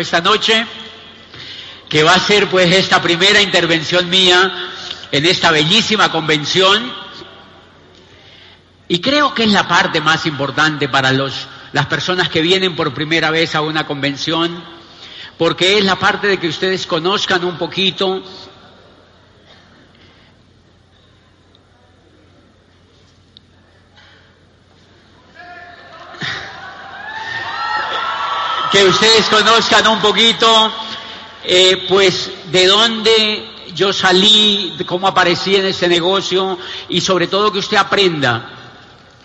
esta 0.00 0.20
noche, 0.20 0.66
que 1.88 2.02
va 2.02 2.14
a 2.14 2.20
ser 2.20 2.48
pues 2.48 2.72
esta 2.72 3.00
primera 3.00 3.40
intervención 3.40 4.08
mía 4.10 4.70
en 5.10 5.24
esta 5.26 5.50
bellísima 5.50 6.10
convención. 6.10 6.92
Y 8.88 9.00
creo 9.00 9.34
que 9.34 9.44
es 9.44 9.52
la 9.52 9.66
parte 9.66 10.00
más 10.00 10.26
importante 10.26 10.88
para 10.88 11.12
los, 11.12 11.48
las 11.72 11.86
personas 11.86 12.28
que 12.28 12.40
vienen 12.40 12.76
por 12.76 12.94
primera 12.94 13.30
vez 13.30 13.54
a 13.54 13.62
una 13.62 13.86
convención, 13.86 14.62
porque 15.38 15.78
es 15.78 15.84
la 15.84 15.96
parte 15.96 16.26
de 16.26 16.38
que 16.38 16.48
ustedes 16.48 16.86
conozcan 16.86 17.44
un 17.44 17.56
poquito 17.56 18.22
que 28.76 28.84
ustedes 28.84 29.24
conozcan 29.30 29.86
un 29.86 30.00
poquito, 30.00 30.70
eh, 31.44 31.86
pues, 31.88 32.30
de 32.52 32.66
dónde 32.66 33.48
yo 33.74 33.90
salí, 33.90 34.74
de 34.76 34.84
cómo 34.84 35.08
aparecí 35.08 35.56
en 35.56 35.64
este 35.64 35.88
negocio 35.88 36.58
y 36.90 37.00
sobre 37.00 37.26
todo 37.26 37.50
que 37.50 37.60
usted 37.60 37.78
aprenda 37.78 38.50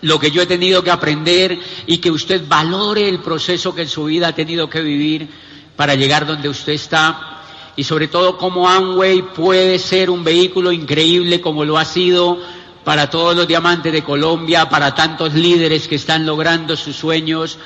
lo 0.04 0.18
que 0.20 0.32
yo 0.32 0.42
he 0.42 0.46
tenido 0.46 0.82
que 0.82 0.90
aprender 0.90 1.60
y 1.86 1.98
que 1.98 2.10
usted 2.10 2.48
valore 2.48 3.10
el 3.10 3.20
proceso 3.20 3.76
que 3.76 3.82
en 3.82 3.90
su 3.90 4.06
vida 4.06 4.30
ha 4.30 4.36
tenido 4.36 4.70
que 4.70 4.80
vivir 4.80 5.28
para 5.76 5.96
llegar 5.96 6.26
donde 6.26 6.48
usted 6.48 6.72
está 6.72 7.42
y 7.76 7.84
sobre 7.84 8.08
todo 8.08 8.38
cómo 8.38 8.70
Amway 8.70 9.34
puede 9.34 9.80
ser 9.80 10.10
un 10.10 10.24
vehículo 10.24 10.72
increíble 10.72 11.42
como 11.42 11.66
lo 11.66 11.78
ha 11.78 11.84
sido 11.84 12.40
para 12.86 13.10
todos 13.10 13.36
los 13.36 13.50
diamantes 13.50 13.92
de 13.92 14.02
Colombia, 14.02 14.70
para 14.70 14.96
tantos 14.96 15.34
líderes 15.34 15.90
que 15.90 15.96
están 15.96 16.26
logrando 16.26 16.78
sus 16.78 16.96
sueños 16.96 17.60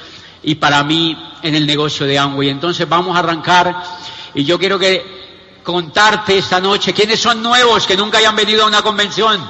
y 0.46 0.56
para 0.56 0.84
mí 0.84 1.18
en 1.42 1.56
el 1.56 1.66
negocio 1.66 2.06
de 2.06 2.20
Amway. 2.20 2.50
Entonces 2.50 2.88
vamos 2.88 3.16
a 3.16 3.20
arrancar 3.20 3.84
y 4.36 4.46
yo 4.46 4.60
quiero 4.60 4.78
que 4.78 5.04
contarte 5.64 6.38
esta 6.38 6.62
noche 6.62 6.94
quiénes 6.94 7.20
son 7.20 7.42
nuevos 7.42 7.88
que 7.88 7.98
nunca 7.98 8.20
hayan 8.20 8.36
venido 8.36 8.64
a 8.64 8.68
una 8.68 8.84
convención. 8.84 9.44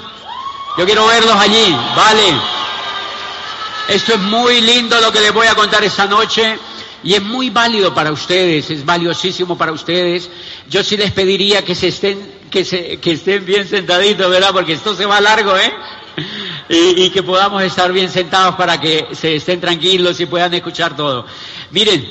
Yo 0.78 0.86
quiero 0.86 1.06
verlos 1.06 1.36
allí, 1.36 1.76
¿vale? 1.96 2.24
Esto 3.90 4.14
es 4.14 4.20
muy 4.20 4.62
lindo 4.62 5.00
lo 5.02 5.12
que 5.12 5.20
les 5.20 5.34
voy 5.34 5.48
a 5.48 5.56
contar 5.56 5.84
esta 5.84 6.08
noche 6.08 6.58
y 7.04 7.14
es 7.14 7.22
muy 7.22 7.50
válido 7.50 7.94
para 7.94 8.12
ustedes, 8.12 8.72
es 8.72 8.86
valiosísimo 8.86 9.58
para 9.58 9.74
ustedes. 9.74 10.30
Yo 10.70 10.82
sí 10.82 10.96
les 10.96 11.12
pediría 11.12 11.64
que 11.64 11.76
se 11.76 11.90
estén 11.90 12.36
que, 12.50 12.64
se, 12.64 12.98
que 13.02 13.12
estén 13.12 13.46
bien 13.46 13.68
sentaditos, 13.68 14.30
¿verdad? 14.30 14.52
Porque 14.54 14.74
esto 14.74 14.96
se 14.96 15.06
va 15.06 15.20
largo, 15.20 15.58
¿eh? 15.58 15.74
Y, 16.70 17.10
que 17.10 17.24
podamos 17.24 17.64
estar 17.64 17.92
bien 17.92 18.10
sentados 18.10 18.56
para 18.56 18.80
que 18.80 19.08
se 19.14 19.36
estén 19.36 19.62
tranquilos 19.62 20.20
y 20.20 20.26
puedan 20.26 20.54
escuchar 20.54 20.96
todo. 20.96 21.26
Miren, 21.72 22.06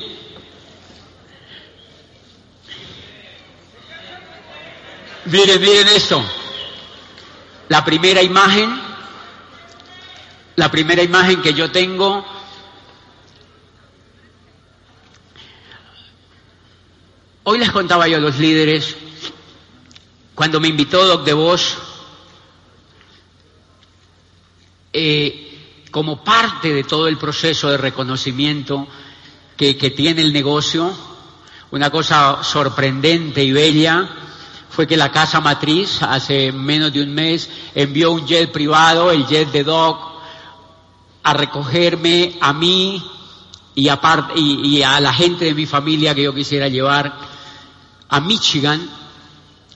miren, 5.26 5.60
miren 5.60 5.88
esto. 5.88 6.24
La 7.68 7.84
primera 7.84 8.22
imagen, 8.22 8.80
la 10.56 10.70
primera 10.70 11.02
imagen 11.02 11.42
que 11.42 11.54
yo 11.54 11.70
tengo 11.70 12.24
Hoy 17.46 17.58
les 17.58 17.70
contaba 17.70 18.08
yo 18.08 18.16
a 18.16 18.20
los 18.20 18.38
líderes, 18.38 18.96
cuando 20.34 20.60
me 20.60 20.68
invitó 20.68 21.04
Doc 21.04 21.24
de 21.26 21.34
Vos 21.34 21.76
eh, 24.96 25.88
como 25.90 26.22
parte 26.22 26.72
de 26.72 26.84
todo 26.84 27.08
el 27.08 27.18
proceso 27.18 27.68
de 27.68 27.76
reconocimiento 27.76 28.86
que, 29.56 29.74
tiene 29.74 30.22
el 30.22 30.32
negocio, 30.32 30.92
una 31.72 31.90
cosa 31.90 32.44
sorprendente 32.44 33.42
y 33.42 33.52
bella 33.52 34.08
fue 34.70 34.86
que 34.86 34.96
la 34.96 35.10
casa 35.10 35.40
matriz 35.40 36.00
hace 36.02 36.52
menos 36.52 36.92
de 36.92 37.02
un 37.02 37.12
mes 37.12 37.50
envió 37.74 38.12
un 38.12 38.24
jet 38.24 38.52
privado, 38.52 39.10
el 39.10 39.26
jet 39.26 39.50
de 39.50 39.64
Doc, 39.64 39.98
a 41.24 41.32
recogerme 41.32 42.36
a 42.40 42.52
mí 42.52 43.02
y, 43.74 43.88
aparte, 43.88 44.34
y, 44.36 44.76
y, 44.76 44.82
a 44.82 45.00
la 45.00 45.12
gente 45.12 45.44
de 45.44 45.54
mi 45.54 45.66
familia 45.66 46.14
que 46.14 46.22
yo 46.22 46.34
quisiera 46.34 46.68
llevar 46.68 47.16
a 48.08 48.20
Michigan, 48.20 48.88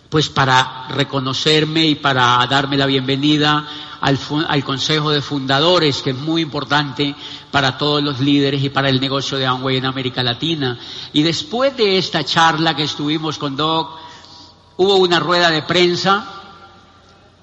pues 0.08 0.28
para 0.28 0.86
reconocerme 0.90 1.86
y 1.86 1.94
para 1.96 2.46
darme 2.46 2.76
la 2.76 2.86
bienvenida 2.86 3.66
al, 4.00 4.18
al, 4.48 4.64
Consejo 4.64 5.10
de 5.10 5.22
Fundadores, 5.22 6.02
que 6.02 6.10
es 6.10 6.16
muy 6.16 6.42
importante 6.42 7.14
para 7.50 7.78
todos 7.78 8.02
los 8.02 8.20
líderes 8.20 8.62
y 8.62 8.68
para 8.68 8.88
el 8.88 9.00
negocio 9.00 9.38
de 9.38 9.46
Amway 9.46 9.76
en 9.76 9.86
América 9.86 10.22
Latina. 10.22 10.78
Y 11.12 11.22
después 11.22 11.76
de 11.76 11.98
esta 11.98 12.24
charla 12.24 12.76
que 12.76 12.84
estuvimos 12.84 13.38
con 13.38 13.56
Doc, 13.56 13.98
hubo 14.76 14.96
una 14.96 15.20
rueda 15.20 15.50
de 15.50 15.62
prensa 15.62 16.26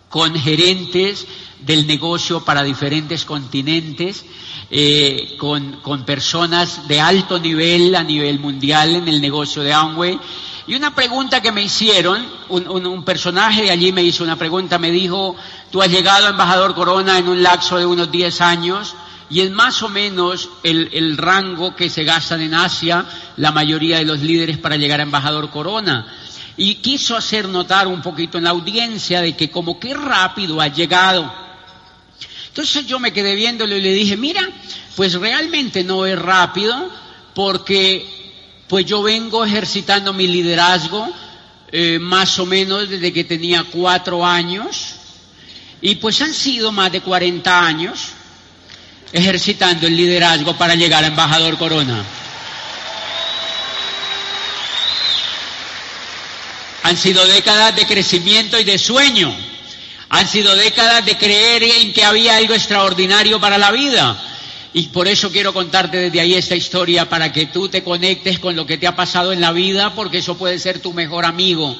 con 0.09 0.35
gerentes 0.35 1.27
del 1.59 1.87
negocio 1.87 2.45
para 2.45 2.63
diferentes 2.63 3.25
continentes, 3.25 4.25
eh, 4.69 5.35
con, 5.37 5.81
con 5.81 6.05
personas 6.05 6.87
de 6.87 7.01
alto 7.01 7.39
nivel 7.39 7.95
a 7.95 8.03
nivel 8.03 8.39
mundial 8.39 8.95
en 8.95 9.07
el 9.07 9.21
negocio 9.21 9.61
de 9.61 9.73
Amway 9.73 10.19
y 10.67 10.73
una 10.73 10.95
pregunta 10.95 11.41
que 11.41 11.51
me 11.51 11.61
hicieron, 11.61 12.25
un, 12.49 13.05
personaje 13.05 13.63
de 13.63 13.71
allí 13.71 13.91
me 13.91 14.01
hizo 14.01 14.23
una 14.23 14.35
pregunta, 14.35 14.79
me 14.79 14.89
dijo, 14.89 15.35
tú 15.71 15.81
has 15.81 15.89
llegado 15.89 16.25
a 16.25 16.29
embajador 16.29 16.73
Corona 16.73 17.19
en 17.19 17.27
un 17.27 17.43
lapso 17.43 17.77
de 17.77 17.85
unos 17.85 18.11
10 18.11 18.41
años 18.41 18.95
y 19.29 19.41
es 19.41 19.51
más 19.51 19.83
o 19.83 19.89
menos 19.89 20.49
el, 20.63 20.89
el 20.91 21.17
rango 21.17 21.75
que 21.75 21.89
se 21.89 22.03
gastan 22.03 22.41
en 22.41 22.55
Asia 22.55 23.05
la 23.37 23.51
mayoría 23.51 23.99
de 23.99 24.05
los 24.05 24.21
líderes 24.21 24.57
para 24.57 24.75
llegar 24.75 24.99
a 24.99 25.03
embajador 25.03 25.51
Corona. 25.51 26.07
Y 26.57 26.75
quiso 26.75 27.15
hacer 27.15 27.47
notar 27.47 27.87
un 27.87 28.01
poquito 28.01 28.39
en 28.39 28.45
la 28.45 28.51
audiencia 28.51 29.21
de 29.21 29.35
que 29.35 29.51
como 29.51 29.79
qué 29.79 29.93
rápido 29.93 30.61
ha 30.61 30.67
llegado. 30.69 31.31
Entonces 32.47 32.87
yo 32.87 32.99
me 32.99 33.13
quedé 33.13 33.35
viéndolo 33.35 33.75
y 33.75 33.81
le 33.81 33.93
dije, 33.93 34.17
mira, 34.17 34.41
pues 34.95 35.13
realmente 35.13 35.83
no 35.83 36.05
es 36.05 36.17
rápido 36.17 36.89
porque 37.35 38.24
pues 38.67 38.85
yo 38.85 39.03
vengo 39.03 39.45
ejercitando 39.45 40.13
mi 40.13 40.27
liderazgo 40.27 41.07
eh, 41.71 41.99
más 41.99 42.39
o 42.39 42.45
menos 42.45 42.89
desde 42.89 43.13
que 43.13 43.23
tenía 43.23 43.63
cuatro 43.71 44.25
años 44.25 44.95
y 45.81 45.95
pues 45.95 46.21
han 46.21 46.33
sido 46.33 46.71
más 46.71 46.91
de 46.91 47.01
40 47.01 47.59
años 47.65 48.09
ejercitando 49.11 49.87
el 49.87 49.95
liderazgo 49.95 50.57
para 50.57 50.75
llegar 50.75 51.03
a 51.03 51.07
embajador 51.07 51.57
Corona. 51.57 52.03
Han 56.83 56.97
sido 56.97 57.25
décadas 57.25 57.75
de 57.75 57.87
crecimiento 57.87 58.59
y 58.59 58.63
de 58.63 58.77
sueño. 58.77 59.35
Han 60.09 60.27
sido 60.27 60.55
décadas 60.55 61.03
de 61.05 61.17
creer 61.17 61.63
en 61.63 61.93
que 61.93 62.03
había 62.03 62.37
algo 62.37 62.53
extraordinario 62.53 63.39
para 63.39 63.57
la 63.57 63.71
vida. 63.71 64.21
Y 64.77 64.87
por 64.87 65.07
eso 65.07 65.31
quiero 65.31 65.53
contarte 65.53 65.95
desde 65.95 66.19
ahí 66.19 66.33
esta 66.33 66.53
historia 66.53 67.07
para 67.07 67.31
que 67.31 67.45
tú 67.45 67.69
te 67.69 67.81
conectes 67.81 68.39
con 68.39 68.57
lo 68.57 68.65
que 68.65 68.77
te 68.77 68.87
ha 68.87 68.93
pasado 68.93 69.31
en 69.31 69.39
la 69.39 69.53
vida, 69.53 69.95
porque 69.95 70.17
eso 70.17 70.37
puede 70.37 70.59
ser 70.59 70.79
tu 70.79 70.91
mejor 70.91 71.23
amigo 71.23 71.77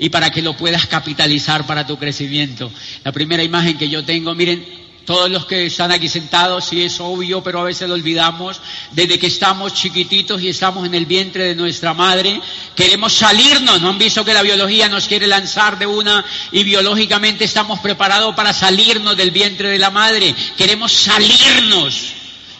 y 0.00 0.08
para 0.08 0.32
que 0.32 0.42
lo 0.42 0.56
puedas 0.56 0.86
capitalizar 0.86 1.64
para 1.64 1.86
tu 1.86 1.96
crecimiento. 1.96 2.72
La 3.04 3.12
primera 3.12 3.44
imagen 3.44 3.78
que 3.78 3.88
yo 3.88 4.04
tengo, 4.04 4.34
miren, 4.34 4.66
todos 5.04 5.30
los 5.30 5.46
que 5.46 5.66
están 5.66 5.92
aquí 5.92 6.08
sentados, 6.08 6.64
sí 6.64 6.82
es 6.82 6.98
obvio, 6.98 7.40
pero 7.40 7.60
a 7.60 7.64
veces 7.64 7.88
lo 7.88 7.94
olvidamos, 7.94 8.60
desde 8.90 9.16
que 9.16 9.28
estamos 9.28 9.72
chiquititos 9.72 10.42
y 10.42 10.48
estamos 10.48 10.84
en 10.86 10.94
el 10.96 11.06
vientre 11.06 11.44
de 11.44 11.54
nuestra 11.54 11.94
madre, 11.94 12.40
queremos 12.74 13.12
salirnos, 13.12 13.80
¿no 13.80 13.90
han 13.90 13.98
visto 13.98 14.24
que 14.24 14.34
la 14.34 14.42
biología 14.42 14.88
nos 14.88 15.06
quiere 15.06 15.28
lanzar 15.28 15.78
de 15.78 15.86
una 15.86 16.24
y 16.50 16.64
biológicamente 16.64 17.44
estamos 17.44 17.78
preparados 17.78 18.34
para 18.34 18.52
salirnos 18.52 19.16
del 19.16 19.30
vientre 19.30 19.68
de 19.68 19.78
la 19.78 19.90
madre, 19.90 20.34
queremos 20.56 20.90
salirnos. 20.90 22.13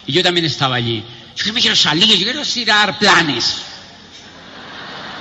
Y 0.07 0.13
yo 0.13 0.23
también 0.23 0.45
estaba 0.45 0.75
allí. 0.75 1.03
Yo 1.35 1.53
me 1.53 1.61
quiero 1.61 1.75
salir, 1.75 2.05
yo 2.05 2.15
quiero 2.25 2.41
ir 2.55 2.67
dar 2.67 2.97
planes. 2.97 3.57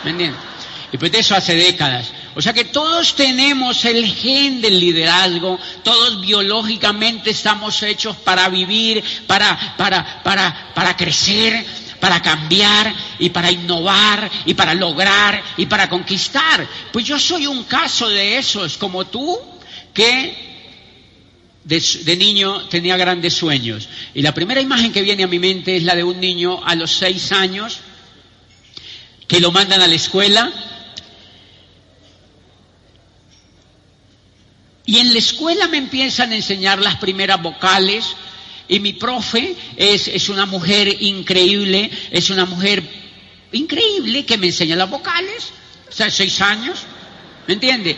¿Me 0.04 0.10
entiendes? 0.10 0.40
Y 0.92 0.96
pues 0.96 1.10
de 1.10 1.18
eso 1.18 1.34
hace 1.34 1.56
décadas. 1.56 2.12
O 2.36 2.42
sea 2.42 2.52
que 2.52 2.66
todos 2.66 3.16
tenemos 3.16 3.84
el 3.84 4.06
gen 4.06 4.60
del 4.60 4.78
liderazgo, 4.78 5.58
todos 5.82 6.20
biológicamente 6.20 7.30
estamos 7.30 7.82
hechos 7.82 8.16
para 8.16 8.48
vivir, 8.48 9.02
para, 9.26 9.76
para, 9.76 10.22
para, 10.22 10.72
para 10.74 10.96
crecer, 10.96 11.64
para 11.98 12.20
cambiar 12.22 12.94
y 13.18 13.30
para 13.30 13.50
innovar 13.50 14.30
y 14.44 14.54
para 14.54 14.74
lograr 14.74 15.42
y 15.56 15.66
para 15.66 15.88
conquistar. 15.88 16.68
Pues 16.92 17.04
yo 17.04 17.18
soy 17.18 17.46
un 17.46 17.64
caso 17.64 18.08
de 18.08 18.38
esos, 18.38 18.76
como 18.76 19.04
tú, 19.06 19.36
que 19.92 20.53
de, 21.64 22.16
niño 22.16 22.68
tenía 22.68 22.96
grandes 22.96 23.34
sueños. 23.34 23.88
Y 24.14 24.22
la 24.22 24.34
primera 24.34 24.60
imagen 24.60 24.92
que 24.92 25.02
viene 25.02 25.24
a 25.24 25.28
mi 25.28 25.38
mente 25.38 25.76
es 25.76 25.82
la 25.82 25.96
de 25.96 26.04
un 26.04 26.20
niño 26.20 26.62
a 26.64 26.74
los 26.74 26.92
seis 26.92 27.32
años 27.32 27.80
que 29.26 29.40
lo 29.40 29.50
mandan 29.50 29.80
a 29.80 29.88
la 29.88 29.94
escuela. 29.94 30.52
Y 34.86 34.98
en 34.98 35.12
la 35.12 35.18
escuela 35.18 35.66
me 35.68 35.78
empiezan 35.78 36.32
a 36.32 36.36
enseñar 36.36 36.80
las 36.80 36.96
primeras 36.96 37.40
vocales. 37.42 38.14
Y 38.68 38.80
mi 38.80 38.92
profe 38.94 39.56
es, 39.76 40.08
es 40.08 40.28
una 40.28 40.46
mujer 40.46 41.02
increíble, 41.02 41.90
es 42.10 42.30
una 42.30 42.44
mujer 42.46 42.82
increíble 43.52 44.24
que 44.24 44.38
me 44.38 44.48
enseña 44.48 44.76
las 44.76 44.90
vocales, 44.90 45.50
o 45.88 45.92
sea, 45.92 46.10
seis 46.10 46.40
años, 46.40 46.80
¿me 47.46 47.54
entiende? 47.54 47.96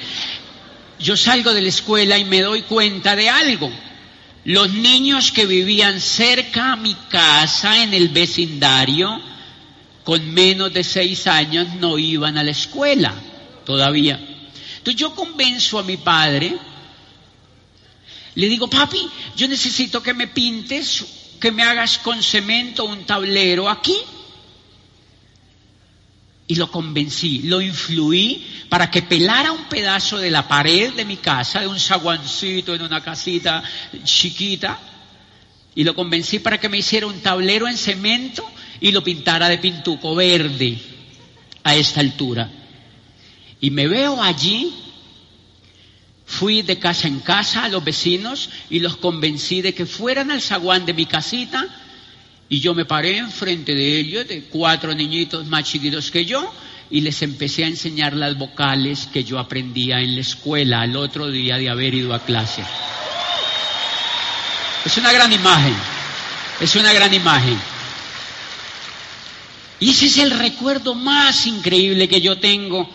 Yo 0.98 1.16
salgo 1.16 1.52
de 1.52 1.62
la 1.62 1.69
escuela 1.69 2.19
y 2.19 2.25
me 2.25 2.40
doy 2.40 2.62
cuenta 2.62 3.14
de 3.16 3.28
algo. 3.28 3.70
Los 4.44 4.72
niños 4.72 5.32
que 5.32 5.44
vivían 5.44 6.00
cerca 6.00 6.72
a 6.72 6.76
mi 6.76 6.94
casa, 7.10 7.82
en 7.82 7.93
el 7.93 8.08
vecindario, 8.08 9.20
con 10.04 10.32
menos 10.32 10.72
de 10.72 10.84
seis 10.84 11.26
años, 11.26 11.69
no 11.81 11.98
iban 11.98 12.38
a 12.38 12.44
la 12.44 12.52
escuela 12.52 13.14
todavía. 13.64 14.20
Entonces 14.78 15.00
yo 15.00 15.14
convenzo 15.14 15.78
a 15.78 15.82
mi 15.82 15.96
padre, 15.96 16.56
le 18.37 18.49
digo, 18.49 18.70
papi, 18.70 19.08
yo 19.34 19.49
necesito 19.49 20.02
que 20.02 20.14
me 20.14 20.28
pintes, 20.28 21.04
que 21.40 21.50
me 21.50 21.62
hagas 21.62 21.99
con 21.99 22.22
cemento 22.22 22.84
un 22.84 23.04
tablero 23.04 23.69
aquí. 23.69 23.96
Y 26.48 26.54
lo 26.54 26.70
convencí, 26.70 27.40
lo 27.43 27.60
influí 27.60 28.46
para 28.69 28.90
que 28.90 29.02
pelara 29.02 29.52
un 29.52 29.64
pedazo 29.64 30.19
de 30.19 30.31
la 30.31 30.46
pared 30.46 30.93
de 30.93 31.04
mi 31.04 31.16
casa, 31.16 31.60
de 31.60 31.66
un 31.66 31.81
zaguancito 31.81 32.75
en 32.75 32.82
una 32.82 33.02
casita 33.02 33.62
chiquita, 34.04 34.78
y 35.75 35.84
lo 35.84 35.94
convencí 35.94 36.38
para 36.38 36.58
que 36.58 36.69
me 36.69 36.78
hiciera 36.78 37.06
un 37.06 37.20
tablero 37.20 37.69
en 37.69 37.76
cemento 37.76 38.48
y 38.81 38.93
lo 38.93 39.04
pintara 39.04 39.48
de 39.48 39.58
pintuco 39.58 40.14
verde 40.14 40.78
a 41.64 41.75
esta 41.75 42.00
altura. 42.00 42.50
Y 43.60 43.70
me 43.70 43.87
veo 43.87 44.22
allí, 44.22 44.72
fui 46.25 46.62
de 46.62 46.78
casa 46.78 47.08
en 47.08 47.20
casa 47.20 47.64
a 47.64 47.69
los 47.69 47.84
vecinos 47.84 48.50
y 48.70 48.81
los 48.81 48.96
convencí 48.96 49.62
de 49.62 49.75
que 49.75 49.84
fueran 49.84 50.31
al 50.31 50.40
zaguán 50.40 50.87
de 50.87 50.94
mi 50.94 51.06
casita 51.06 51.66
y 52.48 52.60
yo 52.60 52.75
me 52.75 52.84
paré 52.84 53.19
enfrente 53.19 53.75
de 53.75 53.98
ellos, 53.98 54.28
de 54.28 54.44
cuatro 54.44 54.94
niñitos 54.94 55.46
más 55.46 55.64
chiquitos 55.64 56.10
que 56.10 56.25
yo, 56.25 56.52
y 56.90 57.00
les 57.00 57.20
empecé 57.22 57.64
a 57.64 57.69
enseñar 57.69 58.14
las 58.14 58.38
vocales 58.38 59.08
que 59.12 59.25
yo 59.25 59.38
aprendía 59.38 60.00
en 60.00 60.14
la 60.14 60.20
escuela 60.20 60.82
al 60.82 60.96
otro 60.96 61.28
día 61.31 61.58
de 61.58 61.69
haber 61.69 61.94
ido 61.94 62.14
a 62.14 62.25
clase. 62.25 62.62
Es 64.84 64.96
una 64.96 65.12
gran 65.12 65.32
imagen, 65.32 65.75
es 66.60 66.76
una 66.76 66.93
gran 66.93 67.12
imagen. 67.12 67.58
Y 69.81 69.90
ese 69.90 70.06
es 70.06 70.19
el 70.19 70.31
recuerdo 70.31 70.94
más 70.94 71.46
increíble 71.46 72.08
que 72.08 72.20
yo 72.20 72.38
tengo 72.38 72.88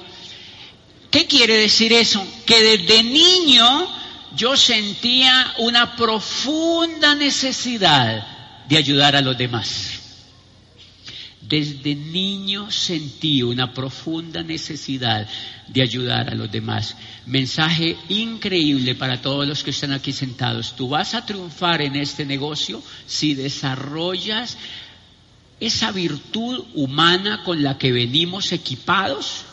¿Qué 1.11 1.27
quiere 1.27 1.57
decir 1.57 1.91
eso? 1.91 2.25
Que 2.45 2.63
desde 2.63 3.03
niño 3.03 3.87
yo 4.33 4.55
sentía 4.55 5.53
una 5.57 5.97
profunda 5.97 7.15
necesidad 7.15 8.25
de 8.71 8.77
ayudar 8.77 9.17
a 9.17 9.21
los 9.21 9.37
demás. 9.37 9.99
Desde 11.41 11.93
niño 11.93 12.71
sentí 12.71 13.43
una 13.43 13.73
profunda 13.73 14.43
necesidad 14.43 15.27
de 15.67 15.81
ayudar 15.81 16.29
a 16.29 16.35
los 16.35 16.49
demás. 16.49 16.95
Mensaje 17.25 17.97
increíble 18.07 18.95
para 18.95 19.21
todos 19.21 19.45
los 19.45 19.61
que 19.61 19.71
están 19.71 19.91
aquí 19.91 20.13
sentados. 20.13 20.73
Tú 20.77 20.87
vas 20.87 21.15
a 21.15 21.25
triunfar 21.25 21.81
en 21.81 21.97
este 21.97 22.25
negocio 22.25 22.81
si 23.05 23.33
desarrollas 23.33 24.57
esa 25.59 25.91
virtud 25.91 26.63
humana 26.73 27.43
con 27.43 27.61
la 27.61 27.77
que 27.77 27.91
venimos 27.91 28.53
equipados 28.53 29.43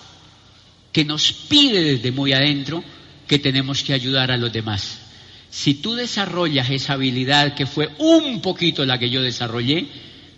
que 0.92 1.04
nos 1.04 1.32
pide 1.32 1.82
desde 1.82 2.12
muy 2.12 2.32
adentro 2.34 2.84
que 3.26 3.40
tenemos 3.40 3.82
que 3.82 3.94
ayudar 3.94 4.30
a 4.30 4.36
los 4.36 4.52
demás. 4.52 5.07
Si 5.50 5.74
tú 5.74 5.94
desarrollas 5.94 6.70
esa 6.70 6.94
habilidad 6.94 7.54
que 7.54 7.66
fue 7.66 7.90
un 7.98 8.40
poquito 8.40 8.84
la 8.84 8.98
que 8.98 9.10
yo 9.10 9.22
desarrollé, 9.22 9.86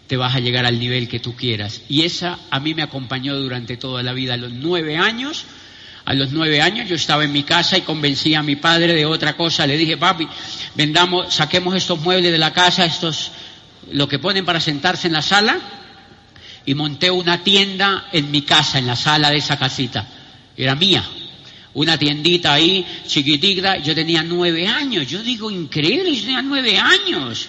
te 0.06 0.16
vas 0.16 0.34
a 0.34 0.40
llegar 0.40 0.66
al 0.66 0.78
nivel 0.78 1.08
que 1.08 1.20
tú 1.20 1.34
quieras. 1.34 1.82
Y 1.88 2.02
esa 2.02 2.38
a 2.50 2.60
mí 2.60 2.74
me 2.74 2.82
acompañó 2.82 3.36
durante 3.36 3.76
toda 3.76 4.02
la 4.02 4.12
vida. 4.12 4.34
A 4.34 4.36
los 4.36 4.52
nueve 4.52 4.96
años, 4.96 5.44
a 6.04 6.14
los 6.14 6.32
nueve 6.32 6.60
años 6.60 6.88
yo 6.88 6.96
estaba 6.96 7.24
en 7.24 7.32
mi 7.32 7.42
casa 7.42 7.78
y 7.78 7.82
convencí 7.82 8.34
a 8.34 8.42
mi 8.42 8.56
padre 8.56 8.94
de 8.94 9.06
otra 9.06 9.36
cosa. 9.36 9.66
Le 9.66 9.76
dije, 9.76 9.96
papi, 9.96 10.26
vendamos, 10.74 11.34
saquemos 11.34 11.74
estos 11.74 12.00
muebles 12.00 12.32
de 12.32 12.38
la 12.38 12.52
casa, 12.52 12.84
estos, 12.84 13.32
lo 13.92 14.08
que 14.08 14.18
ponen 14.18 14.44
para 14.44 14.60
sentarse 14.60 15.06
en 15.06 15.12
la 15.12 15.22
sala, 15.22 15.58
y 16.66 16.74
monté 16.74 17.10
una 17.10 17.42
tienda 17.42 18.08
en 18.12 18.30
mi 18.30 18.42
casa, 18.42 18.78
en 18.78 18.86
la 18.86 18.96
sala 18.96 19.30
de 19.30 19.38
esa 19.38 19.58
casita 19.58 20.06
era 20.56 20.74
mía. 20.74 21.04
Una 21.74 21.96
tiendita 21.98 22.52
ahí, 22.54 22.84
chiquitita, 23.06 23.78
yo 23.78 23.94
tenía 23.94 24.22
nueve 24.22 24.66
años. 24.66 25.06
Yo 25.06 25.22
digo, 25.22 25.50
increíble, 25.50 26.14
yo 26.14 26.22
tenía 26.22 26.42
nueve 26.42 26.78
años. 26.78 27.48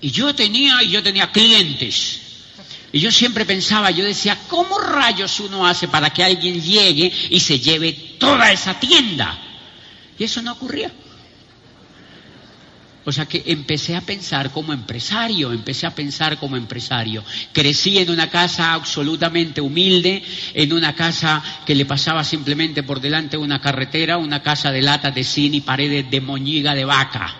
Y 0.00 0.10
yo 0.10 0.34
tenía, 0.34 0.82
y 0.82 0.90
yo 0.90 1.02
tenía 1.02 1.30
clientes. 1.30 2.20
Y 2.92 3.00
yo 3.00 3.10
siempre 3.12 3.44
pensaba, 3.44 3.90
yo 3.90 4.04
decía, 4.04 4.36
¿cómo 4.48 4.78
rayos 4.78 5.38
uno 5.40 5.66
hace 5.66 5.88
para 5.88 6.10
que 6.10 6.24
alguien 6.24 6.60
llegue 6.60 7.12
y 7.30 7.38
se 7.40 7.60
lleve 7.60 7.92
toda 8.18 8.50
esa 8.52 8.78
tienda? 8.78 9.38
Y 10.18 10.24
eso 10.24 10.42
no 10.42 10.52
ocurría. 10.52 10.92
O 13.10 13.12
sea 13.12 13.26
que 13.26 13.42
empecé 13.46 13.96
a 13.96 14.02
pensar 14.02 14.52
como 14.52 14.72
empresario, 14.72 15.50
empecé 15.50 15.84
a 15.84 15.92
pensar 15.92 16.38
como 16.38 16.56
empresario. 16.56 17.24
Crecí 17.52 17.98
en 17.98 18.08
una 18.08 18.30
casa 18.30 18.72
absolutamente 18.72 19.60
humilde, 19.60 20.22
en 20.54 20.72
una 20.72 20.94
casa 20.94 21.42
que 21.66 21.74
le 21.74 21.86
pasaba 21.86 22.22
simplemente 22.22 22.84
por 22.84 23.00
delante 23.00 23.36
una 23.36 23.60
carretera, 23.60 24.16
una 24.16 24.44
casa 24.44 24.70
de 24.70 24.82
latas 24.82 25.12
de 25.12 25.24
cine 25.24 25.56
y 25.56 25.60
paredes 25.60 26.08
de 26.08 26.20
moñiga 26.20 26.72
de 26.72 26.84
vaca, 26.84 27.34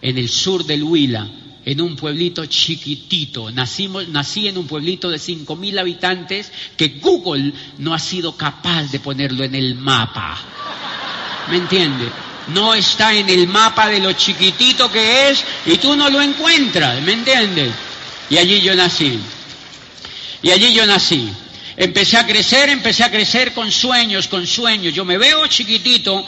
en 0.00 0.18
el 0.18 0.28
sur 0.28 0.64
del 0.64 0.82
Huila, 0.82 1.30
en 1.64 1.80
un 1.80 1.94
pueblito 1.94 2.44
chiquitito. 2.46 3.52
Nacimos, 3.52 4.08
nací 4.08 4.48
en 4.48 4.58
un 4.58 4.66
pueblito 4.66 5.10
de 5.10 5.20
cinco 5.20 5.54
mil 5.54 5.78
habitantes 5.78 6.50
que 6.76 6.98
Google 7.00 7.52
no 7.78 7.94
ha 7.94 8.00
sido 8.00 8.36
capaz 8.36 8.90
de 8.90 8.98
ponerlo 8.98 9.44
en 9.44 9.54
el 9.54 9.76
mapa. 9.76 10.36
¿Me 11.48 11.58
entiende? 11.58 12.31
No 12.48 12.74
está 12.74 13.12
en 13.14 13.28
el 13.28 13.46
mapa 13.46 13.88
de 13.88 14.00
lo 14.00 14.12
chiquitito 14.12 14.90
que 14.90 15.30
es 15.30 15.44
y 15.66 15.78
tú 15.78 15.96
no 15.96 16.10
lo 16.10 16.20
encuentras, 16.20 17.00
¿me 17.02 17.12
entiendes? 17.12 17.72
Y 18.30 18.38
allí 18.38 18.60
yo 18.60 18.74
nací. 18.74 19.18
Y 20.42 20.50
allí 20.50 20.72
yo 20.72 20.86
nací. 20.86 21.32
Empecé 21.76 22.18
a 22.18 22.26
crecer, 22.26 22.68
empecé 22.68 23.04
a 23.04 23.10
crecer 23.10 23.52
con 23.52 23.70
sueños, 23.70 24.28
con 24.28 24.46
sueños. 24.46 24.94
Yo 24.94 25.04
me 25.04 25.18
veo 25.18 25.46
chiquitito 25.46 26.24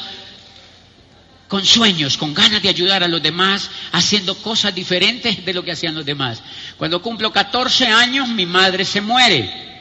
con 1.49 1.65
sueños, 1.65 2.17
con 2.17 2.33
ganas 2.33 2.63
de 2.63 2.69
ayudar 2.69 3.05
a 3.05 3.09
los 3.09 3.23
demás, 3.23 3.71
haciendo 3.93 4.35
cosas 4.37 4.75
diferentes 4.75 5.45
de 5.45 5.53
lo 5.53 5.63
que 5.63 5.73
hacían 5.73 5.95
los 5.95 6.05
demás. 6.05 6.43
Cuando 6.79 7.03
cumplo 7.03 7.33
14 7.33 7.87
años, 7.87 8.29
mi 8.29 8.47
madre 8.47 8.85
se 8.85 9.01
muere. 9.01 9.75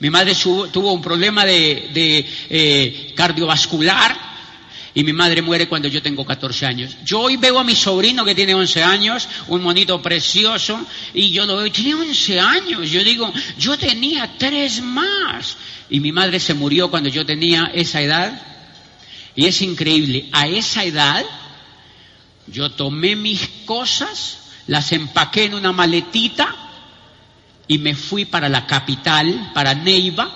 Mi 0.00 0.10
madre 0.10 0.34
tuvo 0.34 0.92
un 0.92 1.02
problema 1.02 1.44
de, 1.44 2.26
eh, 2.50 3.12
cardiovascular 3.16 4.27
y 4.94 5.04
mi 5.04 5.12
madre 5.12 5.42
muere 5.42 5.68
cuando 5.68 5.88
yo 5.88 6.02
tengo 6.02 6.24
14 6.24 6.66
años. 6.66 6.96
Yo 7.04 7.20
hoy 7.20 7.36
veo 7.36 7.58
a 7.58 7.64
mi 7.64 7.74
sobrino 7.74 8.24
que 8.24 8.34
tiene 8.34 8.54
11 8.54 8.82
años, 8.82 9.28
un 9.48 9.62
monito 9.62 10.00
precioso, 10.00 10.80
y 11.12 11.30
yo 11.30 11.46
lo 11.46 11.56
veo, 11.56 11.70
tiene 11.70 11.94
11 11.94 12.40
años. 12.40 12.90
Yo 12.90 13.04
digo, 13.04 13.32
yo 13.58 13.76
tenía 13.78 14.30
tres 14.38 14.82
más. 14.82 15.56
Y 15.90 16.00
mi 16.00 16.12
madre 16.12 16.40
se 16.40 16.54
murió 16.54 16.90
cuando 16.90 17.08
yo 17.08 17.24
tenía 17.26 17.70
esa 17.74 18.00
edad. 18.00 18.42
Y 19.34 19.46
es 19.46 19.62
increíble, 19.62 20.28
a 20.32 20.48
esa 20.48 20.84
edad 20.84 21.24
yo 22.46 22.70
tomé 22.70 23.14
mis 23.14 23.46
cosas, 23.66 24.38
las 24.66 24.92
empaqué 24.92 25.44
en 25.44 25.54
una 25.54 25.70
maletita 25.70 26.56
y 27.68 27.78
me 27.78 27.94
fui 27.94 28.24
para 28.24 28.48
la 28.48 28.66
capital, 28.66 29.52
para 29.54 29.74
Neiva, 29.74 30.34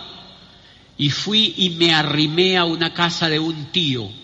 y 0.99 1.11
fui 1.11 1.55
y 1.57 1.71
me 1.71 1.93
arrimé 1.95 2.59
a 2.59 2.65
una 2.65 2.93
casa 2.93 3.29
de 3.29 3.39
un 3.41 3.73
tío 3.73 4.22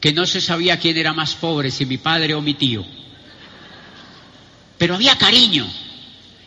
que 0.00 0.12
no 0.12 0.26
se 0.26 0.40
sabía 0.40 0.78
quién 0.78 0.96
era 0.96 1.12
más 1.12 1.34
pobre, 1.34 1.70
si 1.70 1.86
mi 1.86 1.98
padre 1.98 2.34
o 2.34 2.40
mi 2.40 2.54
tío. 2.54 2.84
Pero 4.78 4.94
había 4.94 5.16
cariño. 5.16 5.66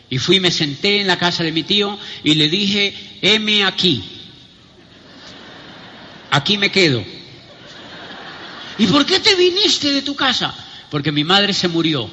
Y 0.08 0.18
fui 0.18 0.40
me 0.40 0.50
senté 0.50 1.00
en 1.00 1.06
la 1.06 1.18
casa 1.18 1.44
de 1.44 1.52
mi 1.52 1.62
tío 1.62 1.98
y 2.24 2.34
le 2.34 2.48
dije, 2.48 2.94
heme 3.22 3.64
aquí. 3.64 4.02
Aquí 6.30 6.58
me 6.58 6.70
quedo. 6.70 7.04
¿Y 8.78 8.86
por 8.86 9.04
qué 9.04 9.20
te 9.20 9.34
viniste 9.34 9.92
de 9.92 10.02
tu 10.02 10.16
casa? 10.16 10.54
Porque 10.90 11.12
mi 11.12 11.22
madre 11.22 11.52
se 11.52 11.68
murió. 11.68 12.10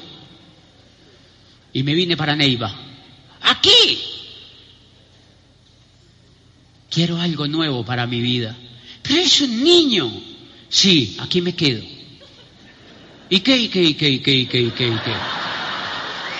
Y 1.72 1.82
me 1.82 1.94
vine 1.94 2.16
para 2.16 2.36
Neiva. 2.36 2.74
Aquí. 3.40 4.00
Quiero 6.90 7.20
algo 7.20 7.46
nuevo 7.46 7.84
para 7.84 8.06
mi 8.06 8.20
vida. 8.20 8.56
Pero 9.02 9.20
es 9.20 9.40
un 9.40 9.62
niño. 9.62 10.10
Sí, 10.68 11.16
aquí 11.20 11.40
me 11.40 11.54
quedo. 11.54 11.82
¿Y 13.30 13.40
qué, 13.40 13.56
y 13.56 13.68
qué, 13.68 13.82
y 13.82 13.94
qué, 13.94 14.08
y 14.08 14.18
qué, 14.20 14.32
y 14.32 14.46
qué, 14.46 14.72
qué, 14.72 14.90
qué? 15.04 15.14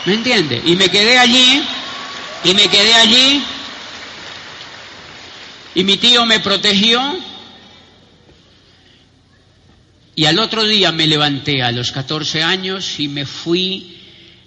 ¿Me 0.06 0.14
entiende? 0.14 0.62
Y 0.64 0.76
me 0.76 0.88
quedé 0.88 1.18
allí, 1.18 1.62
y 2.44 2.54
me 2.54 2.68
quedé 2.68 2.94
allí, 2.94 3.42
y 5.74 5.84
mi 5.84 5.96
tío 5.96 6.24
me 6.24 6.40
protegió, 6.40 7.00
y 10.14 10.24
al 10.24 10.38
otro 10.38 10.64
día 10.64 10.90
me 10.92 11.06
levanté 11.06 11.62
a 11.62 11.70
los 11.70 11.92
14 11.92 12.42
años 12.42 12.98
y 12.98 13.06
me 13.06 13.24
fui 13.24 13.98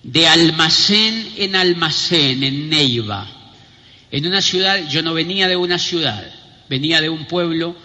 de 0.04 0.28
almacén 0.28 1.34
en 1.38 1.56
almacén 1.56 2.44
en 2.44 2.70
Neiva, 2.70 3.26
En 4.12 4.26
una 4.26 4.42
ciudad, 4.42 4.90
yo 4.90 5.02
no 5.02 5.14
venía 5.14 5.48
de 5.48 5.56
una 5.56 5.80
ciudad, 5.80 6.30
venía 6.68 7.00
de 7.00 7.08
un 7.10 7.26
pueblo 7.26 7.76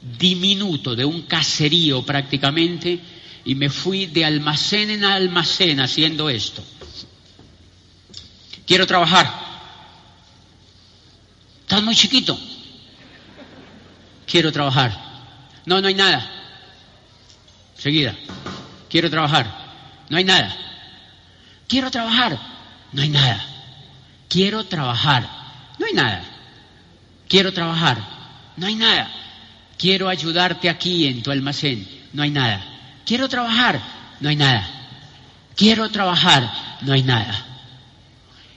diminuto, 0.00 0.94
de 0.94 1.04
un 1.04 1.22
caserío 1.22 2.04
prácticamente, 2.04 3.00
y 3.44 3.54
me 3.54 3.70
fui 3.70 4.06
de 4.06 4.24
almacén 4.24 4.90
en 4.90 5.04
almacén 5.04 5.80
haciendo 5.80 6.28
esto. 6.28 6.62
Quiero 8.66 8.86
trabajar. 8.86 9.32
Estás 11.60 11.82
muy 11.82 11.94
chiquito. 11.94 12.38
Quiero 14.26 14.50
trabajar. 14.52 14.92
No, 15.64 15.80
no 15.80 15.88
hay 15.88 15.94
nada. 15.94 16.28
Seguida. 17.78 18.16
Quiero 18.88 19.10
trabajar. 19.10 19.46
No 20.08 20.16
hay 20.16 20.24
nada. 20.24 20.56
Quiero 21.68 21.90
trabajar. 21.90 22.38
No 22.92 23.02
hay 23.02 23.08
nada. 23.08 23.44
Quiero 24.28 24.64
trabajar. 24.64 25.28
No 25.78 25.86
hay 25.86 25.92
nada. 25.92 26.24
Quiero 27.28 27.52
trabajar. 27.52 27.98
No 28.56 28.66
hay 28.66 28.74
nada. 28.74 29.10
Quiero 29.78 30.08
ayudarte 30.08 30.68
aquí 30.68 31.06
en 31.06 31.22
tu 31.22 31.30
almacén. 31.30 31.86
No 32.12 32.22
hay 32.22 32.30
nada. 32.30 32.64
Quiero 33.04 33.28
trabajar. 33.28 33.80
No 34.20 34.28
hay 34.28 34.36
nada. 34.36 34.68
Quiero 35.54 35.88
trabajar. 35.90 36.50
No 36.82 36.92
hay 36.92 37.02
nada. 37.02 37.46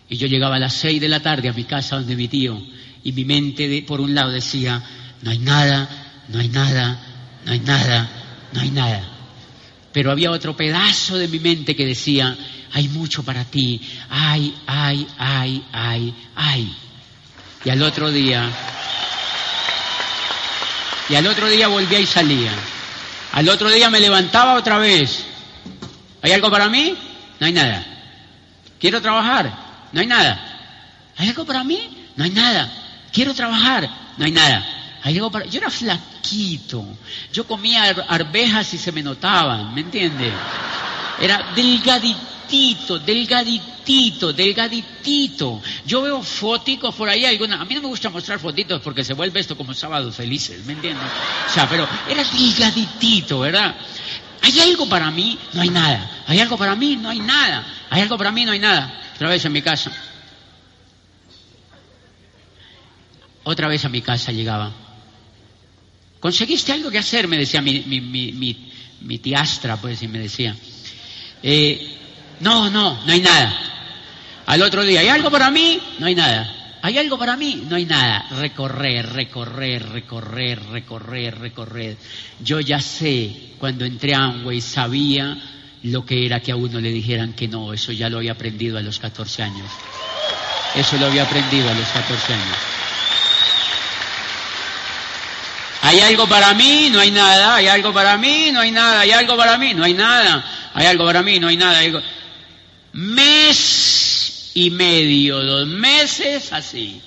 Y 0.09 0.17
yo 0.17 0.27
llegaba 0.27 0.55
a 0.55 0.59
las 0.59 0.73
seis 0.73 0.99
de 0.99 1.07
la 1.07 1.19
tarde 1.19 1.49
a 1.49 1.53
mi 1.53 1.65
casa 1.65 1.97
donde 1.97 2.15
mi 2.15 2.27
tío 2.27 2.59
y 3.03 3.11
mi 3.11 3.25
mente 3.25 3.83
por 3.87 4.01
un 4.01 4.13
lado 4.15 4.31
decía, 4.31 4.81
no 5.21 5.31
hay 5.31 5.39
nada, 5.39 5.87
no 6.29 6.39
hay 6.39 6.49
nada, 6.49 6.99
no 7.45 7.51
hay 7.51 7.59
nada, 7.59 8.09
no 8.51 8.61
hay 8.61 8.71
nada. 8.71 9.03
Pero 9.91 10.11
había 10.11 10.31
otro 10.31 10.55
pedazo 10.55 11.17
de 11.17 11.27
mi 11.27 11.39
mente 11.39 11.75
que 11.75 11.85
decía, 11.85 12.35
hay 12.71 12.87
mucho 12.89 13.23
para 13.23 13.45
ti, 13.45 13.81
ay, 14.09 14.53
ay, 14.67 15.07
ay, 15.17 15.63
ay, 15.71 16.13
ay. 16.35 16.75
Y 17.65 17.69
al 17.69 17.81
otro 17.81 18.11
día, 18.11 18.49
y 21.09 21.15
al 21.15 21.25
otro 21.27 21.47
día 21.47 21.67
volvía 21.67 21.99
y 21.99 22.05
salía. 22.05 22.51
Al 23.33 23.49
otro 23.49 23.69
día 23.69 23.89
me 23.89 23.99
levantaba 23.99 24.53
otra 24.53 24.77
vez. 24.77 25.25
¿Hay 26.21 26.31
algo 26.31 26.49
para 26.51 26.69
mí? 26.69 26.95
No 27.39 27.47
hay 27.47 27.53
nada. 27.53 27.85
¿Quiero 28.79 29.01
trabajar? 29.01 29.51
No 29.91 30.01
hay 30.01 30.07
nada. 30.07 30.39
¿Hay 31.17 31.29
algo 31.29 31.45
para 31.45 31.63
mí? 31.63 32.07
No 32.15 32.23
hay 32.23 32.31
nada. 32.31 32.71
¿Quiero 33.11 33.33
trabajar? 33.33 33.89
No 34.17 34.25
hay 34.25 34.31
nada. 34.31 34.65
¿Hay 35.03 35.15
algo 35.15 35.31
para... 35.31 35.45
Yo 35.45 35.59
era 35.59 35.69
flaquito. 35.69 36.85
Yo 37.33 37.47
comía 37.47 37.83
arvejas 38.07 38.73
y 38.73 38.77
se 38.77 38.91
me 38.91 39.01
notaban, 39.01 39.73
¿me 39.73 39.81
entiende? 39.81 40.31
Era 41.19 41.51
delgadito 41.55 42.28
delgaditito, 42.49 42.99
delgaditito, 42.99 44.33
delgaditito. 44.33 45.61
Yo 45.85 46.01
veo 46.01 46.21
foticos 46.21 46.95
por 46.95 47.09
ahí, 47.09 47.25
alguna, 47.25 47.61
a 47.61 47.65
mí 47.65 47.75
no 47.75 47.81
me 47.81 47.87
gusta 47.87 48.09
mostrar 48.09 48.39
fotitos 48.39 48.81
porque 48.81 49.03
se 49.03 49.13
vuelve 49.13 49.39
esto 49.39 49.55
como 49.55 49.73
sábados 49.73 50.15
felices, 50.15 50.65
¿me 50.65 50.73
entiendes? 50.73 51.05
O 51.47 51.53
sea, 51.53 51.67
pero 51.69 51.87
era 52.09 52.23
delgaditito, 52.23 53.39
¿verdad? 53.39 53.75
¿Hay 54.41 54.59
algo 54.59 54.87
para 54.87 55.11
mí? 55.11 55.37
No 55.53 55.61
hay 55.61 55.69
nada. 55.69 56.23
¿Hay 56.25 56.39
algo 56.39 56.57
para 56.57 56.75
mí? 56.75 56.95
No 56.95 57.09
hay 57.09 57.19
nada. 57.19 57.65
¿Hay 57.89 58.01
algo 58.01 58.17
para 58.17 58.31
mí? 58.31 58.45
No 58.45 58.51
hay 58.51 58.59
nada. 58.59 59.01
Otra 59.15 59.29
vez 59.29 59.43
en 59.45 59.51
mi 59.51 59.61
casa. 59.61 59.91
Otra 63.43 63.67
vez 63.67 63.83
a 63.85 63.89
mi 63.89 64.01
casa 64.01 64.31
llegaba. 64.31 64.71
¿Conseguiste 66.19 66.71
algo 66.71 66.89
que 66.89 66.97
hacer? 66.97 67.27
Me 67.27 67.37
decía 67.37 67.61
mi, 67.61 67.81
mi, 67.81 68.01
mi, 68.01 68.71
mi, 69.01 69.17
tiastra, 69.19 69.77
pues, 69.77 70.01
y 70.01 70.07
me 70.07 70.19
decía. 70.19 70.55
Eh, 71.43 71.99
no, 72.39 72.69
no, 72.69 72.99
no 73.05 73.11
hay 73.11 73.21
nada. 73.21 73.53
Al 74.45 74.61
otro 74.61 74.83
día, 74.83 75.01
¿hay 75.01 75.07
algo 75.07 75.29
para 75.29 75.51
mí? 75.51 75.79
No 75.99 76.07
hay 76.07 76.15
nada. 76.15 76.55
¿Hay 76.81 76.97
algo 76.97 77.17
para 77.17 77.35
mí? 77.35 77.65
No 77.69 77.75
hay 77.75 77.85
nada. 77.85 78.25
Recorrer, 78.31 79.11
recorrer, 79.13 79.87
recorrer, 79.89 80.59
recorrer, 80.71 81.37
recorrer. 81.37 81.97
Yo 82.39 82.59
ya 82.59 82.79
sé, 82.79 83.53
cuando 83.59 83.85
entré 83.85 84.15
a 84.15 84.23
Amway, 84.23 84.61
sabía 84.61 85.37
lo 85.83 86.05
que 86.05 86.25
era 86.25 86.39
que 86.39 86.51
a 86.51 86.55
uno 86.55 86.79
le 86.79 86.89
dijeran 86.89 87.33
que 87.33 87.47
no. 87.47 87.73
Eso 87.73 87.91
ya 87.91 88.09
lo 88.09 88.17
había 88.17 88.31
aprendido 88.31 88.77
a 88.77 88.81
los 88.81 88.99
14 88.99 89.43
años. 89.43 89.69
Eso 90.75 90.97
lo 90.97 91.07
había 91.07 91.23
aprendido 91.23 91.69
a 91.69 91.73
los 91.73 91.87
14 91.89 92.33
años. 92.33 92.57
¿Hay 95.81 95.99
algo 96.01 96.27
para 96.27 96.53
mí? 96.53 96.89
No 96.91 96.99
hay 96.99 97.11
nada. 97.11 97.55
¿Hay 97.55 97.67
algo 97.67 97.93
para 97.93 98.17
mí? 98.17 98.51
No 98.53 98.61
hay 98.61 98.71
nada. 98.71 99.01
¿Hay 99.01 99.11
algo 99.11 99.35
para 99.35 99.57
mí? 99.57 99.73
No 99.73 99.83
hay 99.83 99.93
nada. 99.93 100.45
¿Hay 100.73 100.85
algo 100.85 101.05
para 101.05 101.23
mí? 101.23 101.39
No 101.39 101.47
hay 101.47 101.57
nada. 101.57 101.79
¿Hay 101.79 101.87
algo 101.87 102.01
mes 102.93 104.51
y 104.53 104.69
medio, 104.71 105.43
dos 105.43 105.67
meses 105.67 106.51
así. 106.51 107.01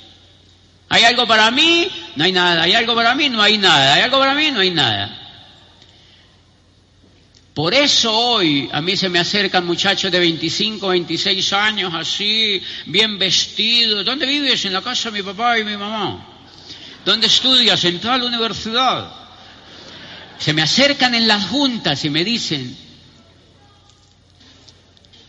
¿Hay 0.89 1.05
algo 1.05 1.27
para 1.27 1.51
mí? 1.51 1.89
No 2.17 2.25
hay 2.25 2.33
nada. 2.33 2.63
¿Hay 2.63 2.75
algo 2.75 2.95
para 2.95 3.15
mí? 3.15 3.29
No 3.31 3.41
hay 3.41 3.57
nada. 3.57 3.95
¿Hay 3.95 4.03
algo 4.03 4.19
para 4.19 4.35
mí? 4.35 4.51
No 4.51 4.61
hay 4.61 4.71
nada. 4.71 5.23
Por 7.55 7.75
eso 7.75 8.15
hoy 8.15 8.69
a 8.73 8.81
mí 8.81 8.97
se 8.97 9.09
me 9.09 9.19
acercan 9.19 9.67
muchachos 9.67 10.11
de 10.11 10.19
25, 10.19 10.89
26 10.89 11.53
años 11.53 11.93
así, 11.95 12.63
bien 12.87 13.19
vestidos. 13.19 14.05
¿Dónde 14.05 14.27
vives? 14.27 14.65
En 14.65 14.73
la 14.73 14.81
casa 14.81 15.11
de 15.11 15.19
mi 15.19 15.23
papá 15.23 15.59
y 15.59 15.65
mi 15.65 15.77
mamá. 15.77 16.27
¿Dónde 17.05 17.27
estudias? 17.27 17.85
En 17.85 17.99
tal 17.99 18.23
universidad. 18.23 19.13
Se 20.39 20.53
me 20.53 20.63
acercan 20.63 21.15
en 21.15 21.29
las 21.29 21.47
juntas 21.47 22.05
y 22.05 22.11
me 22.11 22.25
dicen, 22.25 22.77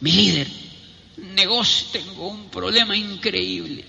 mi 0.03 0.11
líder, 0.11 0.47
negocio, 1.33 1.87
tengo 1.93 2.27
un 2.27 2.49
problema 2.49 2.93
increíble. 2.93 3.85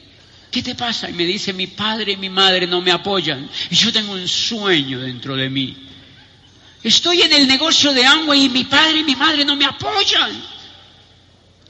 ¿Qué 0.49 0.62
te 0.62 0.76
pasa? 0.76 1.11
Y 1.11 1.12
me 1.12 1.25
dice, 1.25 1.52
mi 1.52 1.66
padre 1.66 2.12
y 2.12 2.16
mi 2.16 2.30
madre 2.30 2.68
no 2.68 2.80
me 2.80 2.92
apoyan. 2.92 3.50
Y 3.68 3.75
yo 3.75 3.92
tengo 3.92 4.12
un 4.12 4.28
sueño 4.28 5.00
dentro 5.00 5.35
de 5.35 5.50
mí. 5.50 5.76
Estoy 6.85 7.23
en 7.23 7.33
el 7.33 7.49
negocio 7.49 7.92
de 7.92 8.06
Amway 8.06 8.44
y 8.44 8.49
mi 8.49 8.62
padre 8.62 9.00
y 9.00 9.02
mi 9.02 9.16
madre 9.16 9.44
no 9.44 9.56
me 9.56 9.64
apoyan. 9.64 10.40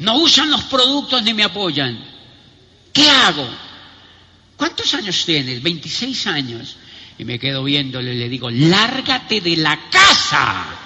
No 0.01 0.19
usan 0.19 0.51
los 0.51 0.65
productos 0.65 1.23
ni 1.23 1.33
me 1.33 1.45
apoyan. 1.45 1.99
¿Qué 2.93 3.09
hago? 3.09 3.49
¿Cuántos 4.59 4.93
años 4.93 5.25
tienes? 5.25 5.63
26 5.63 6.27
años. 6.27 6.77
Y 7.17 7.25
me 7.25 7.39
quedo 7.39 7.65
viéndole 7.65 8.13
y 8.13 8.19
le 8.19 8.29
digo, 8.29 8.51
lárgate 8.51 9.41
de 9.41 9.57
la 9.57 9.89
casa. 9.89 10.84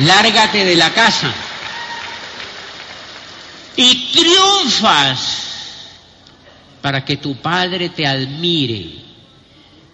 Lárgate 0.00 0.64
de 0.64 0.76
la 0.76 0.92
casa. 0.92 1.32
Y 3.76 4.12
triunfas 4.12 5.44
para 6.80 7.04
que 7.04 7.16
tu 7.16 7.36
padre 7.36 7.88
te 7.88 8.06
admire. 8.06 9.02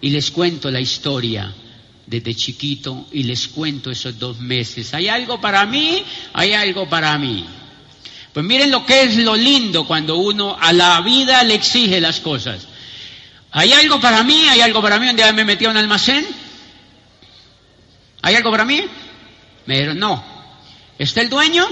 Y 0.01 0.09
les 0.09 0.31
cuento 0.31 0.69
la 0.71 0.79
historia 0.79 1.53
desde 2.05 2.35
chiquito 2.35 3.07
y 3.11 3.23
les 3.23 3.47
cuento 3.47 3.91
esos 3.91 4.17
dos 4.19 4.39
meses. 4.39 4.93
¿Hay 4.93 5.07
algo 5.07 5.39
para 5.39 5.65
mí? 5.65 6.03
Hay 6.33 6.53
algo 6.53 6.89
para 6.89 7.17
mí. 7.17 7.45
Pues 8.33 8.45
miren 8.45 8.71
lo 8.71 8.85
que 8.85 9.03
es 9.03 9.17
lo 9.17 9.35
lindo 9.35 9.85
cuando 9.85 10.17
uno 10.17 10.57
a 10.59 10.73
la 10.73 11.01
vida 11.01 11.43
le 11.43 11.55
exige 11.55 12.01
las 12.01 12.19
cosas. 12.19 12.67
¿Hay 13.51 13.73
algo 13.73 13.99
para 13.99 14.23
mí? 14.23 14.47
¿Hay 14.49 14.61
algo 14.61 14.81
para 14.81 14.99
mí? 14.99 15.09
Un 15.09 15.15
día 15.15 15.31
me 15.33 15.45
metí 15.45 15.65
a 15.65 15.69
un 15.69 15.77
almacén. 15.77 16.25
¿Hay 18.21 18.35
algo 18.35 18.51
para 18.51 18.65
mí? 18.65 18.83
Me 19.65 19.75
dijeron, 19.75 19.99
no. 19.99 20.23
¿Está 20.97 21.21
el 21.21 21.29
dueño? 21.29 21.67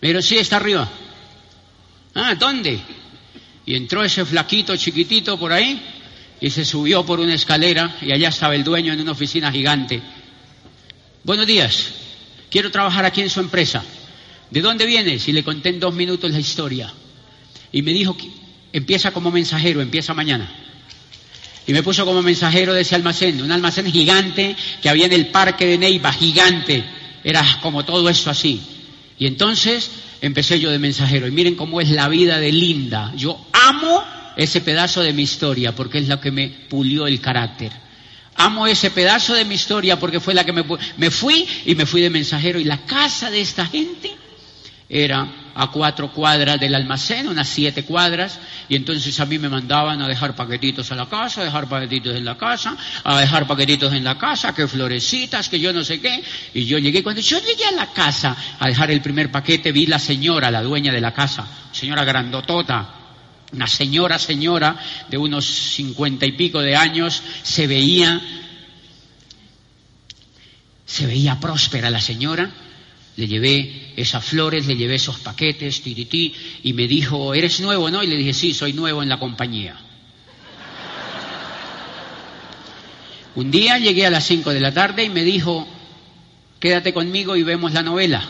Me 0.00 0.08
dijeron, 0.08 0.22
sí, 0.22 0.38
está 0.38 0.56
arriba. 0.56 0.88
Ah, 2.14 2.34
¿dónde? 2.34 2.80
Y 3.64 3.74
entró 3.74 4.02
ese 4.04 4.24
flaquito 4.24 4.76
chiquitito 4.76 5.38
por 5.38 5.52
ahí 5.52 5.82
y 6.40 6.50
se 6.50 6.64
subió 6.64 7.04
por 7.04 7.20
una 7.20 7.34
escalera 7.34 7.96
y 8.00 8.12
allá 8.12 8.28
estaba 8.28 8.54
el 8.54 8.64
dueño 8.64 8.92
en 8.92 9.00
una 9.00 9.12
oficina 9.12 9.50
gigante. 9.50 10.02
Buenos 11.24 11.46
días, 11.46 11.92
quiero 12.50 12.70
trabajar 12.70 13.04
aquí 13.04 13.20
en 13.20 13.30
su 13.30 13.40
empresa. 13.40 13.82
¿De 14.50 14.60
dónde 14.60 14.86
vienes? 14.86 15.26
Y 15.28 15.32
le 15.32 15.42
conté 15.42 15.70
en 15.70 15.80
dos 15.80 15.94
minutos 15.94 16.30
la 16.30 16.38
historia. 16.38 16.92
Y 17.72 17.82
me 17.82 17.92
dijo, 17.92 18.16
que 18.16 18.30
empieza 18.72 19.10
como 19.10 19.30
mensajero, 19.30 19.80
empieza 19.80 20.14
mañana. 20.14 20.48
Y 21.66 21.72
me 21.72 21.82
puso 21.82 22.04
como 22.04 22.22
mensajero 22.22 22.72
de 22.72 22.82
ese 22.82 22.94
almacén, 22.94 23.42
un 23.42 23.50
almacén 23.50 23.90
gigante 23.90 24.54
que 24.80 24.88
había 24.88 25.06
en 25.06 25.12
el 25.12 25.28
parque 25.28 25.66
de 25.66 25.78
Neiva, 25.78 26.12
gigante. 26.12 26.84
Era 27.24 27.44
como 27.60 27.84
todo 27.84 28.08
eso 28.08 28.30
así. 28.30 28.60
Y 29.18 29.26
entonces 29.26 29.90
empecé 30.20 30.60
yo 30.60 30.70
de 30.70 30.78
mensajero. 30.78 31.26
Y 31.26 31.32
miren 31.32 31.56
cómo 31.56 31.80
es 31.80 31.90
la 31.90 32.08
vida 32.08 32.38
de 32.38 32.52
Linda. 32.52 33.12
Yo 33.16 33.46
amo 33.52 34.04
ese 34.36 34.60
pedazo 34.60 35.02
de 35.02 35.12
mi 35.12 35.22
historia 35.22 35.74
porque 35.74 35.98
es 35.98 36.08
lo 36.08 36.20
que 36.20 36.30
me 36.30 36.48
pulió 36.48 37.08
el 37.08 37.20
carácter. 37.20 37.72
Amo 38.36 38.66
ese 38.68 38.90
pedazo 38.90 39.34
de 39.34 39.44
mi 39.44 39.56
historia 39.56 39.98
porque 39.98 40.20
fue 40.20 40.34
la 40.34 40.44
que 40.44 40.52
me, 40.52 40.64
me 40.98 41.10
fui 41.10 41.48
y 41.64 41.74
me 41.74 41.86
fui 41.86 42.00
de 42.00 42.10
mensajero. 42.10 42.60
Y 42.60 42.64
la 42.64 42.84
casa 42.84 43.28
de 43.28 43.40
esta 43.40 43.66
gente 43.66 44.12
era 44.88 45.45
a 45.56 45.70
cuatro 45.70 46.12
cuadras 46.12 46.60
del 46.60 46.74
almacén, 46.74 47.28
unas 47.28 47.48
siete 47.48 47.82
cuadras, 47.84 48.38
y 48.68 48.76
entonces 48.76 49.18
a 49.20 49.24
mí 49.24 49.38
me 49.38 49.48
mandaban 49.48 50.02
a 50.02 50.08
dejar 50.08 50.36
paquetitos 50.36 50.92
a 50.92 50.94
la 50.94 51.06
casa, 51.06 51.40
a 51.40 51.44
dejar 51.44 51.66
paquetitos 51.66 52.14
en 52.14 52.26
la 52.26 52.36
casa, 52.36 52.76
a 53.02 53.18
dejar 53.18 53.46
paquetitos 53.46 53.92
en 53.94 54.04
la 54.04 54.18
casa, 54.18 54.54
que 54.54 54.68
florecitas, 54.68 55.48
que 55.48 55.58
yo 55.58 55.72
no 55.72 55.82
sé 55.82 55.98
qué. 55.98 56.22
Y 56.52 56.66
yo 56.66 56.78
llegué, 56.78 57.02
cuando 57.02 57.22
yo 57.22 57.38
llegué 57.40 57.64
a 57.64 57.72
la 57.72 57.86
casa 57.86 58.36
a 58.58 58.68
dejar 58.68 58.90
el 58.90 59.00
primer 59.00 59.30
paquete, 59.30 59.72
vi 59.72 59.86
la 59.86 59.98
señora, 59.98 60.50
la 60.50 60.62
dueña 60.62 60.92
de 60.92 61.00
la 61.00 61.14
casa, 61.14 61.46
señora 61.72 62.04
grandotota, 62.04 62.90
una 63.52 63.66
señora, 63.66 64.18
señora 64.18 64.76
de 65.08 65.16
unos 65.16 65.46
cincuenta 65.46 66.26
y 66.26 66.32
pico 66.32 66.60
de 66.60 66.76
años, 66.76 67.22
se 67.42 67.66
veía, 67.66 68.20
se 70.84 71.06
veía 71.06 71.40
próspera 71.40 71.88
la 71.88 72.00
señora, 72.00 72.50
le 73.16 73.26
llevé 73.26 73.92
esas 73.96 74.24
flores, 74.24 74.66
le 74.66 74.76
llevé 74.76 74.96
esos 74.96 75.18
paquetes, 75.18 75.80
tirití, 75.80 76.34
y 76.62 76.74
me 76.74 76.86
dijo, 76.86 77.32
¿eres 77.34 77.60
nuevo, 77.60 77.90
no? 77.90 78.02
Y 78.02 78.06
le 78.06 78.16
dije, 78.16 78.34
sí, 78.34 78.52
soy 78.52 78.74
nuevo 78.74 79.02
en 79.02 79.08
la 79.08 79.18
compañía. 79.18 79.76
Un 83.34 83.50
día 83.50 83.78
llegué 83.78 84.06
a 84.06 84.10
las 84.10 84.24
cinco 84.24 84.50
de 84.50 84.60
la 84.60 84.72
tarde 84.72 85.04
y 85.04 85.08
me 85.08 85.24
dijo, 85.24 85.66
quédate 86.60 86.92
conmigo 86.92 87.36
y 87.36 87.42
vemos 87.42 87.72
la 87.72 87.82
novela. 87.82 88.22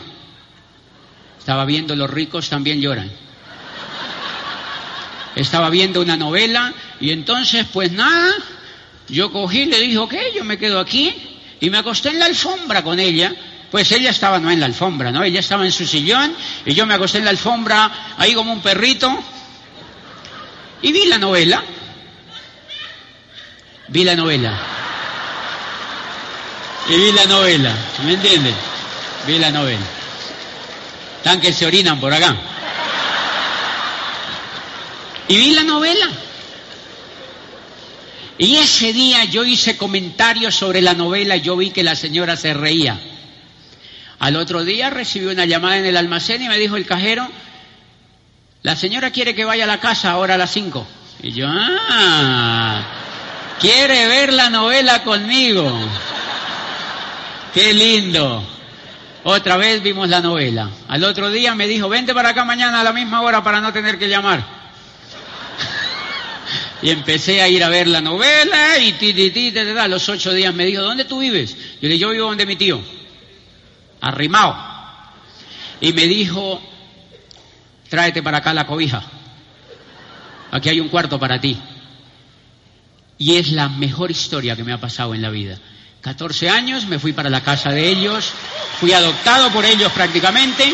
Estaba 1.37 1.65
viendo 1.65 1.95
Los 1.95 2.09
ricos 2.09 2.49
también 2.49 2.81
lloran. 2.81 3.09
Estaba 5.35 5.69
viendo 5.69 6.01
una 6.01 6.17
novela 6.17 6.73
y 6.99 7.11
entonces, 7.11 7.65
pues 7.71 7.91
nada, 7.91 8.33
yo 9.07 9.31
cogí, 9.31 9.65
le 9.65 9.79
dije, 9.79 9.97
ok, 9.97 10.13
yo 10.35 10.43
me 10.43 10.57
quedo 10.57 10.79
aquí 10.79 11.13
y 11.59 11.69
me 11.69 11.77
acosté 11.77 12.09
en 12.09 12.19
la 12.19 12.25
alfombra 12.25 12.83
con 12.83 12.99
ella 12.99 13.33
pues 13.71 13.91
ella 13.91 14.09
estaba 14.11 14.39
no 14.39 14.49
en 14.49 14.59
la 14.59 14.65
alfombra, 14.65 15.11
¿no? 15.11 15.23
Ella 15.23 15.39
estaba 15.39 15.65
en 15.65 15.71
su 15.71 15.85
sillón 15.85 16.35
y 16.65 16.73
yo 16.73 16.85
me 16.85 16.93
acosté 16.93 17.17
en 17.17 17.25
la 17.25 17.31
alfombra 17.31 18.15
ahí 18.17 18.33
como 18.33 18.53
un 18.53 18.61
perrito 18.61 19.23
y 20.81 20.91
vi 20.91 21.05
la 21.05 21.17
novela. 21.17 21.63
Vi 23.89 24.03
la 24.03 24.15
novela. 24.15 24.57
Y 26.89 26.95
vi 26.95 27.11
la 27.11 27.25
novela, 27.25 27.75
¿me 28.05 28.13
entienden? 28.13 28.55
Vi 29.25 29.39
la 29.39 29.51
novela. 29.51 29.85
Tan 31.23 31.41
que 31.41 31.51
se 31.51 31.65
orinan 31.65 31.99
por 31.99 32.13
acá. 32.13 32.35
Y 35.27 35.35
vi 35.35 35.51
la 35.51 35.63
novela. 35.63 36.09
Y 38.37 38.57
ese 38.57 38.93
día 38.93 39.25
yo 39.25 39.43
hice 39.43 39.77
comentarios 39.77 40.55
sobre 40.55 40.81
la 40.81 40.93
novela 40.93 41.35
yo 41.37 41.57
vi 41.57 41.71
que 41.71 41.83
la 41.83 41.95
señora 41.95 42.37
se 42.37 42.53
reía. 42.53 42.99
Al 44.19 44.35
otro 44.35 44.63
día 44.63 44.89
recibí 44.89 45.27
una 45.27 45.45
llamada 45.45 45.77
en 45.77 45.85
el 45.85 45.97
almacén 45.97 46.41
y 46.41 46.47
me 46.47 46.57
dijo 46.57 46.75
el 46.75 46.85
cajero, 46.85 47.27
la 48.63 48.75
señora 48.75 49.11
quiere 49.11 49.35
que 49.35 49.45
vaya 49.45 49.65
a 49.65 49.67
la 49.67 49.79
casa 49.79 50.11
ahora 50.11 50.35
a 50.35 50.37
las 50.37 50.51
cinco. 50.51 50.87
Y 51.21 51.31
yo, 51.31 51.47
ah, 51.49 52.81
quiere 53.59 54.07
ver 54.07 54.33
la 54.33 54.49
novela 54.49 55.03
conmigo. 55.03 55.71
Qué 57.53 57.73
lindo. 57.73 58.43
Otra 59.23 59.57
vez 59.57 59.83
vimos 59.83 60.09
la 60.09 60.21
novela. 60.21 60.69
Al 60.87 61.03
otro 61.03 61.29
día 61.29 61.53
me 61.53 61.67
dijo, 61.67 61.87
vente 61.87 62.13
para 62.13 62.29
acá 62.29 62.43
mañana 62.43 62.81
a 62.81 62.83
la 62.83 62.93
misma 62.93 63.21
hora 63.21 63.43
para 63.43 63.61
no 63.61 63.71
tener 63.71 63.99
que 63.99 64.09
llamar. 64.09 64.43
y 66.81 66.89
empecé 66.89 67.41
a 67.41 67.49
ir 67.49 67.63
a 67.63 67.69
ver 67.69 67.87
la 67.87 68.01
novela 68.01 68.79
y 68.79 68.93
ti, 68.93 69.13
ti, 69.13 69.29
ti, 69.29 69.53
a 69.57 69.87
los 69.87 70.09
ocho 70.09 70.33
días 70.33 70.53
me 70.55 70.65
dijo, 70.65 70.81
¿dónde 70.81 71.05
tú 71.05 71.19
vives? 71.19 71.55
Yo 71.55 71.87
le 71.87 71.89
dije, 71.89 71.99
yo 71.99 72.09
vivo 72.09 72.27
donde 72.27 72.47
mi 72.47 72.55
tío 72.55 72.96
arrimado. 74.01 74.55
Y 75.79 75.93
me 75.93 76.05
dijo, 76.05 76.61
tráete 77.89 78.23
para 78.23 78.39
acá 78.39 78.53
la 78.53 78.65
cobija. 78.65 79.03
Aquí 80.51 80.69
hay 80.69 80.79
un 80.79 80.89
cuarto 80.89 81.19
para 81.19 81.39
ti. 81.39 81.57
Y 83.17 83.35
es 83.35 83.51
la 83.51 83.69
mejor 83.69 84.11
historia 84.11 84.55
que 84.55 84.63
me 84.63 84.73
ha 84.73 84.79
pasado 84.79 85.13
en 85.13 85.21
la 85.21 85.29
vida. 85.29 85.57
14 86.01 86.49
años, 86.49 86.85
me 86.85 86.99
fui 86.99 87.13
para 87.13 87.29
la 87.29 87.41
casa 87.41 87.71
de 87.71 87.89
ellos, 87.89 88.31
fui 88.79 88.93
adoptado 88.93 89.51
por 89.51 89.65
ellos 89.65 89.91
prácticamente. 89.91 90.73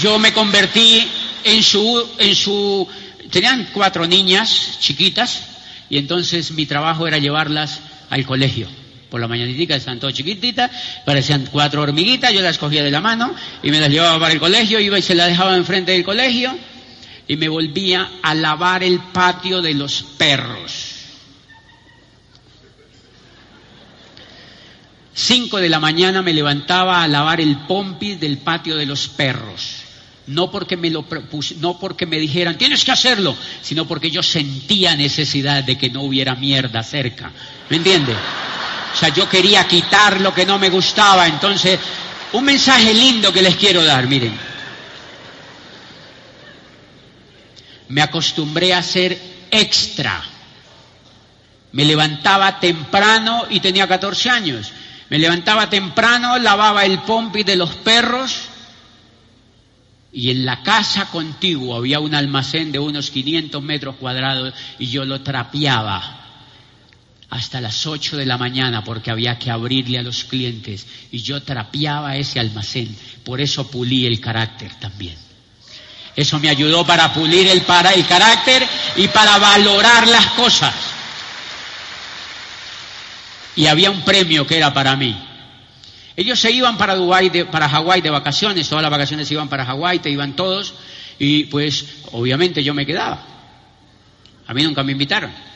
Yo 0.00 0.18
me 0.18 0.32
convertí 0.32 1.06
en 1.44 1.62
su, 1.62 2.08
en 2.18 2.34
su, 2.34 2.88
tenían 3.30 3.68
cuatro 3.72 4.06
niñas 4.06 4.78
chiquitas 4.80 5.42
y 5.90 5.98
entonces 5.98 6.50
mi 6.52 6.66
trabajo 6.66 7.06
era 7.06 7.18
llevarlas 7.18 7.80
al 8.10 8.24
colegio 8.24 8.68
por 9.10 9.20
la 9.20 9.28
mañanita, 9.28 9.74
estaban 9.74 9.98
todas 10.00 10.14
chiquititas, 10.14 10.70
parecían 11.04 11.48
cuatro 11.50 11.82
hormiguitas, 11.82 12.32
yo 12.32 12.40
las 12.40 12.58
cogía 12.58 12.82
de 12.82 12.90
la 12.90 13.00
mano 13.00 13.34
y 13.62 13.70
me 13.70 13.80
las 13.80 13.90
llevaba 13.90 14.18
para 14.20 14.32
el 14.32 14.40
colegio, 14.40 14.80
iba 14.80 14.98
y 14.98 15.02
se 15.02 15.14
las 15.14 15.28
dejaba 15.28 15.56
enfrente 15.56 15.92
del 15.92 16.04
colegio 16.04 16.56
y 17.26 17.36
me 17.36 17.48
volvía 17.48 18.10
a 18.22 18.34
lavar 18.34 18.82
el 18.82 18.98
patio 18.98 19.60
de 19.62 19.74
los 19.74 20.02
perros. 20.02 20.94
Cinco 25.14 25.58
de 25.58 25.68
la 25.68 25.80
mañana 25.80 26.22
me 26.22 26.32
levantaba 26.32 27.02
a 27.02 27.08
lavar 27.08 27.40
el 27.40 27.56
pompis 27.66 28.20
del 28.20 28.38
patio 28.38 28.76
de 28.76 28.86
los 28.86 29.08
perros. 29.08 29.82
No 30.28 30.50
porque 30.50 30.76
me 30.76 30.90
lo 30.90 31.04
no 31.58 31.80
porque 31.80 32.06
me 32.06 32.18
dijeran 32.18 32.56
tienes 32.56 32.84
que 32.84 32.92
hacerlo, 32.92 33.36
sino 33.60 33.86
porque 33.88 34.10
yo 34.10 34.22
sentía 34.22 34.94
necesidad 34.94 35.64
de 35.64 35.76
que 35.76 35.90
no 35.90 36.02
hubiera 36.02 36.34
mierda 36.34 36.82
cerca. 36.82 37.32
¿Me 37.68 37.78
entiende? 37.78 38.12
O 38.92 38.96
sea, 38.96 39.10
yo 39.10 39.28
quería 39.28 39.66
quitar 39.66 40.20
lo 40.20 40.32
que 40.32 40.46
no 40.46 40.58
me 40.58 40.70
gustaba. 40.70 41.26
Entonces, 41.26 41.78
un 42.32 42.44
mensaje 42.44 42.92
lindo 42.94 43.32
que 43.32 43.42
les 43.42 43.56
quiero 43.56 43.84
dar, 43.84 44.06
miren. 44.06 44.36
Me 47.88 48.02
acostumbré 48.02 48.74
a 48.74 48.82
ser 48.82 49.18
extra. 49.50 50.22
Me 51.72 51.84
levantaba 51.84 52.60
temprano 52.60 53.46
y 53.48 53.60
tenía 53.60 53.86
14 53.86 54.30
años. 54.30 54.72
Me 55.10 55.18
levantaba 55.18 55.70
temprano, 55.70 56.38
lavaba 56.38 56.84
el 56.84 56.98
pompi 57.00 57.42
de 57.42 57.56
los 57.56 57.70
perros 57.76 58.48
y 60.12 60.30
en 60.30 60.44
la 60.44 60.62
casa 60.62 61.06
contigua 61.06 61.78
había 61.78 62.00
un 62.00 62.14
almacén 62.14 62.72
de 62.72 62.78
unos 62.78 63.10
500 63.10 63.62
metros 63.62 63.96
cuadrados 63.96 64.54
y 64.78 64.88
yo 64.88 65.04
lo 65.04 65.22
trapeaba 65.22 66.17
hasta 67.30 67.60
las 67.60 67.86
8 67.86 68.16
de 68.16 68.26
la 68.26 68.38
mañana 68.38 68.82
porque 68.82 69.10
había 69.10 69.38
que 69.38 69.50
abrirle 69.50 69.98
a 69.98 70.02
los 70.02 70.24
clientes 70.24 70.86
y 71.10 71.20
yo 71.20 71.42
trapeaba 71.42 72.16
ese 72.16 72.40
almacén. 72.40 72.96
Por 73.24 73.40
eso 73.40 73.70
pulí 73.70 74.06
el 74.06 74.20
carácter 74.20 74.74
también. 74.80 75.16
Eso 76.16 76.38
me 76.40 76.48
ayudó 76.48 76.84
para 76.86 77.12
pulir 77.12 77.46
el, 77.46 77.62
para, 77.62 77.92
el 77.92 78.06
carácter 78.06 78.66
y 78.96 79.08
para 79.08 79.38
valorar 79.38 80.08
las 80.08 80.26
cosas. 80.28 80.74
Y 83.56 83.66
había 83.66 83.90
un 83.90 84.02
premio 84.02 84.46
que 84.46 84.56
era 84.56 84.72
para 84.72 84.96
mí. 84.96 85.16
Ellos 86.16 86.40
se 86.40 86.50
iban 86.50 86.76
para 86.76 86.96
Dubái, 86.96 87.30
para 87.44 87.68
Hawái 87.68 88.00
de 88.00 88.10
vacaciones, 88.10 88.68
todas 88.68 88.82
las 88.82 88.90
vacaciones 88.90 89.30
iban 89.30 89.48
para 89.48 89.64
Hawái, 89.64 90.00
te 90.00 90.10
iban 90.10 90.34
todos, 90.34 90.74
y 91.18 91.44
pues 91.44 91.84
obviamente 92.10 92.64
yo 92.64 92.74
me 92.74 92.84
quedaba. 92.84 93.24
A 94.46 94.54
mí 94.54 94.64
nunca 94.64 94.82
me 94.82 94.92
invitaron 94.92 95.47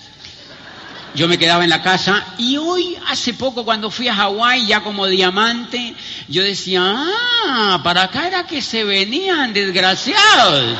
yo 1.14 1.28
me 1.28 1.38
quedaba 1.38 1.64
en 1.64 1.70
la 1.70 1.82
casa 1.82 2.24
y 2.38 2.56
hoy, 2.56 2.96
hace 3.08 3.34
poco, 3.34 3.64
cuando 3.64 3.90
fui 3.90 4.08
a 4.08 4.14
Hawái, 4.14 4.66
ya 4.66 4.80
como 4.80 5.06
diamante, 5.06 5.94
yo 6.28 6.42
decía, 6.42 6.82
ah, 6.84 7.80
para 7.84 8.04
acá 8.04 8.26
era 8.26 8.46
que 8.46 8.62
se 8.62 8.84
venían 8.84 9.52
desgraciados. 9.52 10.76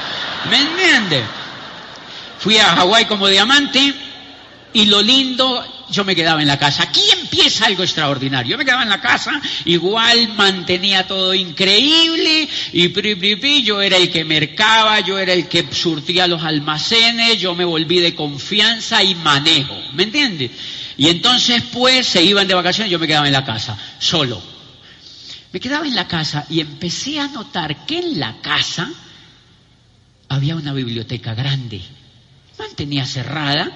¿Me 0.50 0.58
entiende? 0.58 1.22
Fui 2.38 2.58
a 2.58 2.66
Hawái 2.66 3.04
como 3.04 3.28
diamante 3.28 3.94
y 4.74 4.86
lo 4.86 5.02
lindo, 5.02 5.64
yo 5.90 6.04
me 6.04 6.16
quedaba 6.16 6.40
en 6.40 6.48
la 6.48 6.58
casa. 6.58 6.84
Aquí 6.84 7.02
empieza 7.20 7.66
algo 7.66 7.82
extraordinario. 7.82 8.52
Yo 8.52 8.58
me 8.58 8.64
quedaba 8.64 8.82
en 8.82 8.88
la 8.88 9.00
casa, 9.00 9.40
igual 9.64 10.34
mantenía 10.34 11.06
todo 11.06 11.34
increíble 11.34 12.48
y 12.72 12.88
pri, 12.88 13.62
yo 13.62 13.80
era 13.82 13.96
el 13.96 14.10
que 14.10 14.24
mercaba, 14.24 15.00
yo 15.00 15.18
era 15.18 15.32
el 15.32 15.48
que 15.48 15.66
surtía 15.72 16.26
los 16.26 16.42
almacenes, 16.42 17.38
yo 17.38 17.54
me 17.54 17.64
volví 17.64 18.00
de 18.00 18.14
confianza 18.14 19.02
y 19.02 19.14
manejo. 19.14 19.76
¿Me 19.92 20.04
entiendes? 20.04 20.50
Y 20.96 21.08
entonces 21.08 21.62
pues 21.72 22.06
se 22.06 22.22
iban 22.22 22.48
de 22.48 22.54
vacaciones, 22.54 22.90
yo 22.90 22.98
me 22.98 23.06
quedaba 23.06 23.26
en 23.26 23.32
la 23.32 23.44
casa, 23.44 23.78
solo. 23.98 24.42
Me 25.52 25.60
quedaba 25.60 25.86
en 25.86 25.94
la 25.94 26.08
casa 26.08 26.46
y 26.48 26.60
empecé 26.60 27.20
a 27.20 27.28
notar 27.28 27.84
que 27.84 27.98
en 27.98 28.18
la 28.18 28.40
casa 28.40 28.90
había 30.28 30.56
una 30.56 30.72
biblioteca 30.72 31.34
grande. 31.34 31.82
Mantenía 32.58 33.04
cerrada 33.04 33.70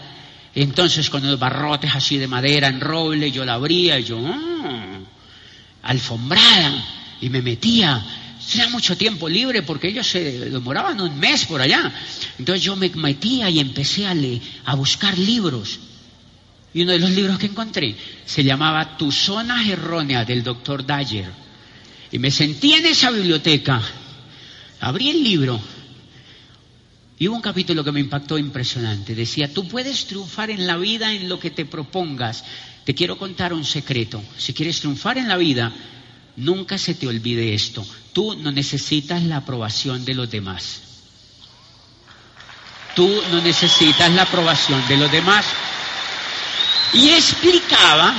entonces 0.63 1.11
con 1.11 1.27
los 1.27 1.39
barrotes 1.39 1.95
así 1.95 2.17
de 2.17 2.27
madera 2.27 2.69
en 2.69 2.81
roble, 2.81 3.31
yo 3.31 3.45
la 3.45 3.55
abría 3.55 3.99
y 3.99 4.05
yo, 4.05 4.19
ah, 4.25 4.99
alfombrada, 5.83 6.85
y 7.21 7.29
me 7.29 7.43
metía. 7.43 8.05
Tenía 8.51 8.69
mucho 8.69 8.97
tiempo 8.97 9.29
libre 9.29 9.63
porque 9.63 9.89
ellos 9.89 10.07
se 10.07 10.51
demoraban 10.51 11.01
un 11.01 11.19
mes 11.19 11.45
por 11.47 11.61
allá. 11.61 11.93
Entonces 12.39 12.63
yo 12.63 12.77
me 12.77 12.89
metía 12.91 13.51
y 13.51 13.59
empecé 13.59 14.07
a, 14.07 14.15
a 14.65 14.75
buscar 14.75 15.19
libros. 15.19 15.79
Y 16.73 16.83
uno 16.83 16.93
de 16.93 16.99
los 17.01 17.11
libros 17.11 17.39
que 17.39 17.47
encontré 17.47 17.97
se 18.25 18.45
llamaba 18.45 18.97
Tu 18.97 19.11
zona 19.11 19.67
errónea 19.69 20.25
del 20.25 20.43
doctor 20.43 20.87
Dyer. 20.87 21.31
Y 22.13 22.19
me 22.19 22.31
sentí 22.31 22.73
en 22.75 22.87
esa 22.87 23.11
biblioteca 23.11 23.83
Abrí 24.81 25.11
el 25.11 25.25
libro 25.25 25.61
y 27.19 27.29
hubo 27.29 27.37
un 27.37 27.43
capítulo 27.43 27.83
que 27.83 27.93
me 27.93 28.01
impactó 28.01 28.37
impresionante. 28.37 29.15
Decía, 29.15 29.53
tú 29.53 29.67
puedes 29.67 30.07
triunfar 30.07 30.51
en 30.51 30.67
la 30.67 30.77
vida 30.77 31.13
en 31.15 31.29
lo 31.29 31.39
que 31.39 31.51
te 31.51 31.65
propongas. 31.65 32.45
Te 32.85 32.95
quiero 32.95 33.17
contar 33.17 33.53
un 33.55 33.65
secreto. 33.65 34.23
Si 34.37 34.53
quieres 34.53 34.81
triunfar 34.81 35.17
en 35.17 35.29
la 35.29 35.39
vida, 35.39 35.73
nunca 36.37 36.77
se 36.77 36.95
te 36.95 37.07
olvide 37.07 37.55
esto. 37.55 37.87
Tú 38.13 38.37
no 38.37 38.53
necesitas 38.53 39.23
la 39.23 39.39
aprobación 39.39 40.05
de 40.05 40.15
los 40.15 40.31
demás. 40.31 40.83
Tú 42.95 43.11
no 43.31 43.41
necesitas 43.41 44.11
la 44.13 44.23
aprobación 44.23 44.87
de 44.87 44.97
los 44.99 45.11
demás. 45.11 45.47
Y 46.93 47.09
explicaba 47.11 48.15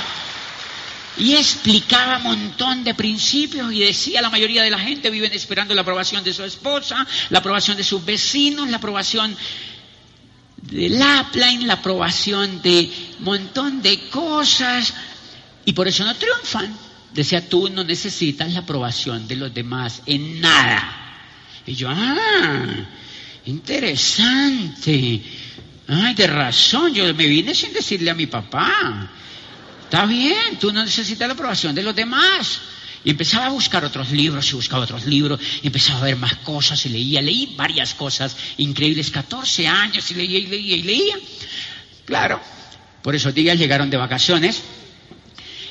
y 1.20 1.36
explicaba 1.36 2.18
un 2.18 2.24
montón 2.24 2.84
de 2.84 2.94
principios 2.94 3.72
y 3.74 3.80
decía 3.80 4.22
la 4.22 4.30
mayoría 4.30 4.64
de 4.64 4.70
la 4.70 4.80
gente 4.80 5.10
viven 5.10 5.34
esperando 5.34 5.74
la 5.74 5.82
aprobación 5.82 6.24
de 6.24 6.34
su 6.34 6.44
esposa, 6.44 7.06
la 7.30 7.40
aprobación 7.40 7.78
de 7.78 7.84
sus 7.84 8.04
vecinos, 8.04 8.70
la 8.70 8.78
aprobación 8.78 9.36
de 10.62 10.90
Lapline, 10.90 11.66
la 11.66 11.76
aprobación 11.76 12.62
de 12.62 12.92
un 13.20 13.26
montón 13.26 13.82
de 13.82 14.00
cosas 14.10 14.94
y 15.66 15.74
por 15.74 15.88
eso 15.88 16.06
no 16.06 16.16
triunfan. 16.16 16.76
Decía, 17.14 17.48
tú 17.48 17.70
no 17.70 17.84
necesitas 17.84 18.52
la 18.54 18.60
aprobación 18.60 19.28
de 19.28 19.38
los 19.38 19.54
demás 19.54 20.04
en 20.06 20.40
nada. 20.40 21.08
Y 21.66 21.74
yo, 21.74 21.90
ah, 21.90 22.66
interesante. 23.46 25.22
Ay, 25.88 26.14
de 26.14 26.28
razón, 26.28 26.94
yo 26.94 27.06
me 27.14 27.28
vine 27.28 27.56
sin 27.56 27.74
decirle 27.74 28.12
a 28.12 28.16
mi 28.16 28.28
papá. 28.28 29.10
Está 29.88 30.06
bien, 30.06 30.60
tú 30.60 30.74
no 30.74 30.84
necesitas 30.84 31.30
la 31.30 31.34
aprobación 31.34 31.74
de 31.74 31.82
los 31.82 31.96
demás. 31.96 32.60
Y 33.06 33.12
empezaba 33.12 33.46
a 33.46 33.50
buscar 33.50 33.86
otros 33.86 34.12
libros 34.12 34.52
y 34.52 34.56
buscaba 34.56 34.84
otros 34.84 35.06
libros 35.06 35.40
y 35.64 35.68
empezaba 35.68 36.00
a 36.00 36.04
ver 36.04 36.18
más 36.18 36.36
cosas 36.38 36.86
y 36.86 36.90
leía, 36.90 37.22
leí 37.22 37.54
varias 37.56 37.94
cosas 37.94 38.36
increíbles, 38.58 39.10
14 39.12 39.66
años 39.66 40.12
y 40.12 40.16
leía 40.16 40.40
y 40.40 40.48
leía 40.48 40.76
y 40.76 40.84
leía. 40.84 41.16
Claro, 42.04 42.42
por 43.02 43.16
esos 43.16 43.34
días 43.34 43.58
llegaron 43.58 43.90
de 43.90 43.96
vacaciones 43.96 44.62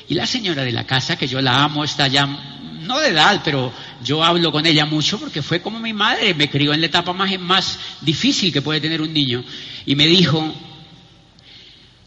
y 0.09 0.15
la 0.15 0.25
señora 0.25 0.63
de 0.63 0.71
la 0.71 0.87
casa, 0.87 1.15
que 1.15 1.27
yo 1.27 1.39
la 1.39 1.63
amo, 1.63 1.83
está 1.83 2.07
ya, 2.07 2.25
no 2.25 2.99
de 2.99 3.09
edad, 3.09 3.41
pero 3.45 3.71
yo 4.03 4.23
hablo 4.23 4.51
con 4.51 4.65
ella 4.65 4.87
mucho 4.87 5.19
porque 5.19 5.43
fue 5.43 5.61
como 5.61 5.79
mi 5.79 5.93
madre, 5.93 6.33
me 6.33 6.49
crió 6.49 6.73
en 6.73 6.81
la 6.81 6.87
etapa 6.87 7.13
más, 7.13 7.39
más 7.39 7.77
difícil 8.01 8.51
que 8.51 8.63
puede 8.63 8.81
tener 8.81 8.99
un 8.99 9.13
niño. 9.13 9.43
Y 9.85 9.95
me 9.95 10.07
dijo, 10.07 10.55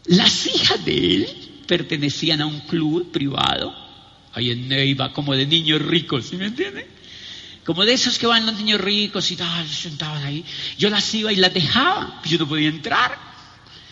las 0.07 0.45
hijas 0.47 0.83
de 0.83 1.15
él 1.15 1.50
pertenecían 1.71 2.41
a 2.41 2.47
un 2.47 2.59
club 2.67 3.13
privado, 3.13 3.73
ahí 4.33 4.51
en 4.51 4.67
Neiva, 4.67 5.13
como 5.13 5.33
de 5.33 5.45
niños 5.45 5.81
ricos, 5.81 6.25
¿sí 6.25 6.35
me 6.35 6.47
entienden? 6.47 6.85
Como 7.63 7.85
de 7.85 7.93
esos 7.93 8.19
que 8.19 8.27
van 8.27 8.45
los 8.45 8.55
niños 8.55 8.81
ricos 8.81 9.31
y 9.31 9.37
tal, 9.37 9.65
se 9.65 9.87
sentaban 9.87 10.21
ahí. 10.21 10.43
Yo 10.77 10.89
las 10.89 11.13
iba 11.13 11.31
y 11.31 11.37
las 11.37 11.53
dejaba, 11.53 12.21
yo 12.25 12.37
no 12.39 12.45
podía 12.45 12.67
entrar. 12.67 13.17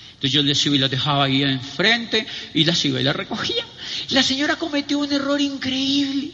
Entonces 0.10 0.34
yo 0.34 0.44
les 0.44 0.65
iba 0.65 0.76
y 0.76 0.80
las 0.80 0.92
dejaba 0.92 1.24
ahí 1.24 1.42
enfrente 1.42 2.28
y 2.54 2.65
las 2.65 2.84
iba 2.84 3.00
y 3.00 3.04
las 3.06 3.15
recogía. 3.15 3.63
La 4.10 4.24
señora 4.24 4.58
cometió 4.58 5.00
un 5.00 5.13
error 5.13 5.39
increíble, 5.39 6.32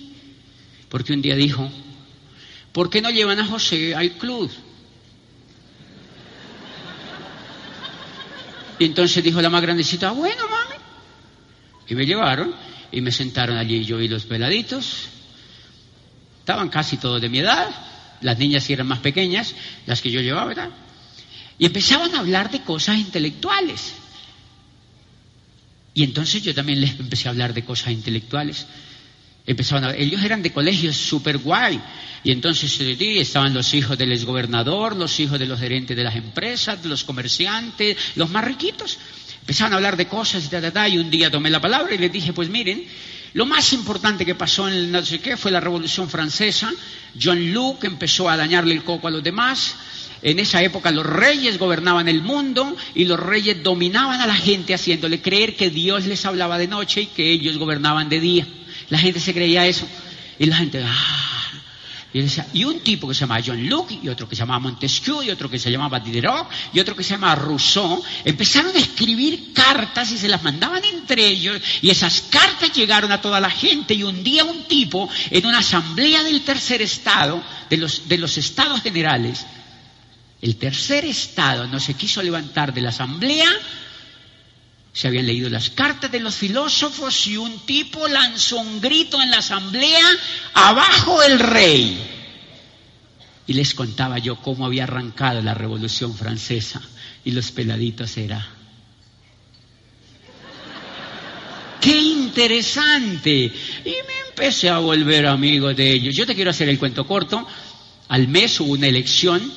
porque 0.89 1.13
un 1.13 1.21
día 1.21 1.35
dijo, 1.35 1.71
¿por 2.71 2.89
qué 2.89 3.03
no 3.03 3.11
llevan 3.11 3.37
a 3.37 3.45
José 3.45 3.93
al 3.93 4.13
club? 4.13 4.49
Y 8.79 8.85
entonces 8.85 9.23
dijo 9.23 9.39
la 9.43 9.51
más 9.51 9.61
grandecita, 9.61 10.09
bueno, 10.09 10.41
mami, 10.49 10.74
y 11.87 11.95
me 11.95 12.05
llevaron 12.05 12.53
y 12.91 13.01
me 13.01 13.11
sentaron 13.11 13.57
allí 13.57 13.83
yo 13.83 13.99
y 13.99 14.07
los 14.07 14.25
peladitos. 14.25 15.09
Estaban 16.39 16.69
casi 16.69 16.97
todos 16.97 17.21
de 17.21 17.29
mi 17.29 17.39
edad, 17.39 17.69
las 18.21 18.37
niñas 18.37 18.69
eran 18.69 18.87
más 18.87 18.99
pequeñas, 18.99 19.55
las 19.85 20.01
que 20.01 20.11
yo 20.11 20.21
llevaba, 20.21 20.45
¿verdad? 20.45 20.69
Y 21.57 21.65
empezaban 21.65 22.13
a 22.15 22.19
hablar 22.19 22.51
de 22.51 22.61
cosas 22.61 22.97
intelectuales. 22.97 23.93
Y 25.93 26.03
entonces 26.03 26.43
yo 26.43 26.53
también 26.53 26.81
les 26.81 26.99
empecé 26.99 27.27
a 27.27 27.31
hablar 27.31 27.53
de 27.53 27.63
cosas 27.63 27.93
intelectuales. 27.93 28.67
Empezaban 29.47 29.85
a, 29.85 29.95
ellos 29.95 30.23
eran 30.23 30.41
de 30.41 30.51
colegios 30.51 30.97
super 30.97 31.37
guay. 31.37 31.79
Y 32.23 32.31
entonces 32.31 32.79
estaban 32.99 33.53
los 33.53 33.73
hijos 33.73 33.97
del 33.97 34.11
exgobernador, 34.11 34.95
los 34.95 35.19
hijos 35.19 35.39
de 35.39 35.45
los 35.45 35.59
gerentes 35.59 35.95
de 35.95 36.03
las 36.03 36.15
empresas, 36.15 36.83
los 36.83 37.03
comerciantes, 37.03 37.95
los 38.15 38.29
más 38.29 38.43
riquitos. 38.43 38.97
Empezaron 39.45 39.73
a 39.73 39.75
hablar 39.75 39.95
de 39.95 40.07
cosas 40.07 40.43
y 40.43 40.47
tal, 40.47 40.73
tal, 40.73 40.91
y 40.91 40.97
un 40.97 41.11
día 41.11 41.29
tomé 41.29 41.51
la 41.51 41.61
palabra 41.61 41.93
y 41.93 41.99
les 41.99 42.11
dije, 42.11 42.33
pues 42.33 42.49
miren, 42.49 42.83
lo 43.33 43.45
más 43.45 43.73
importante 43.73 44.25
que 44.25 44.33
pasó 44.33 44.67
en 44.67 44.73
el 44.73 44.91
no 44.91 45.05
sé 45.05 45.19
qué 45.19 45.37
fue 45.37 45.51
la 45.51 45.59
Revolución 45.59 46.09
Francesa. 46.09 46.73
John 47.21 47.53
Luke 47.53 47.85
empezó 47.85 48.27
a 48.27 48.37
dañarle 48.37 48.73
el 48.73 48.83
coco 48.83 49.07
a 49.07 49.11
los 49.11 49.23
demás. 49.23 49.75
En 50.23 50.39
esa 50.39 50.63
época 50.63 50.89
los 50.89 51.05
reyes 51.05 51.59
gobernaban 51.59 52.07
el 52.07 52.23
mundo 52.23 52.75
y 52.95 53.05
los 53.05 53.19
reyes 53.19 53.61
dominaban 53.61 54.19
a 54.19 54.25
la 54.25 54.33
gente 54.33 54.73
haciéndole 54.73 55.21
creer 55.21 55.55
que 55.55 55.69
Dios 55.69 56.07
les 56.07 56.25
hablaba 56.25 56.57
de 56.57 56.67
noche 56.67 57.01
y 57.01 57.05
que 57.05 57.29
ellos 57.29 57.59
gobernaban 57.59 58.09
de 58.09 58.19
día. 58.19 58.47
La 58.89 58.97
gente 58.97 59.19
se 59.19 59.35
creía 59.35 59.67
eso. 59.67 59.87
Y 60.39 60.47
la 60.47 60.55
gente, 60.55 60.83
ah, 60.83 61.34
y, 62.53 62.63
un 62.63 62.79
tipo 62.79 63.09
que 63.09 63.13
se 63.13 63.21
llamaba 63.21 63.43
John 63.45 63.67
Luke, 63.67 63.99
y 64.01 64.07
otro 64.07 64.29
que 64.29 64.35
se 64.37 64.41
llamaba 64.41 64.59
Montesquieu, 64.59 65.21
y 65.21 65.31
otro 65.31 65.49
que 65.49 65.59
se 65.59 65.69
llamaba 65.69 65.99
Diderot, 65.99 66.47
y 66.71 66.79
otro 66.79 66.95
que 66.95 67.03
se 67.03 67.15
llamaba 67.15 67.35
Rousseau, 67.35 68.01
empezaron 68.23 68.73
a 68.73 68.79
escribir 68.79 69.51
cartas 69.51 70.11
y 70.13 70.17
se 70.17 70.29
las 70.29 70.41
mandaban 70.41 70.83
entre 70.85 71.27
ellos, 71.27 71.61
y 71.81 71.89
esas 71.89 72.21
cartas 72.21 72.71
llegaron 72.71 73.11
a 73.11 73.19
toda 73.19 73.41
la 73.41 73.49
gente, 73.49 73.93
y 73.95 74.03
un 74.03 74.23
día 74.23 74.45
un 74.45 74.63
tipo, 74.63 75.09
en 75.29 75.45
una 75.45 75.59
asamblea 75.59 76.23
del 76.23 76.41
tercer 76.41 76.81
estado, 76.81 77.43
de 77.69 77.77
los, 77.77 78.07
de 78.07 78.17
los 78.17 78.37
estados 78.37 78.81
generales, 78.81 79.45
el 80.41 80.55
tercer 80.55 81.03
estado 81.03 81.67
no 81.67 81.81
se 81.81 81.95
quiso 81.95 82.21
levantar 82.21 82.73
de 82.73 82.79
la 82.79 82.89
asamblea, 82.89 83.49
se 84.95 85.09
habían 85.09 85.27
leído 85.27 85.49
las 85.49 85.71
cartas 85.71 86.09
de 86.09 86.21
los 86.21 86.35
filósofos 86.35 87.27
y 87.27 87.35
un 87.35 87.59
tipo 87.65 88.07
lanzó 88.07 88.59
un 88.59 88.79
grito 88.79 89.21
en 89.21 89.29
la 89.29 89.39
asamblea, 89.39 90.07
abajo 90.53 91.21
el 91.21 91.37
rey. 91.37 91.99
Y 93.45 93.53
les 93.53 93.73
contaba 93.73 94.19
yo 94.19 94.37
cómo 94.37 94.65
había 94.65 94.85
arrancado 94.85 95.41
la 95.41 95.53
revolución 95.53 96.15
francesa 96.15 96.81
y 97.25 97.31
los 97.31 97.51
peladitos 97.51 98.15
era. 98.15 98.47
¡Qué 101.81 102.01
interesante! 102.01 103.51
Y 103.83 103.89
me 103.89 104.29
empecé 104.29 104.69
a 104.69 104.77
volver 104.77 105.25
amigo 105.25 105.73
de 105.73 105.91
ellos. 105.91 106.15
Yo 106.15 106.25
te 106.25 106.35
quiero 106.35 106.51
hacer 106.51 106.69
el 106.69 106.79
cuento 106.79 107.05
corto. 107.05 107.45
Al 108.07 108.29
mes 108.29 108.61
hubo 108.61 108.71
una 108.71 108.87
elección, 108.87 109.51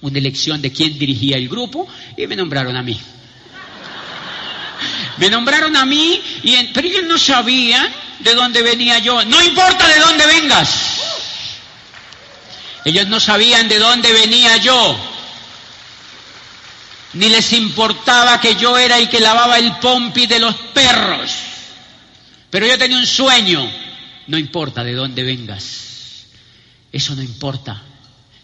una 0.00 0.18
elección 0.18 0.62
de 0.62 0.70
quién 0.70 0.96
dirigía 0.96 1.38
el 1.38 1.48
grupo 1.48 1.88
y 2.16 2.28
me 2.28 2.36
nombraron 2.36 2.76
a 2.76 2.84
mí. 2.84 2.96
Me 5.20 5.28
nombraron 5.28 5.76
a 5.76 5.84
mí, 5.84 6.18
y 6.42 6.56
pero 6.72 6.88
ellos 6.88 7.04
no 7.04 7.18
sabían 7.18 7.92
de 8.20 8.34
dónde 8.34 8.62
venía 8.62 8.98
yo. 9.00 9.22
No 9.26 9.42
importa 9.42 9.86
de 9.86 10.00
dónde 10.00 10.26
vengas. 10.26 10.70
Ellos 12.86 13.06
no 13.06 13.20
sabían 13.20 13.68
de 13.68 13.78
dónde 13.78 14.14
venía 14.14 14.56
yo. 14.56 14.98
Ni 17.12 17.28
les 17.28 17.52
importaba 17.52 18.40
que 18.40 18.56
yo 18.56 18.78
era 18.78 18.96
el 18.96 19.10
que 19.10 19.20
lavaba 19.20 19.58
el 19.58 19.76
pompi 19.76 20.26
de 20.26 20.38
los 20.38 20.54
perros. 20.72 21.30
Pero 22.48 22.66
yo 22.66 22.78
tenía 22.78 22.96
un 22.96 23.06
sueño. 23.06 23.70
No 24.26 24.38
importa 24.38 24.82
de 24.82 24.94
dónde 24.94 25.22
vengas. 25.22 26.24
Eso 26.92 27.14
no 27.14 27.22
importa. 27.22 27.82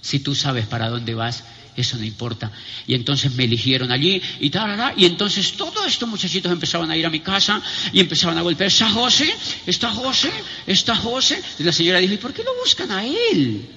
Si 0.02 0.20
tú 0.20 0.34
sabes 0.34 0.66
para 0.66 0.90
dónde 0.90 1.14
vas, 1.14 1.42
eso 1.76 1.98
no 1.98 2.04
importa. 2.04 2.50
Y 2.86 2.94
entonces 2.94 3.32
me 3.34 3.44
eligieron 3.44 3.92
allí 3.92 4.20
y 4.40 4.50
tal, 4.50 4.94
y 4.96 5.04
entonces 5.04 5.52
todos 5.52 5.86
estos 5.86 6.08
muchachitos 6.08 6.50
empezaban 6.50 6.90
a 6.90 6.96
ir 6.96 7.04
a 7.04 7.10
mi 7.10 7.20
casa 7.20 7.60
y 7.92 8.00
empezaban 8.00 8.38
a 8.38 8.42
golpear, 8.42 8.68
está 8.68 8.88
José, 8.88 9.34
está 9.66 9.90
José, 9.90 10.30
está 10.66 10.96
José. 10.96 11.42
Y 11.58 11.64
la 11.64 11.72
señora 11.72 11.98
dijo, 11.98 12.14
¿y 12.14 12.18
por 12.18 12.32
qué 12.32 12.42
lo 12.42 12.54
buscan 12.56 12.90
a 12.90 13.04
él? 13.04 13.68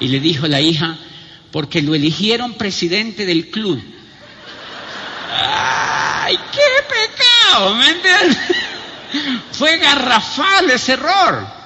Y 0.00 0.08
le 0.08 0.20
dijo 0.20 0.46
la 0.46 0.60
hija, 0.60 0.96
porque 1.50 1.82
lo 1.82 1.94
eligieron 1.94 2.54
presidente 2.54 3.26
del 3.26 3.48
club. 3.50 3.82
¡Ay, 5.30 6.36
qué 6.52 6.60
pecado! 6.88 7.76
Fue 9.52 9.78
garrafal 9.78 10.70
ese 10.70 10.92
error. 10.92 11.57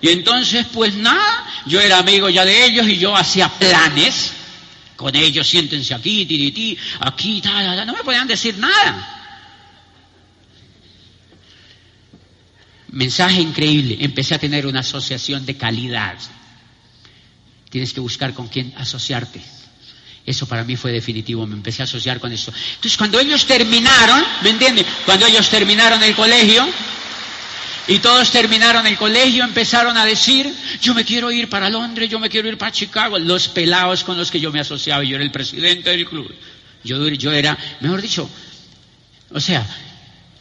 Y 0.00 0.10
entonces, 0.10 0.66
pues 0.72 0.94
nada, 0.94 1.46
yo 1.66 1.80
era 1.80 1.98
amigo 1.98 2.28
ya 2.28 2.44
de 2.44 2.66
ellos 2.66 2.86
y 2.88 2.98
yo 2.98 3.16
hacía 3.16 3.48
planes 3.48 4.32
con 4.96 5.14
ellos, 5.14 5.46
siéntense 5.46 5.94
aquí, 5.94 6.24
ti, 6.24 6.50
ti, 6.52 6.78
aquí, 7.00 7.40
tal, 7.40 7.86
no 7.86 7.92
me 7.92 8.02
podían 8.02 8.26
decir 8.26 8.56
nada. 8.58 9.12
Mensaje 12.88 13.40
increíble, 13.40 13.98
empecé 14.00 14.34
a 14.34 14.38
tener 14.38 14.66
una 14.66 14.80
asociación 14.80 15.44
de 15.44 15.56
calidad. 15.56 16.16
Tienes 17.68 17.92
que 17.92 18.00
buscar 18.00 18.32
con 18.32 18.48
quién 18.48 18.72
asociarte. 18.76 19.42
Eso 20.24 20.46
para 20.48 20.64
mí 20.64 20.76
fue 20.76 20.92
definitivo, 20.92 21.46
me 21.46 21.54
empecé 21.54 21.82
a 21.82 21.84
asociar 21.84 22.18
con 22.18 22.32
eso. 22.32 22.52
Entonces, 22.74 22.96
cuando 22.96 23.20
ellos 23.20 23.46
terminaron, 23.46 24.24
¿me 24.42 24.50
entienden? 24.50 24.84
Cuando 25.04 25.26
ellos 25.26 25.48
terminaron 25.48 26.02
el 26.02 26.16
colegio, 26.16 26.66
Y 27.88 28.00
todos 28.00 28.30
terminaron 28.32 28.86
el 28.86 28.96
colegio, 28.96 29.44
empezaron 29.44 29.96
a 29.96 30.04
decir, 30.04 30.52
yo 30.80 30.92
me 30.92 31.04
quiero 31.04 31.30
ir 31.30 31.48
para 31.48 31.70
Londres, 31.70 32.10
yo 32.10 32.18
me 32.18 32.28
quiero 32.28 32.48
ir 32.48 32.58
para 32.58 32.72
Chicago. 32.72 33.18
Los 33.18 33.48
pelados 33.48 34.02
con 34.02 34.16
los 34.16 34.30
que 34.30 34.40
yo 34.40 34.50
me 34.50 34.60
asociaba, 34.60 35.04
yo 35.04 35.14
era 35.14 35.24
el 35.24 35.30
presidente 35.30 35.90
del 35.90 36.04
club. 36.06 36.32
Yo, 36.82 37.08
yo 37.08 37.32
era, 37.32 37.56
mejor 37.80 38.02
dicho, 38.02 38.28
o 39.30 39.40
sea, 39.40 39.64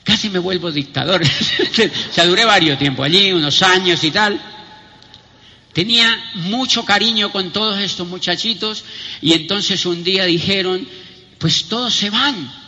casi 0.04 0.30
me 0.30 0.40
vuelvo 0.40 0.72
dictador. 0.72 1.22
o 1.24 2.14
sea, 2.14 2.26
duré 2.26 2.46
varios 2.46 2.80
tiempo 2.80 3.04
allí, 3.04 3.32
unos 3.32 3.62
años 3.62 4.04
y 4.04 4.12
tal. 4.12 4.40
Tenía 5.72 6.32
mucho 6.36 6.86
cariño 6.86 7.32
con 7.32 7.52
todos 7.52 7.78
estos 7.80 8.08
muchachitos 8.08 8.86
y 9.22 9.34
entonces 9.34 9.86
un 9.86 10.04
día 10.04 10.24
dijeron, 10.24 10.88
pues 11.38 11.66
todos 11.66 11.94
se 11.94 12.10
van. 12.10 12.65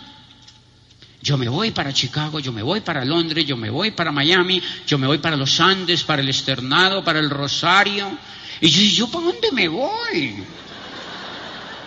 Yo 1.22 1.38
me 1.38 1.50
voy 1.50 1.72
para 1.72 1.92
Chicago, 1.92 2.40
yo 2.40 2.52
me 2.52 2.62
voy 2.62 2.82
para 2.82 3.04
Londres, 3.04 3.46
yo 3.46 3.58
me 3.58 3.70
voy 3.70 3.92
para 3.92 4.12
Miami, 4.12 4.62
yo 4.86 4.98
me 4.98 5.08
voy 5.08 5.18
para 5.18 5.36
los 5.36 5.60
Andes, 5.60 6.04
para 6.04 6.22
el 6.22 6.30
Externado, 6.30 7.04
para 7.04 7.20
el 7.20 7.30
Rosario. 7.30 8.18
Y 8.62 8.70
yo 8.70 8.80
dije, 8.80 8.96
¿yo 8.96 9.08
para 9.08 9.26
dónde 9.26 9.52
me 9.52 9.68
voy? 9.68 10.36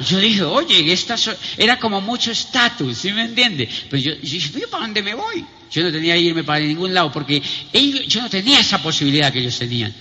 Y 0.01 0.05
yo 0.05 0.19
dije, 0.19 0.43
oye, 0.43 0.93
esta 0.93 1.17
era 1.59 1.79
como 1.79 2.01
mucho 2.01 2.33
estatus, 2.33 2.99
¿sí 2.99 3.13
me 3.13 3.23
entiende? 3.23 3.69
Pero 3.89 4.03
yo, 4.03 4.13
yo 4.15 4.21
dije, 4.21 4.61
¿yo 4.61 4.69
para 4.69 4.85
dónde 4.85 5.03
me 5.03 5.15
voy? 5.15 5.45
Yo 5.71 5.83
no 5.85 5.93
tenía 5.93 6.15
que 6.15 6.21
irme 6.21 6.43
para 6.43 6.61
ningún 6.61 6.93
lado 6.93 7.13
porque 7.13 7.43
ellos, 7.73 8.07
yo 8.09 8.23
no 8.23 8.31
tenía 8.31 8.59
esa 8.61 8.83
posibilidad 8.83 9.33
que 9.33 9.39
ellos 9.39 9.59
tenían. 9.59 9.95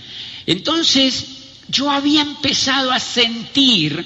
Entonces, 0.47 1.25
yo 1.67 1.91
había 1.91 2.21
empezado 2.21 2.91
a 2.91 2.99
sentir, 2.99 4.03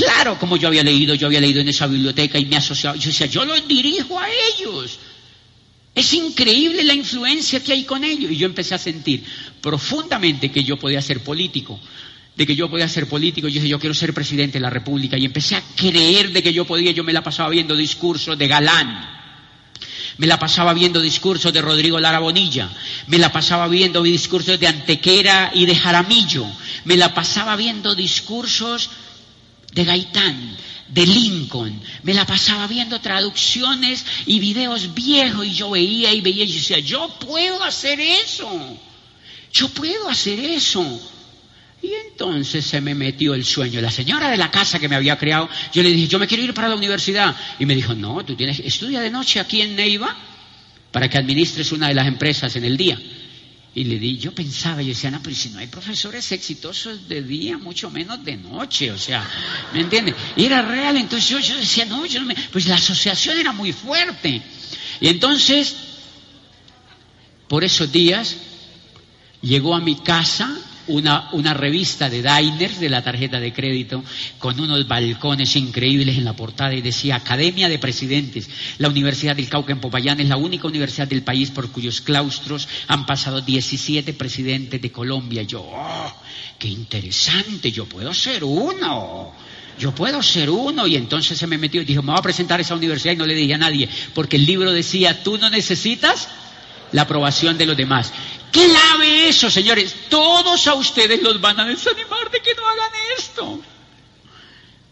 claro, 0.00 0.38
como 0.38 0.56
yo 0.56 0.68
había 0.68 0.82
leído, 0.82 1.14
yo 1.14 1.26
había 1.26 1.40
leído 1.40 1.60
en 1.60 1.68
esa 1.68 1.86
biblioteca 1.86 2.38
y 2.38 2.46
me 2.46 2.56
asociaba, 2.56 2.96
yo 2.96 3.08
decía, 3.08 3.26
yo 3.26 3.44
los 3.44 3.66
dirijo 3.68 4.18
a 4.18 4.26
ellos. 4.28 4.98
Es 5.94 6.14
increíble 6.14 6.84
la 6.84 6.94
influencia 6.94 7.60
que 7.60 7.72
hay 7.72 7.84
con 7.84 8.02
ellos. 8.04 8.30
Y 8.30 8.36
yo 8.36 8.46
empecé 8.46 8.74
a 8.74 8.78
sentir 8.78 9.24
profundamente 9.60 10.50
que 10.50 10.64
yo 10.64 10.78
podía 10.78 11.02
ser 11.02 11.20
político, 11.20 11.78
de 12.36 12.46
que 12.46 12.56
yo 12.56 12.70
podía 12.70 12.88
ser 12.88 13.08
político. 13.08 13.48
Yo 13.48 13.54
dije, 13.54 13.68
yo 13.68 13.78
quiero 13.78 13.94
ser 13.94 14.14
presidente 14.14 14.58
de 14.58 14.62
la 14.62 14.70
República. 14.70 15.18
Y 15.18 15.26
empecé 15.26 15.56
a 15.56 15.62
creer 15.76 16.32
de 16.32 16.42
que 16.42 16.52
yo 16.52 16.64
podía. 16.64 16.92
Yo 16.92 17.04
me 17.04 17.12
la 17.12 17.22
pasaba 17.22 17.50
viendo 17.50 17.76
discursos 17.76 18.38
de 18.38 18.48
Galán 18.48 19.20
me 20.18 20.26
la 20.26 20.38
pasaba 20.38 20.74
viendo 20.74 21.00
discursos 21.00 21.50
de 21.50 21.62
Rodrigo 21.62 21.98
Lara 21.98 22.18
Bonilla, 22.18 22.68
me 23.06 23.16
la 23.16 23.32
pasaba 23.32 23.68
viendo 23.68 24.02
discursos 24.02 24.60
de 24.60 24.66
Antequera 24.66 25.50
y 25.54 25.64
de 25.64 25.74
Jaramillo, 25.74 26.46
me 26.84 26.98
la 26.98 27.14
pasaba 27.14 27.56
viendo 27.56 27.94
discursos 27.94 28.90
de 29.72 29.84
Gaitán, 29.84 30.56
de 30.88 31.06
Lincoln, 31.06 31.80
me 32.02 32.14
la 32.14 32.26
pasaba 32.26 32.66
viendo 32.66 33.00
traducciones 33.00 34.04
y 34.26 34.40
videos 34.40 34.94
viejos 34.94 35.46
y 35.46 35.54
yo 35.54 35.70
veía 35.70 36.12
y 36.12 36.20
veía 36.20 36.44
y 36.44 36.52
decía, 36.52 36.78
yo 36.78 37.08
puedo 37.20 37.62
hacer 37.62 38.00
eso, 38.00 38.78
yo 39.52 39.68
puedo 39.68 40.08
hacer 40.08 40.38
eso. 40.40 41.00
Y 41.82 41.92
entonces 42.10 42.66
se 42.66 42.80
me 42.80 42.94
metió 42.94 43.32
el 43.32 43.44
sueño. 43.44 43.80
La 43.80 43.90
señora 43.90 44.28
de 44.30 44.36
la 44.36 44.50
casa 44.50 44.78
que 44.78 44.88
me 44.88 44.96
había 44.96 45.16
creado, 45.16 45.48
yo 45.72 45.82
le 45.82 45.90
dije, 45.90 46.08
yo 46.08 46.18
me 46.18 46.26
quiero 46.26 46.42
ir 46.42 46.52
para 46.52 46.68
la 46.68 46.74
universidad. 46.74 47.34
Y 47.58 47.64
me 47.64 47.74
dijo, 47.74 47.94
no, 47.94 48.22
tú 48.24 48.36
tienes, 48.36 48.60
estudia 48.60 49.00
de 49.00 49.10
noche 49.10 49.40
aquí 49.40 49.62
en 49.62 49.76
Neiva 49.76 50.14
para 50.92 51.08
que 51.08 51.16
administres 51.16 51.72
una 51.72 51.88
de 51.88 51.94
las 51.94 52.06
empresas 52.06 52.54
en 52.56 52.64
el 52.64 52.76
día. 52.76 53.00
Y 53.72 53.84
le 53.84 53.98
di, 53.98 54.18
yo 54.18 54.32
pensaba, 54.34 54.82
yo 54.82 54.88
decía, 54.88 55.10
no, 55.12 55.22
pero 55.22 55.36
si 55.36 55.50
no 55.50 55.60
hay 55.60 55.68
profesores 55.68 56.32
exitosos 56.32 57.08
de 57.08 57.22
día, 57.22 57.56
mucho 57.56 57.88
menos 57.88 58.24
de 58.24 58.36
noche, 58.36 58.90
o 58.90 58.98
sea, 58.98 59.24
¿me 59.72 59.80
entiendes? 59.80 60.16
Y 60.34 60.44
era 60.44 60.62
real, 60.62 60.96
entonces 60.96 61.28
yo, 61.28 61.38
yo 61.38 61.56
decía, 61.56 61.84
no, 61.84 62.04
yo 62.04 62.20
no 62.20 62.26
me... 62.26 62.34
Pues 62.50 62.66
la 62.66 62.74
asociación 62.74 63.38
era 63.38 63.52
muy 63.52 63.72
fuerte. 63.72 64.42
Y 65.00 65.06
entonces, 65.08 65.76
por 67.46 67.62
esos 67.62 67.92
días, 67.92 68.36
llegó 69.40 69.74
a 69.74 69.80
mi 69.80 69.94
casa 69.94 70.50
una, 70.90 71.28
una, 71.32 71.54
revista 71.54 72.10
de 72.10 72.22
diners 72.22 72.80
de 72.80 72.88
la 72.88 73.02
tarjeta 73.02 73.40
de 73.40 73.52
crédito 73.52 74.02
con 74.38 74.58
unos 74.60 74.86
balcones 74.86 75.56
increíbles 75.56 76.18
en 76.18 76.24
la 76.24 76.34
portada 76.34 76.74
y 76.74 76.80
decía 76.80 77.16
Academia 77.16 77.68
de 77.68 77.78
Presidentes. 77.78 78.48
La 78.78 78.88
Universidad 78.88 79.36
del 79.36 79.48
Cauca 79.48 79.72
en 79.72 79.80
Popayán 79.80 80.20
es 80.20 80.28
la 80.28 80.36
única 80.36 80.66
universidad 80.68 81.08
del 81.08 81.22
país 81.22 81.50
por 81.50 81.70
cuyos 81.70 82.00
claustros 82.00 82.68
han 82.88 83.06
pasado 83.06 83.40
17 83.40 84.12
presidentes 84.14 84.80
de 84.80 84.92
Colombia. 84.92 85.42
Yo, 85.42 85.62
oh, 85.62 86.14
qué 86.58 86.68
interesante, 86.68 87.70
yo 87.72 87.86
puedo 87.86 88.12
ser 88.12 88.44
uno. 88.44 89.32
Yo 89.78 89.94
puedo 89.94 90.22
ser 90.22 90.50
uno 90.50 90.86
y 90.86 90.96
entonces 90.96 91.38
se 91.38 91.46
me 91.46 91.56
metió 91.56 91.80
y 91.80 91.86
dijo, 91.86 92.02
me 92.02 92.10
voy 92.10 92.18
a 92.18 92.22
presentar 92.22 92.60
a 92.60 92.62
esa 92.62 92.74
universidad 92.74 93.14
y 93.14 93.16
no 93.16 93.24
le 93.24 93.34
dije 93.34 93.54
a 93.54 93.58
nadie, 93.58 93.88
porque 94.14 94.36
el 94.36 94.44
libro 94.44 94.72
decía, 94.72 95.22
tú 95.22 95.38
no 95.38 95.48
necesitas 95.48 96.28
la 96.92 97.02
aprobación 97.02 97.56
de 97.56 97.64
los 97.66 97.76
demás. 97.76 98.12
Clave 98.50 99.28
eso, 99.28 99.50
señores. 99.50 99.94
Todos 100.08 100.66
a 100.66 100.74
ustedes 100.74 101.22
los 101.22 101.40
van 101.40 101.60
a 101.60 101.66
desanimar 101.66 102.30
de 102.30 102.40
que 102.40 102.54
no 102.54 102.66
hagan 102.66 102.90
esto. 103.16 103.62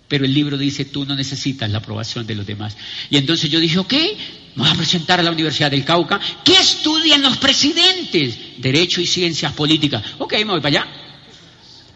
Pero 0.08 0.24
el 0.24 0.32
libro 0.32 0.56
dice, 0.56 0.86
tú 0.86 1.04
no 1.04 1.14
necesitas 1.14 1.70
la 1.70 1.78
aprobación 1.78 2.26
de 2.26 2.34
los 2.34 2.46
demás. 2.46 2.76
Y 3.10 3.18
entonces 3.18 3.50
yo 3.50 3.60
dije, 3.60 3.78
ok, 3.78 3.94
voy 4.56 4.68
a 4.68 4.74
presentar 4.74 5.20
a 5.20 5.22
la 5.22 5.30
Universidad 5.30 5.70
del 5.70 5.84
Cauca. 5.84 6.18
¿Qué 6.42 6.54
estudian 6.54 7.20
los 7.20 7.36
presidentes? 7.36 8.38
Derecho 8.58 9.02
y 9.02 9.06
ciencias 9.06 9.52
políticas. 9.52 10.02
Ok, 10.18 10.32
me 10.38 10.44
voy 10.44 10.60
para 10.60 10.80
allá. 10.80 10.86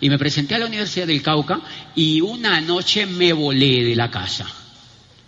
Y 0.01 0.11
me 0.11 0.19
presenté 0.19 0.57
a 0.57 0.59
la 0.59 0.67
Universidad 0.67 1.07
del 1.07 1.23
Cauca 1.23 1.61
y 1.95 2.21
una 2.21 2.61
noche 2.61 3.07
me 3.07 3.33
volé 3.33 3.83
de 3.85 3.97
la 3.97 4.11
casa. 4.11 4.47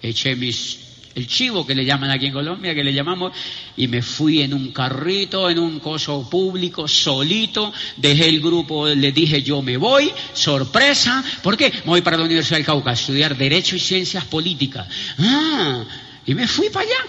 Eché 0.03 0.37
mis 0.37 0.84
el 1.15 1.27
chivo 1.27 1.67
que 1.67 1.75
le 1.75 1.85
llaman 1.85 2.11
aquí 2.11 2.27
en 2.27 2.33
Colombia, 2.33 2.75
que 2.75 2.83
le 2.83 2.93
llamamos, 2.93 3.33
y 3.77 3.87
me 3.87 4.03
fui 4.03 4.43
en 4.43 4.53
un 4.53 4.73
carrito, 4.73 5.49
en 5.49 5.59
un 5.59 5.79
coso 5.79 6.29
público, 6.29 6.89
solito, 6.89 7.73
dejé 7.97 8.29
el 8.29 8.41
grupo, 8.41 8.89
le 8.89 9.13
dije 9.13 9.43
yo 9.43 9.63
me 9.63 9.77
voy, 9.77 10.11
sorpresa, 10.33 11.25
¿por 11.43 11.57
qué? 11.57 11.71
Me 11.71 11.91
voy 11.91 12.03
para 12.03 12.17
la 12.17 12.25
Universidad 12.25 12.59
del 12.59 12.67
Cauca 12.67 12.91
a 12.91 12.95
estudiar 12.95 13.37
Derecho 13.37 13.77
y 13.77 13.81
Ciencias 13.81 14.25
Políticas. 14.25 14.89
Ah, 15.19 15.85
y 16.27 16.35
me 16.35 16.49
fui 16.49 16.69
para 16.71 16.87
allá, 16.87 17.07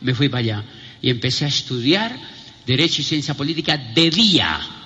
me 0.00 0.14
fui 0.14 0.28
para 0.28 0.40
allá, 0.40 0.64
y 1.02 1.10
empecé 1.10 1.44
a 1.44 1.48
estudiar 1.48 2.16
Derecho 2.66 3.00
y 3.00 3.04
Ciencias 3.04 3.36
Políticas 3.36 3.80
de 3.94 4.10
día 4.10 4.77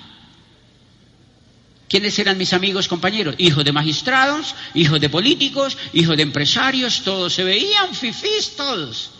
¿Quiénes 1.92 2.18
eran 2.18 2.38
mis 2.38 2.55
amigos, 2.55 2.88
compañeros? 2.88 3.35
Hijos 3.37 3.66
de 3.66 3.70
magistrados, 3.70 4.55
hijos 4.72 4.98
de 4.98 5.11
políticos, 5.11 5.76
hijos 5.92 6.16
de 6.16 6.22
empresarios, 6.22 7.02
todos 7.02 7.35
se 7.35 7.44
veían 7.44 7.94
fifís, 7.94 8.57
todos. 8.57 9.11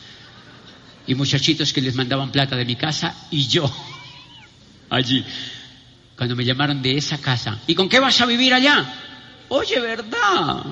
Y 1.07 1.15
muchachitos 1.15 1.71
que 1.71 1.83
les 1.83 1.95
mandaban 1.95 2.33
plata 2.33 2.57
de 2.57 2.65
mi 2.65 2.75
casa 2.75 3.15
y 3.31 3.47
yo 3.47 3.71
allí. 4.89 5.23
Cuando 6.17 6.35
me 6.35 6.47
llamaron 6.47 6.81
de 6.81 6.97
esa 6.97 7.19
casa, 7.19 7.59
¿y 7.67 7.75
con 7.75 7.91
qué 7.91 8.01
vas 8.01 8.19
a 8.23 8.25
vivir 8.25 8.55
allá? 8.55 8.91
Oye, 9.51 9.79
¿verdad? 9.79 10.65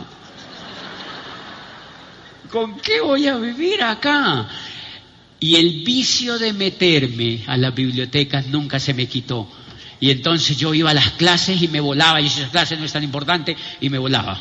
¿Con 2.50 2.80
qué 2.80 3.02
voy 3.02 3.26
a 3.26 3.36
vivir 3.36 3.82
acá? 3.82 4.48
Y 5.38 5.56
el 5.56 5.84
vicio 5.84 6.38
de 6.38 6.54
meterme 6.54 7.44
a 7.46 7.58
las 7.58 7.74
bibliotecas 7.74 8.46
nunca 8.46 8.80
se 8.80 8.94
me 8.94 9.06
quitó. 9.06 9.60
Y 10.00 10.10
entonces 10.10 10.56
yo 10.56 10.72
iba 10.72 10.90
a 10.90 10.94
las 10.94 11.10
clases 11.12 11.60
y 11.60 11.68
me 11.68 11.80
volaba, 11.80 12.20
y 12.20 12.26
esas 12.26 12.50
clases 12.50 12.78
no 12.78 12.86
es 12.86 12.92
tan 12.92 13.04
importante, 13.04 13.56
y 13.80 13.90
me 13.90 13.98
volaba. 13.98 14.40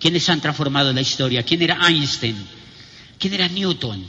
¿Quiénes 0.00 0.28
han 0.28 0.40
transformado 0.40 0.92
la 0.92 1.00
historia? 1.00 1.42
¿Quién 1.42 1.62
era 1.62 1.86
Einstein? 1.88 2.36
¿Quién 3.18 3.34
era 3.34 3.48
Newton? 3.48 4.04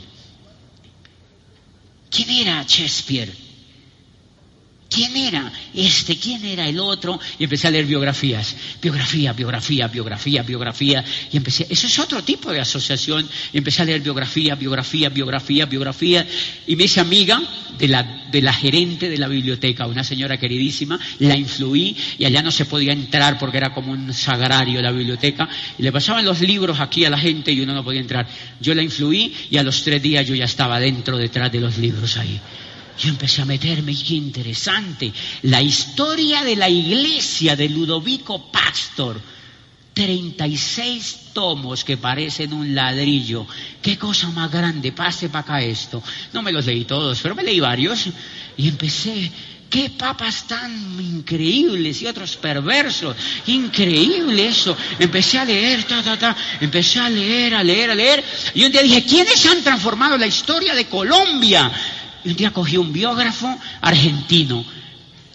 ¿Quién 2.10 2.30
era 2.30 2.62
Shakespeare? 2.66 3.45
¿Quién 4.96 5.14
era 5.14 5.52
este? 5.74 6.16
¿Quién 6.16 6.42
era 6.46 6.66
el 6.66 6.80
otro? 6.80 7.20
Y 7.38 7.44
empecé 7.44 7.68
a 7.68 7.70
leer 7.70 7.84
biografías. 7.84 8.56
Biografía, 8.80 9.34
biografía, 9.34 9.88
biografía, 9.88 10.42
biografía. 10.42 11.04
Y 11.30 11.36
empecé, 11.36 11.66
eso 11.68 11.86
es 11.86 11.98
otro 11.98 12.24
tipo 12.24 12.50
de 12.50 12.60
asociación. 12.60 13.28
Empecé 13.52 13.82
a 13.82 13.84
leer 13.84 14.00
biografía, 14.00 14.54
biografía, 14.54 15.10
biografía, 15.10 15.66
biografía. 15.66 16.26
Y 16.66 16.76
me 16.76 16.84
hice 16.84 17.00
amiga 17.00 17.42
de 17.78 17.88
la, 17.88 18.24
de 18.32 18.40
la 18.40 18.54
gerente 18.54 19.10
de 19.10 19.18
la 19.18 19.28
biblioteca, 19.28 19.86
una 19.86 20.02
señora 20.02 20.38
queridísima. 20.38 20.98
La 21.18 21.36
influí 21.36 21.94
y 22.16 22.24
allá 22.24 22.40
no 22.40 22.50
se 22.50 22.64
podía 22.64 22.94
entrar 22.94 23.38
porque 23.38 23.58
era 23.58 23.74
como 23.74 23.92
un 23.92 24.14
sagrario 24.14 24.80
la 24.80 24.92
biblioteca. 24.92 25.46
Y 25.78 25.82
le 25.82 25.92
pasaban 25.92 26.24
los 26.24 26.40
libros 26.40 26.80
aquí 26.80 27.04
a 27.04 27.10
la 27.10 27.18
gente 27.18 27.52
y 27.52 27.60
uno 27.60 27.74
no 27.74 27.84
podía 27.84 28.00
entrar. 28.00 28.26
Yo 28.62 28.74
la 28.74 28.82
influí 28.82 29.30
y 29.50 29.58
a 29.58 29.62
los 29.62 29.82
tres 29.82 30.00
días 30.00 30.26
yo 30.26 30.34
ya 30.34 30.46
estaba 30.46 30.80
dentro, 30.80 31.18
detrás 31.18 31.52
de 31.52 31.60
los 31.60 31.76
libros 31.76 32.16
ahí. 32.16 32.40
Yo 32.98 33.10
empecé 33.10 33.42
a 33.42 33.44
meterme, 33.44 33.92
y 33.92 34.02
qué 34.02 34.14
interesante. 34.14 35.12
La 35.42 35.62
historia 35.62 36.42
de 36.42 36.56
la 36.56 36.68
iglesia 36.68 37.56
de 37.56 37.68
Ludovico 37.68 38.50
Pastor. 38.50 39.20
36 39.96 41.32
tomos 41.32 41.82
que 41.82 41.96
parecen 41.96 42.52
un 42.52 42.74
ladrillo. 42.74 43.46
Qué 43.80 43.96
cosa 43.96 44.28
más 44.28 44.52
grande, 44.52 44.92
pase 44.92 45.30
para 45.30 45.40
acá 45.40 45.62
esto. 45.62 46.02
No 46.34 46.42
me 46.42 46.52
los 46.52 46.66
leí 46.66 46.84
todos, 46.84 47.18
pero 47.22 47.34
me 47.34 47.42
leí 47.42 47.60
varios. 47.60 48.04
Y 48.58 48.68
empecé, 48.68 49.32
qué 49.70 49.88
papas 49.88 50.46
tan 50.46 51.00
increíbles 51.00 52.02
y 52.02 52.06
otros 52.06 52.36
perversos. 52.36 53.16
Increíble 53.46 54.48
eso. 54.48 54.76
Empecé 54.98 55.38
a 55.38 55.46
leer, 55.46 55.84
ta, 55.84 56.02
ta, 56.02 56.18
ta. 56.18 56.36
Empecé 56.60 57.00
a 57.00 57.08
leer, 57.08 57.54
a 57.54 57.64
leer, 57.64 57.90
a 57.90 57.94
leer. 57.94 58.22
Y 58.54 58.64
un 58.64 58.72
día 58.72 58.82
dije, 58.82 59.02
¿quiénes 59.02 59.46
han 59.46 59.62
transformado 59.62 60.18
la 60.18 60.26
historia 60.26 60.74
de 60.74 60.84
Colombia? 60.84 61.72
Y 62.26 62.30
un 62.30 62.36
día 62.36 62.52
cogí 62.52 62.76
un 62.76 62.92
biógrafo 62.92 63.56
argentino 63.80 64.64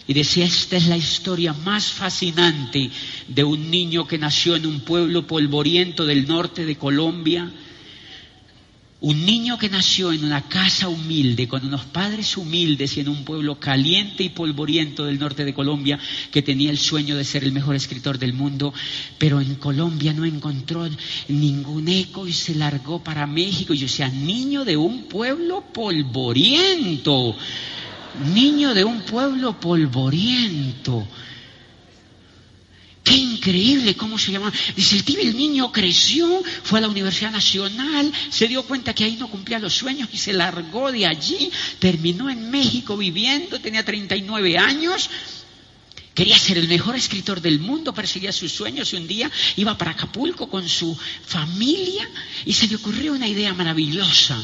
y 0.08 0.14
decía, 0.14 0.44
esta 0.44 0.76
es 0.76 0.88
la 0.88 0.98
historia 0.98 1.54
más 1.54 1.86
fascinante 1.86 2.92
de 3.30 3.44
un 3.46 3.72
niño 3.72 4.06
que 4.06 4.18
nació 4.18 4.58
en 4.58 4.66
un 4.66 4.82
pueblo 4.82 5.26
polvoriento 5.26 6.06
del 6.06 6.28
norte 6.28 6.66
de 6.66 6.76
Colombia, 6.76 7.50
un 9.02 9.26
niño 9.26 9.58
que 9.58 9.68
nació 9.68 10.12
en 10.12 10.24
una 10.24 10.48
casa 10.48 10.88
humilde, 10.88 11.48
con 11.48 11.66
unos 11.66 11.86
padres 11.86 12.38
humildes 12.38 12.96
y 12.96 13.00
en 13.00 13.10
un 13.10 13.26
pueblo 13.26 13.60
caliente 13.60 14.24
y 14.24 14.30
polvoriento 14.30 15.06
del 15.06 15.18
norte 15.18 15.44
de 15.44 15.56
Colombia, 15.56 16.00
que 16.32 16.44
tenía 16.44 16.70
el 16.70 16.78
sueño 16.78 17.18
de 17.18 17.26
ser 17.26 17.44
el 17.44 17.52
mejor 17.52 17.76
escritor 17.76 18.20
del 18.20 18.34
mundo, 18.34 18.72
pero 19.18 19.42
en 19.42 19.56
Colombia 19.56 20.14
no 20.14 20.24
encontró 20.24 20.88
ningún 21.28 21.88
eco 21.88 22.28
y 22.28 22.34
se 22.34 22.54
largó 22.54 23.04
para 23.04 23.26
México. 23.26 23.74
Y 23.74 23.78
yo 23.78 23.88
decía, 23.88 24.08
niño 24.08 24.66
de 24.66 24.78
un 24.78 25.06
pueblo 25.06 25.64
polvoriento, 25.74 27.36
niño 28.36 28.76
de 28.76 28.84
un 28.84 29.02
pueblo 29.02 29.60
polvoriento. 29.60 31.08
Qué 33.12 33.18
increíble 33.18 33.98
cómo 33.98 34.18
se 34.18 34.32
llama. 34.32 34.54
Dice, 34.74 34.96
el, 35.06 35.20
el 35.28 35.36
niño 35.36 35.70
creció, 35.70 36.42
fue 36.64 36.80
a 36.80 36.84
la 36.84 36.88
Universidad 36.88 37.30
Nacional, 37.30 38.10
se 38.30 38.48
dio 38.48 38.64
cuenta 38.64 38.94
que 38.96 39.04
ahí 39.04 39.18
no 39.18 39.30
cumplía 39.30 39.60
los 39.60 39.74
sueños 39.74 40.08
y 40.14 40.18
se 40.18 40.32
largó 40.32 40.94
de 40.94 41.06
allí, 41.06 41.52
terminó 41.80 42.30
en 42.30 42.50
México 42.50 42.96
viviendo, 42.96 43.60
tenía 43.60 43.84
39 43.84 44.58
años. 44.58 45.10
Quería 46.14 46.40
ser 46.40 46.58
el 46.58 46.70
mejor 46.70 46.96
escritor 46.96 47.42
del 47.42 47.60
mundo, 47.60 47.94
perseguía 47.94 48.32
sus 48.32 48.54
sueños 48.54 48.94
y 48.94 48.96
un 48.96 49.08
día 49.08 49.30
iba 49.58 49.78
para 49.78 49.92
Acapulco 49.92 50.50
con 50.50 50.70
su 50.70 50.98
familia 51.26 52.10
y 52.46 52.54
se 52.54 52.70
le 52.70 52.78
ocurrió 52.78 53.12
una 53.12 53.28
idea 53.28 53.54
maravillosa. 53.54 54.42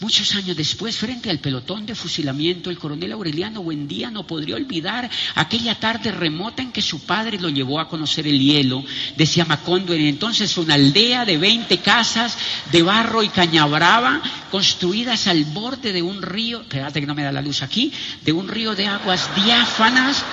Muchos 0.00 0.34
años 0.34 0.56
después, 0.56 0.96
frente 0.96 1.30
al 1.30 1.38
pelotón 1.38 1.86
de 1.86 1.94
fusilamiento, 1.94 2.68
el 2.68 2.78
coronel 2.78 3.12
Aureliano 3.12 3.62
Buendía 3.62 4.10
no 4.10 4.26
podría 4.26 4.56
olvidar 4.56 5.08
aquella 5.36 5.78
tarde 5.78 6.10
remota 6.10 6.62
en 6.62 6.72
que 6.72 6.82
su 6.82 7.00
padre 7.06 7.38
lo 7.38 7.48
llevó 7.48 7.78
a 7.78 7.88
conocer 7.88 8.26
el 8.26 8.40
hielo. 8.40 8.84
Decía 9.16 9.44
Macondo, 9.44 9.94
en 9.94 10.02
entonces 10.02 10.58
una 10.58 10.74
aldea 10.74 11.24
de 11.24 11.38
20 11.38 11.78
casas 11.78 12.36
de 12.72 12.82
barro 12.82 13.22
y 13.22 13.28
cañabrava 13.28 14.20
construidas 14.50 15.26
al 15.28 15.44
borde 15.44 15.92
de 15.92 16.02
un 16.02 16.22
río, 16.22 16.62
espérate 16.62 17.00
que 17.00 17.06
no 17.06 17.14
me 17.14 17.22
da 17.22 17.32
la 17.32 17.42
luz 17.42 17.62
aquí, 17.62 17.92
de 18.24 18.32
un 18.32 18.48
río 18.48 18.74
de 18.74 18.86
aguas 18.86 19.30
diáfanas 19.36 20.24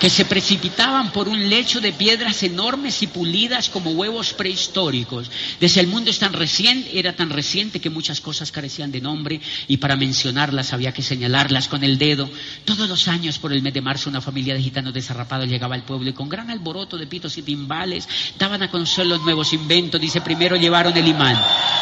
que 0.00 0.10
se 0.10 0.24
precipitaban 0.24 1.10
por 1.12 1.28
un 1.28 1.48
lecho 1.48 1.80
de 1.80 1.92
piedras 1.92 2.42
enormes 2.42 3.02
y 3.02 3.06
pulidas 3.08 3.68
como 3.68 3.90
huevos 3.90 4.32
prehistóricos. 4.32 5.30
Desde 5.60 5.80
el 5.80 5.88
mundo 5.88 6.10
es 6.10 6.18
tan 6.18 6.32
reciente, 6.32 6.98
era 6.98 7.14
tan 7.14 7.30
reciente 7.30 7.80
que 7.80 7.90
muchas 7.90 8.20
cosas 8.20 8.52
carecían 8.52 8.92
de 8.92 9.00
nombre 9.00 9.40
y 9.66 9.78
para 9.78 9.96
mencionarlas 9.96 10.72
había 10.72 10.92
que 10.92 11.02
señalarlas 11.02 11.68
con 11.68 11.82
el 11.82 11.98
dedo. 11.98 12.30
Todos 12.64 12.88
los 12.88 13.08
años 13.08 13.38
por 13.38 13.52
el 13.52 13.62
mes 13.62 13.74
de 13.74 13.80
marzo 13.80 14.10
una 14.10 14.20
familia 14.20 14.54
de 14.54 14.62
gitanos 14.62 14.94
desarrapados 14.94 15.48
llegaba 15.48 15.74
al 15.74 15.84
pueblo 15.84 16.10
y 16.10 16.14
con 16.14 16.28
gran 16.28 16.50
alboroto 16.50 16.96
de 16.96 17.06
pitos 17.06 17.36
y 17.38 17.42
timbales 17.42 18.08
daban 18.38 18.62
a 18.62 18.70
conocer 18.70 19.06
los 19.06 19.22
nuevos 19.22 19.52
inventos. 19.52 20.00
Dice, 20.00 20.20
primero 20.20 20.56
llevaron 20.56 20.96
el 20.96 21.08
imán. 21.08 21.36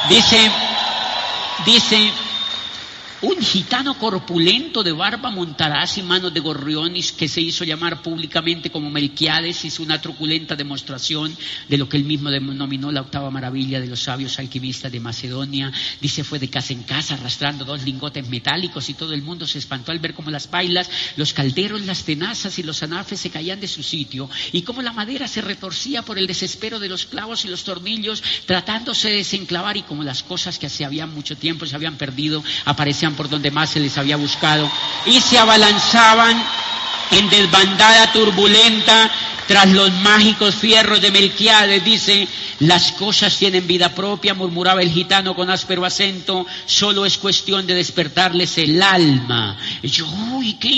Dice, 0.08 0.50
dice, 1.64 2.12
un 3.26 3.42
gitano 3.42 3.98
corpulento 3.98 4.84
de 4.84 4.92
barba 4.92 5.32
montaraz 5.32 5.98
y 5.98 6.02
manos 6.02 6.32
de 6.32 6.38
gorriones 6.38 7.10
que 7.10 7.26
se 7.26 7.40
hizo 7.40 7.64
llamar 7.64 8.00
públicamente 8.00 8.70
como 8.70 8.88
Melquiades 8.88 9.64
hizo 9.64 9.82
una 9.82 10.00
truculenta 10.00 10.54
demostración 10.54 11.36
de 11.68 11.76
lo 11.76 11.88
que 11.88 11.96
él 11.96 12.04
mismo 12.04 12.30
denominó 12.30 12.92
la 12.92 13.00
octava 13.00 13.28
maravilla 13.32 13.80
de 13.80 13.88
los 13.88 14.04
sabios 14.04 14.38
alquimistas 14.38 14.92
de 14.92 15.00
Macedonia. 15.00 15.72
Dice 16.00 16.22
fue 16.22 16.38
de 16.38 16.48
casa 16.48 16.72
en 16.72 16.84
casa 16.84 17.14
arrastrando 17.14 17.64
dos 17.64 17.82
lingotes 17.82 18.28
metálicos 18.28 18.88
y 18.90 18.94
todo 18.94 19.12
el 19.12 19.22
mundo 19.22 19.44
se 19.48 19.58
espantó 19.58 19.90
al 19.90 19.98
ver 19.98 20.14
cómo 20.14 20.30
las 20.30 20.46
pailas, 20.46 20.88
los 21.16 21.32
calderos, 21.32 21.84
las 21.84 22.04
tenazas 22.04 22.60
y 22.60 22.62
los 22.62 22.84
anafes 22.84 23.18
se 23.18 23.30
caían 23.30 23.58
de 23.58 23.66
su 23.66 23.82
sitio 23.82 24.30
y 24.52 24.62
cómo 24.62 24.82
la 24.82 24.92
madera 24.92 25.26
se 25.26 25.40
retorcía 25.40 26.02
por 26.02 26.16
el 26.16 26.28
desespero 26.28 26.78
de 26.78 26.88
los 26.88 27.06
clavos 27.06 27.44
y 27.44 27.48
los 27.48 27.64
tornillos 27.64 28.22
tratándose 28.46 29.08
de 29.08 29.16
desenclavar 29.16 29.76
y 29.76 29.82
como 29.82 30.04
las 30.04 30.22
cosas 30.22 30.60
que 30.60 30.66
hace 30.66 30.84
habían 30.84 31.12
mucho 31.12 31.36
tiempo 31.36 31.66
se 31.66 31.74
habían 31.74 31.96
perdido 31.96 32.44
aparecían 32.64 33.15
por 33.16 33.28
donde 33.28 33.50
más 33.50 33.70
se 33.70 33.80
les 33.80 33.96
había 33.98 34.16
buscado 34.16 34.70
y 35.06 35.20
se 35.20 35.38
abalanzaban 35.38 36.42
en 37.10 37.30
desbandada 37.30 38.12
turbulenta 38.12 39.10
tras 39.46 39.68
los 39.68 39.92
mágicos 39.92 40.56
fierros 40.56 41.00
de 41.00 41.10
Melquiades, 41.10 41.84
dice, 41.84 42.26
las 42.60 42.92
cosas 42.92 43.36
tienen 43.36 43.66
vida 43.66 43.94
propia, 43.94 44.34
murmuraba 44.34 44.82
el 44.82 44.90
gitano 44.90 45.36
con 45.36 45.50
áspero 45.50 45.84
acento, 45.84 46.46
solo 46.66 47.06
es 47.06 47.16
cuestión 47.16 47.66
de 47.66 47.74
despertarles 47.74 48.58
el 48.58 48.82
alma. 48.82 49.56
Y 49.82 49.88
yo, 49.88 50.06
uy, 50.34 50.54
qué 50.54 50.68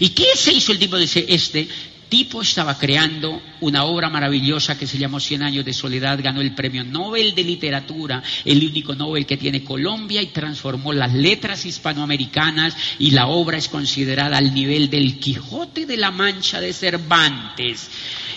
¿Y 0.00 0.08
qué 0.10 0.28
se 0.34 0.52
hizo 0.52 0.72
el 0.72 0.78
tipo 0.78 0.96
de 0.96 1.26
este? 1.28 1.68
Tipo 2.08 2.42
estaba 2.42 2.78
creando 2.78 3.42
una 3.60 3.84
obra 3.84 4.08
maravillosa 4.08 4.78
que 4.78 4.86
se 4.86 4.98
llamó 4.98 5.20
Cien 5.20 5.42
años 5.42 5.64
de 5.64 5.72
soledad, 5.72 6.18
ganó 6.22 6.40
el 6.40 6.54
premio 6.54 6.84
Nobel 6.84 7.34
de 7.34 7.44
literatura, 7.44 8.22
el 8.44 8.64
único 8.64 8.94
Nobel 8.94 9.26
que 9.26 9.36
tiene 9.36 9.64
Colombia 9.64 10.22
y 10.22 10.26
transformó 10.26 10.92
las 10.92 11.12
letras 11.12 11.64
hispanoamericanas 11.64 12.76
y 12.98 13.10
la 13.10 13.26
obra 13.26 13.58
es 13.58 13.68
considerada 13.68 14.38
al 14.38 14.54
nivel 14.54 14.90
del 14.90 15.18
Quijote 15.18 15.86
de 15.86 15.96
la 15.96 16.10
Mancha 16.10 16.60
de 16.60 16.72
Cervantes. 16.72 17.88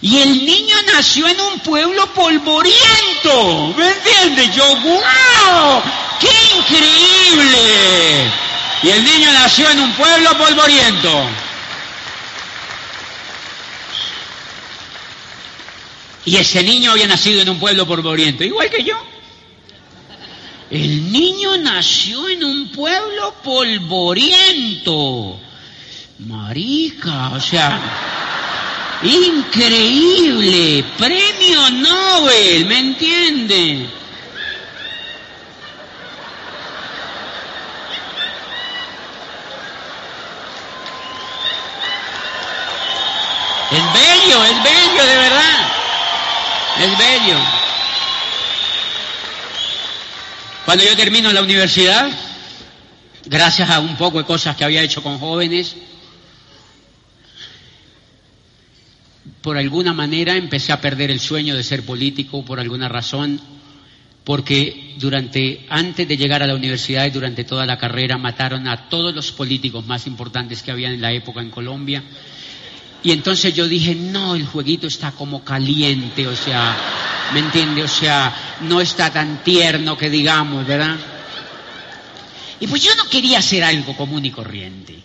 Y 0.01 0.17
el 0.17 0.45
niño 0.45 0.75
nació 0.93 1.27
en 1.27 1.39
un 1.39 1.59
pueblo 1.59 2.13
polvoriento, 2.13 3.73
¿me 3.77 3.89
entiendes? 3.89 4.55
Yo, 4.55 4.75
¡wow! 4.77 5.81
¡Qué 6.19 6.29
increíble! 6.57 8.31
Y 8.81 8.89
el 8.89 9.03
niño 9.03 9.31
nació 9.33 9.69
en 9.69 9.79
un 9.79 9.91
pueblo 9.93 10.37
polvoriento. 10.37 11.48
Y 16.25 16.35
ese 16.35 16.63
niño 16.63 16.91
había 16.91 17.07
nacido 17.07 17.41
en 17.41 17.49
un 17.49 17.59
pueblo 17.59 17.87
polvoriento, 17.87 18.43
igual 18.43 18.69
que 18.69 18.83
yo. 18.83 18.95
El 20.69 21.11
niño 21.11 21.57
nació 21.57 22.29
en 22.29 22.43
un 22.43 22.71
pueblo 22.71 23.33
polvoriento. 23.43 25.39
Marica, 26.19 27.29
o 27.29 27.39
sea, 27.39 27.79
increíble, 29.01 30.83
premio 30.97 31.69
Nobel, 31.71 32.65
¿me 32.65 32.79
entiende? 32.79 33.89
Es 43.71 43.93
bello, 43.93 44.43
es 44.45 44.63
bello, 44.63 45.05
de 45.05 45.17
verdad. 45.17 45.78
Es 46.79 46.97
bello. 46.97 47.37
Cuando 50.63 50.85
yo 50.85 50.95
termino 50.95 51.33
la 51.33 51.41
universidad, 51.41 52.09
gracias 53.25 53.69
a 53.69 53.81
un 53.81 53.97
poco 53.97 54.19
de 54.19 54.23
cosas 54.23 54.55
que 54.55 54.63
había 54.63 54.81
hecho 54.81 55.03
con 55.03 55.19
jóvenes, 55.19 55.75
por 59.41 59.57
alguna 59.57 59.93
manera 59.93 60.37
empecé 60.37 60.71
a 60.71 60.79
perder 60.79 61.11
el 61.11 61.19
sueño 61.19 61.57
de 61.57 61.63
ser 61.63 61.85
político, 61.85 62.45
por 62.45 62.61
alguna 62.61 62.87
razón, 62.87 63.41
porque 64.23 64.95
durante, 64.97 65.65
antes 65.69 66.07
de 66.07 66.15
llegar 66.15 66.43
a 66.43 66.47
la 66.47 66.55
universidad 66.55 67.05
y 67.07 67.09
durante 67.09 67.43
toda 67.43 67.65
la 67.65 67.77
carrera 67.77 68.17
mataron 68.17 68.69
a 68.69 68.87
todos 68.87 69.13
los 69.13 69.33
políticos 69.33 69.85
más 69.85 70.07
importantes 70.07 70.63
que 70.63 70.71
había 70.71 70.91
en 70.91 71.01
la 71.01 71.11
época 71.11 71.41
en 71.41 71.49
Colombia 71.49 72.03
y 73.03 73.11
entonces 73.11 73.53
yo 73.53 73.67
dije, 73.67 73.95
no, 73.95 74.35
el 74.35 74.45
jueguito 74.45 74.87
está 74.87 75.11
como 75.11 75.43
caliente, 75.43 76.27
o 76.27 76.35
sea, 76.35 76.75
¿me 77.33 77.39
entiende? 77.39 77.83
O 77.83 77.87
sea, 77.87 78.57
no 78.61 78.81
está 78.81 79.11
tan 79.11 79.43
tierno 79.43 79.97
que 79.97 80.09
digamos, 80.09 80.67
¿verdad? 80.67 80.97
Y 82.59 82.67
pues 82.67 82.83
yo 82.83 82.93
no 82.95 83.09
quería 83.09 83.39
hacer 83.39 83.63
algo 83.63 83.95
común 83.95 84.25
y 84.25 84.31
corriente. 84.31 84.99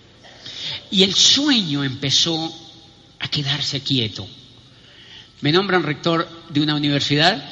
Y 0.91 1.05
el 1.05 1.15
sueño 1.15 1.85
empezó 1.85 2.53
a 3.21 3.29
quedarse 3.29 3.81
quieto. 3.81 4.27
Me 5.41 5.53
nombran 5.53 5.83
rector 5.83 6.29
de 6.49 6.61
una 6.61 6.75
universidad 6.75 7.43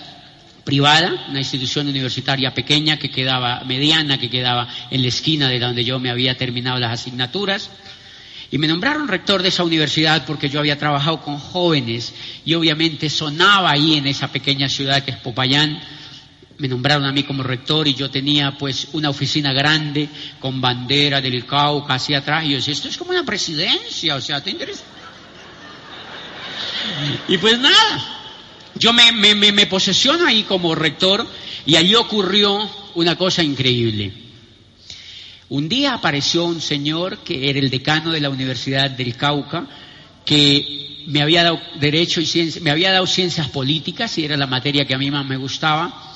privada, 0.65 1.27
una 1.29 1.41
institución 1.41 1.89
universitaria 1.89 2.55
pequeña 2.55 2.99
que 2.99 3.11
quedaba, 3.11 3.63
mediana, 3.65 4.19
que 4.19 4.31
quedaba 4.31 4.69
en 4.91 5.03
la 5.03 5.09
esquina 5.09 5.49
de 5.49 5.59
donde 5.59 5.85
yo 5.85 5.99
me 5.99 6.11
había 6.11 6.37
terminado 6.37 6.79
las 6.79 7.01
asignaturas. 7.01 7.71
Y 8.53 8.59
me 8.59 8.69
nombraron 8.69 9.09
rector 9.09 9.43
de 9.43 9.49
esa 9.49 9.65
universidad 9.65 10.27
porque 10.27 10.51
yo 10.51 10.61
había 10.61 10.79
trabajado 10.79 11.23
con 11.23 11.39
jóvenes 11.39 12.13
y 12.45 12.53
obviamente 12.53 13.09
sonaba 13.09 13.71
ahí 13.71 13.97
en 13.97 14.07
esa 14.07 14.29
pequeña 14.31 14.69
ciudad 14.69 15.03
que 15.03 15.13
es 15.13 15.17
Popayán. 15.17 15.81
Me 16.59 16.69
nombraron 16.69 17.07
a 17.07 17.13
mí 17.13 17.23
como 17.23 17.43
rector 17.43 17.89
y 17.89 17.95
yo 17.95 18.11
tenía 18.11 18.59
pues 18.59 18.89
una 18.93 19.09
oficina 19.09 19.55
grande 19.55 20.07
con 20.39 20.61
bandera 20.61 21.23
del 21.23 21.47
Cauca 21.47 21.95
hacia 21.95 22.19
atrás 22.19 22.45
y 22.45 22.51
yo 22.51 22.57
decía, 22.57 22.75
esto 22.75 22.89
es 22.89 22.99
como 22.99 23.13
una 23.13 23.25
presidencia, 23.25 24.17
o 24.17 24.21
sea, 24.21 24.43
¿te 24.43 24.51
interesa? 24.51 24.85
Y 27.29 27.39
pues 27.39 27.59
nada, 27.59 28.29
yo 28.75 28.93
me, 28.93 29.13
me, 29.13 29.35
me, 29.35 29.51
me 29.51 29.67
posesiono 29.67 30.27
ahí 30.27 30.43
como 30.43 30.75
rector 30.75 31.27
y 31.65 31.77
allí 31.77 31.95
ocurrió 31.95 32.71
una 32.97 33.17
cosa 33.17 33.43
increíble. 33.43 34.22
Un 35.53 35.69
día 35.69 35.93
apareció 35.93 36.47
un 36.47 36.63
señor 36.63 37.19
que 37.19 37.51
era 37.51 37.59
el 37.59 37.69
decano 37.69 38.11
de 38.11 38.21
la 38.21 38.31
Universidad 38.31 38.89
del 38.91 39.15
Cauca, 39.19 39.67
que 40.25 41.05
me 41.09 41.21
había 41.21 41.45
dado 41.45 41.61
derecho 41.79 42.23
y 42.23 42.27
ciencia, 42.27 42.63
me 42.63 42.71
había 42.71 42.91
dado 42.91 43.07
ciencias 43.07 43.49
políticas 43.51 44.17
y 44.17 44.25
era 44.25 44.39
la 44.39 44.47
materia 44.47 44.87
que 44.87 44.95
a 44.95 44.99
mí 44.99 45.11
más 45.11 45.27
me 45.27 45.37
gustaba. 45.37 46.15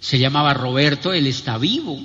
Se 0.00 0.18
llamaba 0.18 0.52
Roberto, 0.54 1.12
él 1.12 1.28
está 1.28 1.56
vivo. 1.56 2.04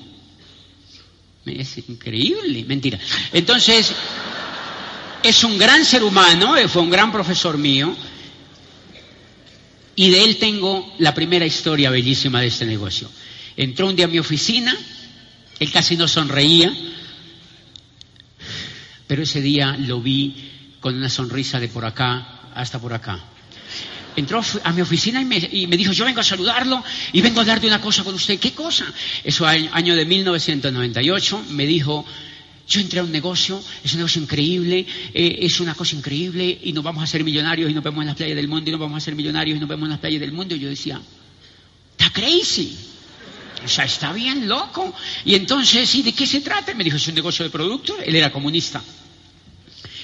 Es 1.48 1.80
increíble, 1.80 2.64
mentira. 2.66 3.00
Entonces, 3.34 3.92
es 5.24 5.44
un 5.44 5.58
gran 5.58 5.84
ser 5.86 6.04
humano, 6.04 6.56
eh, 6.56 6.68
fue 6.68 6.84
un 6.84 6.92
gran 6.92 7.12
profesor 7.12 7.58
mío, 7.58 7.96
y 9.96 10.12
de 10.12 10.24
él 10.24 10.38
tengo 10.38 10.94
la 11.00 11.16
primera 11.16 11.48
historia 11.48 11.90
bellísima 11.90 12.42
de 12.42 12.48
este 12.48 12.68
negocio. 12.68 13.10
Entró 13.58 13.88
un 13.88 13.96
día 13.96 14.06
a 14.06 14.10
mi 14.10 14.20
oficina, 14.20 14.78
él 15.60 15.72
casi 15.72 15.98
no 15.98 16.08
sonreía, 16.08 16.74
pero 19.08 19.24
ese 19.24 19.42
día 19.42 19.76
lo 19.78 20.02
vi 20.02 20.52
con 20.80 20.96
una 20.96 21.10
sonrisa 21.10 21.60
de 21.60 21.68
por 21.68 21.86
acá 21.86 22.52
hasta 22.56 22.80
por 22.80 22.94
acá. 22.94 23.20
Entró 24.16 24.42
a 24.64 24.74
mi 24.74 24.82
oficina 24.82 25.22
y 25.22 25.26
me, 25.68 25.78
dijo, 25.78 25.94
yo 25.94 26.04
vengo 26.06 26.20
a 26.20 26.24
saludarlo 26.24 26.84
y 27.14 27.22
vengo 27.22 27.42
a 27.42 27.46
darte 27.46 27.68
una 27.68 27.80
cosa 27.80 28.04
con 28.04 28.16
usted. 28.16 28.40
¿Qué 28.40 28.52
cosa? 28.52 28.86
Eso 29.24 29.46
año 29.46 29.96
de 29.96 30.06
1998 30.06 31.46
me 31.52 31.66
dijo, 31.66 32.06
yo 32.68 32.82
entré 32.82 33.00
a 33.00 33.04
un 33.04 33.12
negocio, 33.12 33.62
es 33.84 33.94
un 33.94 34.00
negocio 34.00 34.22
increíble, 34.22 34.86
eh, 35.14 35.40
es 35.42 35.60
una 35.60 35.74
cosa 35.74 35.96
increíble 35.96 36.60
y 36.64 36.74
nos 36.74 36.84
vamos 36.84 37.02
a 37.02 37.06
hacer 37.06 37.24
millonarios 37.24 37.72
y 37.72 37.74
nos 37.74 37.84
vemos 37.84 38.02
en 38.02 38.08
las 38.08 38.16
playas 38.16 38.36
del 38.36 38.48
mundo 38.48 38.70
y 38.70 38.72
nos 38.72 38.80
vamos 38.80 38.96
a 38.96 38.98
hacer 38.98 39.16
millonarios 39.16 39.58
y 39.58 39.60
nos 39.60 39.70
vemos 39.70 39.86
en 39.86 39.92
las 39.92 40.00
playas 40.00 40.20
del 40.20 40.32
mundo. 40.32 40.56
Y 40.56 40.60
yo 40.60 40.70
decía, 40.70 41.02
está 41.98 42.12
crazy. 42.12 42.78
O 43.64 43.68
sea, 43.68 43.86
está 43.86 44.14
bien 44.14 44.48
loco. 44.48 44.94
Y 45.26 45.36
entonces, 45.36 45.94
¿y 45.96 46.04
de 46.04 46.14
qué 46.14 46.26
se 46.26 46.42
trata? 46.42 46.74
Me 46.74 46.84
dijo, 46.84 46.98
es 46.98 47.08
un 47.08 47.16
negocio 47.16 47.46
de 47.46 47.52
productos. 47.52 47.98
Él 48.04 48.16
era 48.16 48.32
comunista. 48.32 48.82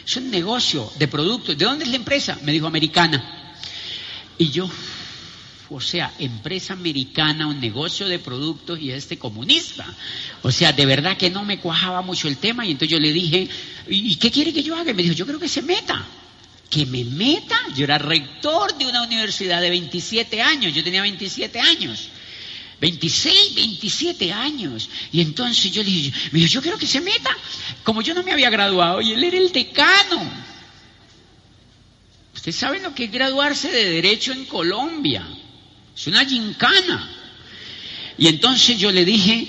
Es 0.05 0.17
un 0.17 0.29
negocio 0.29 0.91
de 0.97 1.07
productos. 1.07 1.57
¿De 1.57 1.65
dónde 1.65 1.85
es 1.85 1.89
la 1.89 1.97
empresa? 1.97 2.37
Me 2.43 2.51
dijo, 2.51 2.67
americana. 2.67 3.53
Y 4.37 4.49
yo, 4.49 4.69
o 5.69 5.81
sea, 5.81 6.13
empresa 6.19 6.73
americana, 6.73 7.47
un 7.47 7.59
negocio 7.59 8.07
de 8.07 8.19
productos 8.19 8.79
y 8.79 8.91
este 8.91 9.17
comunista. 9.17 9.85
O 10.43 10.51
sea, 10.51 10.73
de 10.73 10.85
verdad 10.85 11.17
que 11.17 11.29
no 11.29 11.43
me 11.43 11.59
cuajaba 11.59 12.01
mucho 12.01 12.27
el 12.27 12.37
tema 12.37 12.65
y 12.65 12.71
entonces 12.71 12.91
yo 12.91 12.99
le 12.99 13.11
dije, 13.11 13.47
¿y 13.87 14.15
qué 14.17 14.29
quiere 14.29 14.53
que 14.53 14.61
yo 14.61 14.75
haga? 14.75 14.91
Y 14.91 14.93
me 14.93 15.03
dijo, 15.03 15.15
yo 15.15 15.25
creo 15.25 15.39
que 15.39 15.47
se 15.47 15.61
meta. 15.61 16.05
¿Que 16.69 16.85
me 16.85 17.03
meta? 17.03 17.57
Yo 17.75 17.85
era 17.85 17.97
rector 17.97 18.77
de 18.77 18.85
una 18.85 19.03
universidad 19.03 19.61
de 19.61 19.69
27 19.69 20.41
años, 20.41 20.73
yo 20.73 20.83
tenía 20.83 21.01
27 21.01 21.59
años. 21.59 22.09
26, 22.85 23.55
27 23.55 24.31
años. 24.31 24.87
Y 25.11 25.19
entonces 25.21 25.71
yo 25.71 25.81
le 25.81 25.89
dije, 25.89 26.13
me 26.31 26.39
dijo, 26.39 26.51
yo 26.51 26.61
quiero 26.61 26.77
que 26.77 26.85
se 26.85 27.01
meta. 27.01 27.35
Como 27.83 28.03
yo 28.03 28.13
no 28.13 28.21
me 28.21 28.31
había 28.31 28.51
graduado 28.51 29.01
y 29.01 29.11
él 29.11 29.23
era 29.23 29.37
el 29.37 29.51
decano. 29.51 30.21
Ustedes 32.35 32.57
saben 32.57 32.83
lo 32.83 32.93
que 32.93 33.05
es 33.05 33.11
graduarse 33.11 33.71
de 33.71 33.89
Derecho 33.89 34.33
en 34.33 34.45
Colombia. 34.45 35.27
Es 35.97 36.05
una 36.05 36.23
gincana. 36.25 37.09
Y 38.19 38.27
entonces 38.27 38.77
yo 38.77 38.91
le 38.91 39.03
dije, 39.03 39.47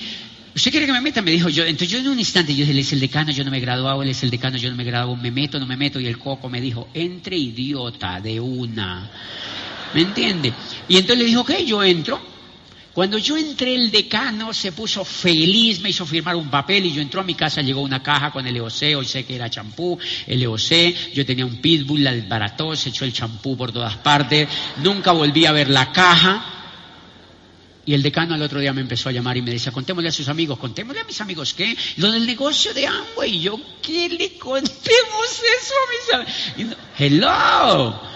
¿usted 0.55 0.71
quiere 0.71 0.87
que 0.87 0.93
me 0.93 1.03
meta? 1.03 1.21
Me 1.21 1.33
dijo 1.33 1.51
yo. 1.51 1.65
Entonces 1.65 1.91
yo 1.91 1.99
en 1.99 2.09
un 2.09 2.19
instante, 2.19 2.55
yo 2.55 2.61
dije, 2.61 2.73
él 2.73 2.79
es 2.79 2.93
el 2.95 3.01
decano, 3.01 3.33
yo 3.33 3.45
no 3.45 3.51
me 3.51 3.59
he 3.59 3.61
graduado, 3.61 4.03
él 4.03 4.09
es 4.09 4.23
el 4.23 4.31
decano, 4.31 4.57
yo 4.57 4.71
no 4.71 4.77
me 4.77 4.83
he 4.83 4.87
graduado, 4.87 5.15
me 5.15 5.31
meto, 5.31 5.61
no 5.61 5.67
me 5.67 5.77
meto. 5.77 6.01
Y 6.01 6.07
el 6.07 6.17
coco 6.17 6.49
me 6.49 6.63
dijo, 6.63 6.89
entre 6.95 7.37
idiota 7.37 8.19
de 8.19 8.41
una. 8.41 9.11
¿Me 9.93 10.01
entiende? 10.01 10.55
Y 10.89 10.97
entonces 10.97 11.19
le 11.19 11.25
dijo, 11.27 11.43
ok, 11.43 11.53
yo 11.67 11.83
entro. 11.83 12.36
Cuando 12.97 13.19
yo 13.19 13.37
entré, 13.37 13.75
el 13.75 13.91
decano 13.91 14.55
se 14.55 14.73
puso 14.73 15.05
feliz, 15.05 15.81
me 15.81 15.91
hizo 15.91 16.07
firmar 16.07 16.35
un 16.35 16.49
papel 16.49 16.87
y 16.87 16.95
yo 16.95 17.03
entró 17.03 17.21
a 17.21 17.25
mi 17.25 17.35
casa, 17.35 17.61
llegó 17.61 17.83
una 17.83 18.03
caja 18.03 18.31
con 18.31 18.47
el 18.47 18.57
EOC, 18.57 18.97
hoy 18.97 19.05
sé 19.05 19.27
que 19.27 19.35
era 19.37 19.51
champú, 19.51 19.99
el 20.27 20.43
EOC, 20.43 21.13
yo 21.13 21.27
tenía 21.27 21.45
un 21.45 21.61
pitbull, 21.61 22.03
la 22.03 22.13
desbarató, 22.13 22.75
se 22.75 22.89
echó 22.89 23.05
el 23.05 23.13
champú 23.13 23.55
por 23.55 23.71
todas 23.71 23.99
partes, 23.99 24.49
nunca 24.79 25.13
volví 25.13 25.45
a 25.45 25.53
ver 25.53 25.69
la 25.69 25.93
caja. 25.93 26.43
Y 27.85 27.93
el 27.93 28.03
decano 28.03 28.33
al 28.33 28.41
otro 28.41 28.61
día 28.61 28.73
me 28.73 28.81
empezó 28.81 29.11
a 29.11 29.13
llamar 29.13 29.37
y 29.37 29.43
me 29.43 29.51
decía, 29.51 29.73
contémosle 29.73 30.09
a 30.09 30.13
sus 30.13 30.31
amigos, 30.31 30.59
contémosle 30.59 31.03
a 31.03 31.05
mis 31.05 31.21
amigos, 31.21 31.53
¿qué? 31.53 31.77
Lo 31.99 32.11
del 32.11 32.25
negocio 32.25 32.73
de 32.73 32.87
Amway. 32.87 33.37
Y 33.37 33.41
yo, 33.43 33.61
¿qué 33.83 34.09
le 34.09 34.39
contemos 34.39 35.43
eso 35.61 35.75
a 35.75 36.23
mis 36.25 36.31
amigos? 36.57 36.79
Hello. 36.99 38.16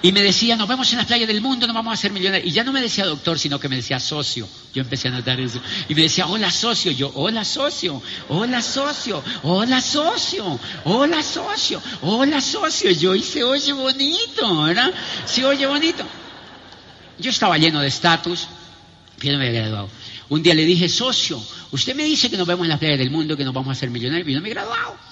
Y 0.00 0.12
me 0.12 0.22
decía, 0.22 0.54
nos 0.54 0.68
vemos 0.68 0.90
en 0.92 0.98
las 0.98 1.06
playas 1.06 1.26
del 1.26 1.40
mundo, 1.40 1.66
nos 1.66 1.74
vamos 1.74 1.90
a 1.90 1.94
hacer 1.94 2.12
millonarios. 2.12 2.48
Y 2.48 2.52
ya 2.52 2.62
no 2.62 2.72
me 2.72 2.80
decía 2.80 3.04
doctor, 3.04 3.36
sino 3.36 3.58
que 3.58 3.68
me 3.68 3.76
decía 3.76 3.98
socio. 3.98 4.48
Yo 4.72 4.82
empecé 4.82 5.08
a 5.08 5.10
notar 5.10 5.40
eso. 5.40 5.60
Y 5.88 5.94
me 5.96 6.02
decía, 6.02 6.28
hola 6.28 6.52
socio. 6.52 6.92
Yo, 6.92 7.10
hola 7.14 7.44
socio, 7.44 8.00
hola 8.28 8.62
socio, 8.62 9.24
hola 9.42 9.80
socio, 9.80 10.60
hola 10.84 11.22
socio, 11.22 11.82
hola 12.02 12.40
socio. 12.40 12.90
Yo, 12.92 13.14
y 13.16 13.22
se 13.22 13.42
oye 13.42 13.72
bonito, 13.72 14.62
¿verdad? 14.62 14.94
Se 15.26 15.44
oye 15.44 15.66
bonito. 15.66 16.04
Yo 17.18 17.30
estaba 17.30 17.58
lleno 17.58 17.80
de 17.80 17.88
estatus, 17.88 18.46
yo 19.20 19.32
no 19.32 19.38
me 19.38 19.48
había 19.48 19.62
graduado. 19.62 19.88
Un 20.28 20.44
día 20.44 20.54
le 20.54 20.64
dije, 20.64 20.88
socio, 20.88 21.42
usted 21.72 21.96
me 21.96 22.04
dice 22.04 22.30
que 22.30 22.36
nos 22.36 22.46
vemos 22.46 22.64
en 22.64 22.68
las 22.68 22.78
playas 22.78 22.98
del 22.98 23.10
mundo, 23.10 23.36
que 23.36 23.44
nos 23.44 23.54
vamos 23.54 23.70
a 23.70 23.72
hacer 23.72 23.90
millonarios. 23.90 24.28
Y 24.28 24.32
yo 24.32 24.38
no 24.38 24.42
me 24.42 24.50
he 24.50 24.54
graduado. 24.54 25.07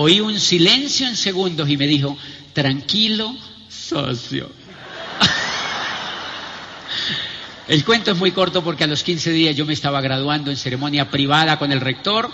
Oí 0.00 0.20
un 0.20 0.38
silencio 0.38 1.08
en 1.08 1.16
segundos 1.16 1.68
y 1.68 1.76
me 1.76 1.88
dijo, 1.88 2.16
tranquilo, 2.52 3.34
socio. 3.68 4.48
el 7.68 7.84
cuento 7.84 8.12
es 8.12 8.16
muy 8.16 8.30
corto 8.30 8.62
porque 8.62 8.84
a 8.84 8.86
los 8.86 9.02
15 9.02 9.32
días 9.32 9.56
yo 9.56 9.66
me 9.66 9.72
estaba 9.72 10.00
graduando 10.00 10.52
en 10.52 10.56
ceremonia 10.56 11.10
privada 11.10 11.58
con 11.58 11.72
el 11.72 11.80
rector 11.80 12.30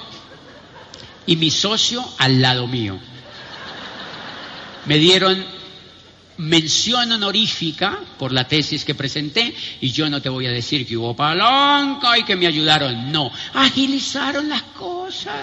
y 1.25 1.37
mi 1.37 1.51
socio 1.51 2.05
al 2.19 2.43
lado 2.43 2.67
mío. 2.67 2.99
Me 4.85 4.99
dieron 4.99 5.43
mención 6.37 7.13
honorífica 7.13 7.99
por 8.19 8.33
la 8.33 8.47
tesis 8.47 8.85
que 8.85 8.95
presenté 8.95 9.55
y 9.81 9.91
yo 9.93 10.09
no 10.11 10.21
te 10.21 10.29
voy 10.29 10.47
a 10.47 10.51
decir 10.51 10.87
que 10.87 10.97
hubo 10.97 11.15
palanca 11.15 12.19
y 12.19 12.25
que 12.25 12.37
me 12.37 12.47
ayudaron, 12.47 13.13
no, 13.13 13.31
agilizaron 13.55 14.49
las 14.49 14.63
cosas, 14.63 15.35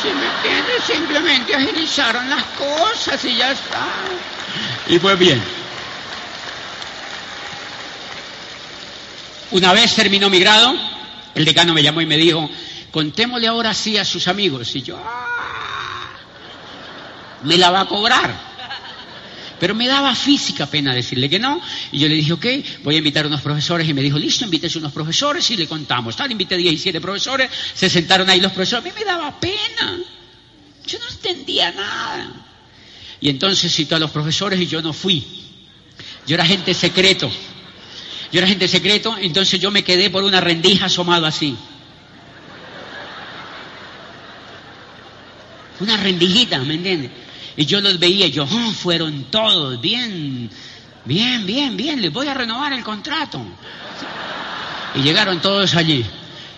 ¿sí 0.00 0.08
me 0.08 0.26
entiendes? 0.26 0.84
Simplemente 0.84 1.54
agilizaron 1.54 2.30
las 2.30 2.44
cosas 2.44 3.24
y 3.24 3.36
ya 3.36 3.52
está. 3.52 3.86
Y 4.88 4.98
fue 4.98 5.16
bien. 5.16 5.42
Una 9.50 9.72
vez 9.72 9.94
terminó 9.94 10.28
mi 10.28 10.40
grado, 10.40 10.74
el 11.34 11.44
decano 11.44 11.72
me 11.72 11.82
llamó 11.82 12.00
y 12.00 12.06
me 12.06 12.16
dijo, 12.16 12.48
contémosle 12.90 13.48
ahora 13.48 13.72
sí 13.72 13.96
a 13.96 14.04
sus 14.04 14.28
amigos. 14.28 14.74
Y 14.76 14.82
yo, 14.82 14.98
¡ah! 15.02 16.10
me 17.42 17.56
la 17.56 17.70
va 17.70 17.80
a 17.80 17.86
cobrar. 17.86 18.47
Pero 19.58 19.74
me 19.74 19.88
daba 19.88 20.14
física 20.14 20.66
pena 20.66 20.94
decirle 20.94 21.28
que 21.28 21.38
no. 21.38 21.60
Y 21.92 21.98
yo 21.98 22.08
le 22.08 22.14
dije, 22.14 22.32
ok, 22.32 22.46
voy 22.84 22.94
a 22.94 22.98
invitar 22.98 23.24
a 23.24 23.28
unos 23.28 23.40
profesores. 23.40 23.88
Y 23.88 23.94
me 23.94 24.02
dijo, 24.02 24.18
listo, 24.18 24.44
invítese 24.44 24.78
unos 24.78 24.92
profesores 24.92 25.50
y 25.50 25.56
le 25.56 25.66
contamos. 25.66 26.16
Tal, 26.16 26.30
invité 26.30 26.56
17 26.56 27.00
profesores, 27.00 27.50
se 27.74 27.90
sentaron 27.90 28.28
ahí 28.30 28.40
los 28.40 28.52
profesores. 28.52 28.84
A 28.84 28.88
mí 28.88 28.94
me 28.98 29.04
daba 29.04 29.38
pena. 29.40 29.98
Yo 30.86 30.98
no 30.98 31.08
entendía 31.08 31.72
nada. 31.72 32.32
Y 33.20 33.28
entonces 33.28 33.74
citó 33.74 33.96
a 33.96 33.98
los 33.98 34.10
profesores 34.10 34.60
y 34.60 34.66
yo 34.66 34.80
no 34.80 34.92
fui. 34.92 35.24
Yo 36.26 36.34
era 36.34 36.44
gente 36.44 36.72
secreto. 36.72 37.30
Yo 38.30 38.38
era 38.40 38.46
gente 38.46 38.68
secreto, 38.68 39.16
entonces 39.18 39.58
yo 39.58 39.70
me 39.70 39.82
quedé 39.82 40.10
por 40.10 40.22
una 40.22 40.40
rendija 40.40 40.86
asomado 40.86 41.24
así. 41.26 41.56
Una 45.80 45.96
rendijita, 45.96 46.58
¿me 46.58 46.74
entiendes? 46.74 47.10
Y 47.58 47.66
yo 47.66 47.80
los 47.80 47.98
veía 47.98 48.28
yo, 48.28 48.44
oh, 48.44 48.70
fueron 48.70 49.24
todos, 49.32 49.80
bien, 49.80 50.48
bien, 51.04 51.44
bien, 51.44 51.76
bien, 51.76 52.00
les 52.00 52.12
voy 52.12 52.28
a 52.28 52.34
renovar 52.34 52.72
el 52.72 52.84
contrato. 52.84 53.44
Y 54.94 55.02
llegaron 55.02 55.40
todos 55.40 55.74
allí. 55.74 56.04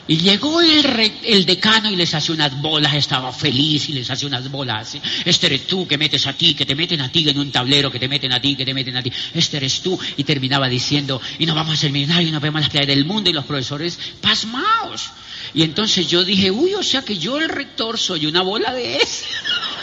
Y 0.09 0.18
llegó 0.18 0.61
el, 0.61 1.46
decano 1.46 1.90
y 1.90 1.96
les 1.96 2.12
hace 2.12 2.32
unas 2.32 2.61
bolas, 2.61 2.92
estaba 2.92 3.32
feliz 3.32 3.88
y 3.88 3.94
les 3.94 4.11
hace 4.11 4.26
unas 4.26 4.51
bolas. 4.51 4.98
Este 5.24 5.46
eres 5.46 5.66
tú 5.66 5.88
que 5.88 5.96
metes 5.96 6.26
a 6.26 6.34
ti, 6.34 6.53
que 6.53 6.66
te 6.66 6.74
meten 6.74 7.01
a 7.01 7.11
ti 7.11 7.26
en 7.26 7.38
un 7.38 7.51
tablero, 7.51 7.90
que 7.90 7.98
te 7.98 8.07
meten 8.07 8.34
a 8.34 8.40
ti, 8.40 8.55
que 8.55 8.66
te 8.66 8.74
meten 8.74 8.94
a 8.98 9.03
ti. 9.03 9.11
Este 9.32 9.57
eres 9.57 9.80
tú. 9.80 9.98
Y 10.18 10.24
terminaba 10.24 10.68
diciendo, 10.68 11.18
y 11.38 11.46
nos 11.46 11.57
vamos 11.57 11.74
a 11.74 11.76
ser 11.78 11.92
millonarios, 11.92 12.28
y 12.28 12.32
nos 12.32 12.42
vemos 12.42 12.59
en 12.59 12.62
las 12.64 12.70
playas 12.70 12.88
del 12.88 13.07
mundo 13.07 13.30
y 13.30 13.32
los 13.32 13.46
profesores 13.46 13.98
pasmaos. 14.20 15.12
Y 15.55 15.62
entonces 15.62 16.09
yo 16.09 16.24
dije, 16.24 16.51
uy, 16.51 16.74
o 16.74 16.82
sea 16.82 17.01
que 17.01 17.16
yo 17.16 17.38
el 17.38 17.48
rector 17.48 17.98
soy 17.98 18.26
una 18.26 18.42
bola 18.42 18.74
de 18.74 18.98
ese. 18.98 19.24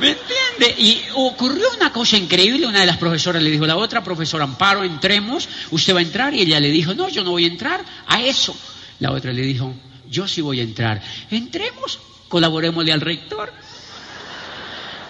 ¿Me 0.00 0.10
entiende? 0.10 0.80
Y 0.80 1.02
ocurrió 1.14 1.66
una 1.76 1.92
cosa 1.92 2.16
increíble, 2.16 2.66
una 2.66 2.80
de 2.80 2.86
las 2.86 2.98
profesoras 2.98 3.42
le 3.42 3.50
dijo 3.50 3.64
a 3.64 3.68
la 3.68 3.76
otra, 3.76 4.04
profesor 4.04 4.40
Amparo, 4.40 4.84
entremos, 4.84 5.48
usted 5.70 5.94
va 5.94 5.98
a 5.98 6.02
entrar, 6.02 6.34
y 6.34 6.42
ella 6.42 6.60
le 6.60 6.70
dijo, 6.70 6.94
no, 6.94 7.08
yo 7.08 7.24
no 7.24 7.32
voy 7.32 7.44
a 7.44 7.48
entrar 7.48 7.84
a 8.06 8.22
eso. 8.22 8.56
La 9.00 9.10
otra 9.10 9.32
le 9.32 9.42
dijo, 9.42 9.74
yo 10.08 10.28
sí 10.28 10.40
voy 10.40 10.60
a 10.60 10.62
entrar. 10.62 11.02
Entremos, 11.30 11.98
colaborémosle 12.28 12.92
al 12.92 13.00
rector. 13.00 13.52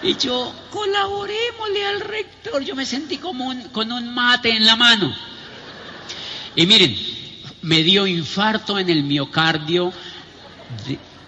Y 0.01 0.15
yo, 0.15 0.53
colaborémosle 0.69 1.85
al 1.85 2.01
rector. 2.01 2.63
Yo 2.63 2.75
me 2.75 2.85
sentí 2.85 3.17
como 3.17 3.53
con 3.71 3.91
un 3.91 4.13
mate 4.13 4.49
en 4.49 4.65
la 4.65 4.75
mano. 4.75 5.13
Y 6.55 6.65
miren, 6.65 6.97
me 7.61 7.83
dio 7.83 8.07
infarto 8.07 8.79
en 8.79 8.89
el 8.89 9.03
miocardio 9.03 9.93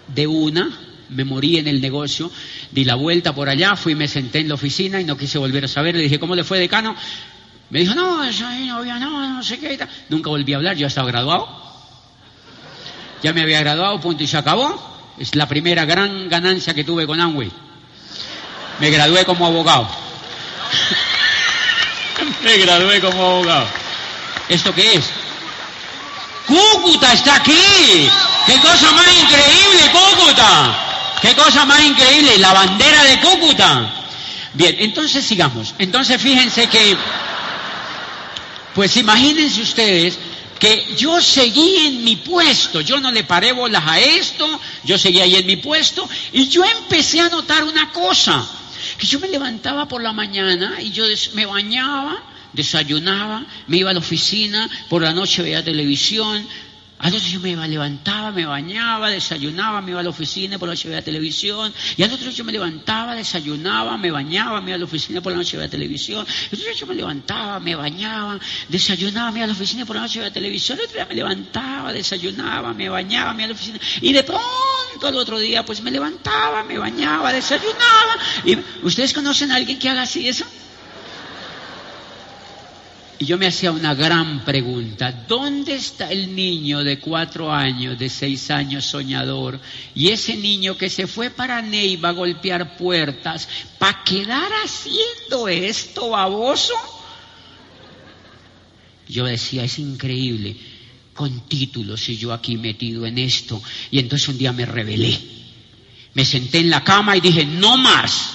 de, 0.08 0.26
una, 0.26 0.70
me 1.12 1.24
morí 1.24 1.58
en 1.58 1.68
el 1.68 1.80
negocio, 1.80 2.30
di 2.70 2.84
la 2.84 2.94
vuelta 2.94 3.34
por 3.34 3.48
allá, 3.48 3.76
fui, 3.76 3.94
me 3.94 4.08
senté 4.08 4.40
en 4.40 4.48
la 4.48 4.54
oficina 4.54 5.00
y 5.00 5.04
no 5.04 5.16
quise 5.16 5.38
volver 5.38 5.64
a 5.64 5.68
saber. 5.68 5.94
Le 5.94 6.02
dije, 6.02 6.18
¿cómo 6.18 6.34
le 6.34 6.44
fue, 6.44 6.58
decano? 6.58 6.96
Me 7.70 7.80
dijo, 7.80 7.94
no, 7.94 8.22
eso 8.24 8.44
no 8.44 8.76
había, 8.76 8.98
no, 8.98 9.28
no 9.28 9.42
sé 9.42 9.58
qué. 9.58 9.78
Nunca 10.08 10.30
volví 10.30 10.52
a 10.52 10.56
hablar, 10.56 10.76
yo 10.76 10.86
estaba 10.86 11.08
graduado. 11.08 11.48
Ya 13.22 13.32
me 13.32 13.42
había 13.42 13.60
graduado, 13.60 14.00
punto 14.00 14.22
y 14.22 14.26
se 14.26 14.36
acabó. 14.36 14.90
Es 15.18 15.34
la 15.34 15.46
primera 15.46 15.84
gran 15.84 16.28
ganancia 16.28 16.74
que 16.74 16.84
tuve 16.84 17.06
con 17.06 17.20
Amway. 17.20 17.50
Me 18.78 18.90
gradué 18.90 19.24
como 19.24 19.46
abogado. 19.46 19.88
me 22.44 22.56
gradué 22.58 23.00
como 23.00 23.24
abogado. 23.24 23.66
¿Esto 24.48 24.74
qué 24.74 24.94
es? 24.94 25.10
Cúcuta 26.46 27.12
está 27.12 27.36
aquí. 27.36 28.10
¡Qué 28.46 28.58
cosa 28.58 28.90
más 28.92 29.08
increíble, 29.08 29.90
Cúcuta! 29.92 30.91
¡Qué 31.22 31.36
cosa 31.36 31.64
más 31.64 31.82
increíble! 31.84 32.36
La 32.38 32.52
bandera 32.52 33.04
de 33.04 33.20
Cúcuta. 33.20 33.94
Bien, 34.54 34.74
entonces 34.80 35.24
sigamos. 35.24 35.74
Entonces 35.78 36.20
fíjense 36.20 36.66
que, 36.66 36.96
pues 38.74 38.96
imagínense 38.96 39.62
ustedes 39.62 40.18
que 40.58 40.94
yo 40.96 41.20
seguí 41.20 41.76
en 41.86 42.04
mi 42.04 42.16
puesto, 42.16 42.80
yo 42.80 43.00
no 43.00 43.10
le 43.10 43.24
paré 43.24 43.52
bolas 43.52 43.82
a 43.86 43.98
esto, 43.98 44.60
yo 44.84 44.96
seguí 44.96 45.20
ahí 45.20 45.34
en 45.34 45.46
mi 45.46 45.56
puesto 45.56 46.08
y 46.32 46.46
yo 46.48 46.62
empecé 46.64 47.20
a 47.20 47.28
notar 47.28 47.64
una 47.64 47.90
cosa, 47.90 48.46
que 48.96 49.06
yo 49.06 49.18
me 49.18 49.26
levantaba 49.26 49.88
por 49.88 50.02
la 50.02 50.12
mañana 50.12 50.76
y 50.80 50.92
yo 50.92 51.04
me 51.34 51.46
bañaba, 51.46 52.22
desayunaba, 52.52 53.44
me 53.66 53.78
iba 53.78 53.90
a 53.90 53.92
la 53.92 53.98
oficina, 53.98 54.70
por 54.88 55.02
la 55.02 55.12
noche 55.12 55.42
veía 55.42 55.64
televisión, 55.64 56.46
a 57.02 57.10
veces 57.10 57.32
yo 57.32 57.40
me 57.40 57.56
levantaba, 57.66 58.30
me 58.30 58.46
bañaba, 58.46 59.10
desayunaba, 59.10 59.82
me 59.82 59.90
iba 59.90 59.98
a 59.98 60.04
la 60.04 60.10
oficina, 60.10 60.56
por 60.56 60.68
la 60.68 60.74
noche 60.74 60.88
veía 60.88 61.02
televisión. 61.02 61.74
Y 61.96 62.04
al 62.04 62.12
otro 62.12 62.26
día 62.26 62.30
yo 62.30 62.44
me 62.44 62.52
levantaba, 62.52 63.16
desayunaba, 63.16 63.98
me 63.98 64.12
bañaba, 64.12 64.60
me 64.60 64.70
iba 64.70 64.76
a 64.76 64.78
la 64.78 64.84
oficina, 64.84 65.20
por 65.20 65.32
la 65.32 65.38
noche 65.38 65.56
veía 65.56 65.68
televisión. 65.68 66.24
Y 66.52 66.54
otro 66.54 66.64
día 66.64 66.74
yo 66.74 66.86
me 66.86 66.94
levantaba, 66.94 67.58
me 67.58 67.74
bañaba, 67.74 68.38
desayunaba, 68.68 69.32
me 69.32 69.38
iba 69.38 69.44
a 69.44 69.48
la 69.48 69.52
oficina, 69.52 69.84
por 69.84 69.96
la 69.96 70.02
noche 70.02 70.20
veía 70.20 70.32
televisión. 70.32 70.78
El 70.78 70.84
otro 70.84 70.94
día 70.94 71.06
me 71.06 71.14
levantaba, 71.16 71.92
desayunaba, 71.92 72.72
me 72.72 72.88
bañaba, 72.88 73.34
me 73.34 73.42
iba 73.42 73.46
a 73.46 73.48
la 73.48 73.54
oficina. 73.54 73.80
Y 74.00 74.12
de 74.12 74.22
pronto 74.22 75.04
al 75.04 75.16
otro 75.16 75.40
día 75.40 75.64
pues 75.64 75.82
me 75.82 75.90
levantaba, 75.90 76.62
me 76.62 76.78
bañaba, 76.78 77.32
desayunaba. 77.32 78.16
Y, 78.44 78.56
¿Ustedes 78.84 79.12
conocen 79.12 79.50
a 79.50 79.56
alguien 79.56 79.76
que 79.76 79.88
haga 79.88 80.02
así 80.02 80.28
eso? 80.28 80.44
Y 83.22 83.24
yo 83.24 83.38
me 83.38 83.46
hacía 83.46 83.70
una 83.70 83.94
gran 83.94 84.44
pregunta, 84.44 85.12
¿dónde 85.28 85.76
está 85.76 86.10
el 86.10 86.34
niño 86.34 86.82
de 86.82 86.98
cuatro 86.98 87.52
años, 87.52 87.96
de 87.96 88.08
seis 88.08 88.50
años 88.50 88.84
soñador? 88.84 89.60
Y 89.94 90.08
ese 90.08 90.36
niño 90.36 90.76
que 90.76 90.90
se 90.90 91.06
fue 91.06 91.30
para 91.30 91.62
Neiva 91.62 92.08
a 92.08 92.12
golpear 92.14 92.76
puertas, 92.76 93.48
¿para 93.78 94.02
quedar 94.02 94.50
haciendo 94.64 95.46
esto, 95.46 96.10
baboso? 96.10 96.74
Yo 99.06 99.24
decía, 99.24 99.62
es 99.62 99.78
increíble, 99.78 100.56
con 101.14 101.46
títulos 101.46 102.08
y 102.08 102.16
yo 102.16 102.32
aquí 102.32 102.56
metido 102.56 103.06
en 103.06 103.18
esto. 103.18 103.62
Y 103.92 104.00
entonces 104.00 104.26
un 104.30 104.38
día 104.38 104.52
me 104.52 104.66
rebelé. 104.66 105.16
Me 106.14 106.24
senté 106.24 106.58
en 106.58 106.70
la 106.70 106.82
cama 106.82 107.16
y 107.16 107.20
dije, 107.20 107.46
no 107.46 107.76
más, 107.76 108.32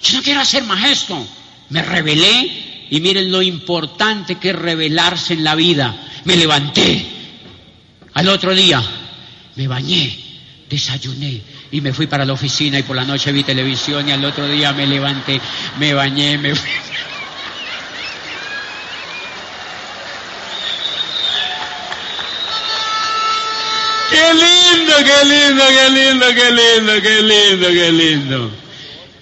yo 0.00 0.18
no 0.18 0.22
quiero 0.22 0.38
hacer 0.38 0.62
más 0.62 0.84
esto. 0.88 1.26
Me 1.70 1.82
rebelé 1.82 2.69
y 2.90 3.00
miren 3.00 3.30
lo 3.30 3.40
importante 3.40 4.34
que 4.34 4.50
es 4.50 4.56
revelarse 4.56 5.34
en 5.34 5.44
la 5.44 5.54
vida. 5.54 5.94
Me 6.24 6.36
levanté. 6.36 7.06
Al 8.14 8.28
otro 8.28 8.54
día 8.54 8.82
me 9.54 9.68
bañé, 9.68 10.18
desayuné 10.68 11.40
y 11.70 11.80
me 11.80 11.92
fui 11.92 12.08
para 12.08 12.24
la 12.24 12.32
oficina 12.32 12.78
y 12.78 12.82
por 12.82 12.96
la 12.96 13.04
noche 13.04 13.30
vi 13.30 13.44
televisión 13.44 14.08
y 14.08 14.12
al 14.12 14.24
otro 14.24 14.48
día 14.48 14.72
me 14.72 14.86
levanté, 14.86 15.40
me 15.78 15.94
bañé, 15.94 16.36
me 16.36 16.54
fui. 16.54 16.68
¡Qué 24.10 24.34
lindo, 24.34 24.92
qué 25.04 25.24
lindo, 25.24 25.64
qué 25.68 25.90
lindo, 25.90 26.26
qué 26.34 26.50
lindo, 26.50 26.92
qué 27.00 27.22
lindo, 27.22 27.68
qué 27.68 27.92
lindo! 27.92 28.69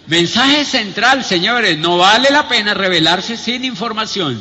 Mensaje 0.09 0.65
central, 0.65 1.23
señores, 1.23 1.79
no 1.79 1.99
vale 1.99 2.31
la 2.31 2.49
pena 2.49 2.73
revelarse 2.73 3.37
sin 3.37 3.63
información. 3.65 4.41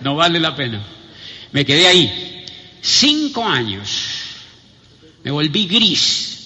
No 0.00 0.16
vale 0.16 0.40
la 0.40 0.56
pena. 0.56 0.82
Me 1.52 1.66
quedé 1.66 1.86
ahí 1.86 2.46
cinco 2.80 3.44
años. 3.44 3.90
Me 5.22 5.30
volví 5.30 5.66
gris. 5.66 6.38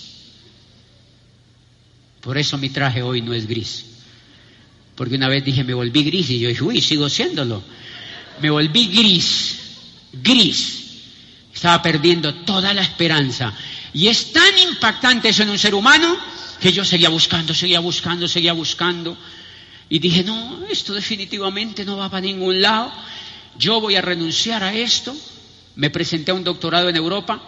Por 2.21 2.37
eso 2.37 2.59
mi 2.59 2.71
traje 2.71 3.03
hoy 3.03 3.23
no 3.23 3.33
es 3.33 3.47
gris. 3.47 3.85
Porque 4.97 5.15
una 5.15 5.29
vez 5.29 5.45
dije, 5.45 5.63
me 5.63 5.75
volví 5.75 6.03
gris 6.03 6.31
y 6.31 6.41
yo 6.41 6.49
dije, 6.49 6.65
uy, 6.65 6.81
sigo 6.81 7.09
siéndolo. 7.09 7.63
Me 8.41 8.51
volví 8.51 8.89
gris, 8.89 9.59
gris. 10.13 10.83
Estaba 11.55 11.81
perdiendo 11.81 12.35
toda 12.35 12.75
la 12.75 12.83
esperanza. 12.83 13.57
Y 13.93 14.09
es 14.09 14.33
tan 14.33 14.59
impactante 14.59 15.29
eso 15.29 15.45
en 15.45 15.51
un 15.51 15.59
ser 15.61 15.77
humano 15.77 16.35
que 16.65 16.73
yo 16.73 16.83
seguía 16.83 17.11
buscando, 17.11 17.53
seguía 17.53 17.79
buscando, 17.81 18.27
seguía 18.27 18.55
buscando. 18.55 19.15
Y 19.91 19.99
dije, 19.99 20.25
no, 20.25 20.65
esto 20.71 20.95
definitivamente 20.95 21.85
no 21.85 21.99
va 21.99 22.09
para 22.09 22.23
ningún 22.23 22.63
lado. 22.63 22.91
Yo 23.59 23.83
voy 23.83 23.97
a 23.97 24.01
renunciar 24.01 24.63
a 24.65 24.73
esto. 24.73 25.15
Me 25.77 25.91
presenté 25.91 26.31
a 26.31 26.35
un 26.35 26.43
doctorado 26.43 26.89
en 26.89 26.97
Europa 26.97 27.39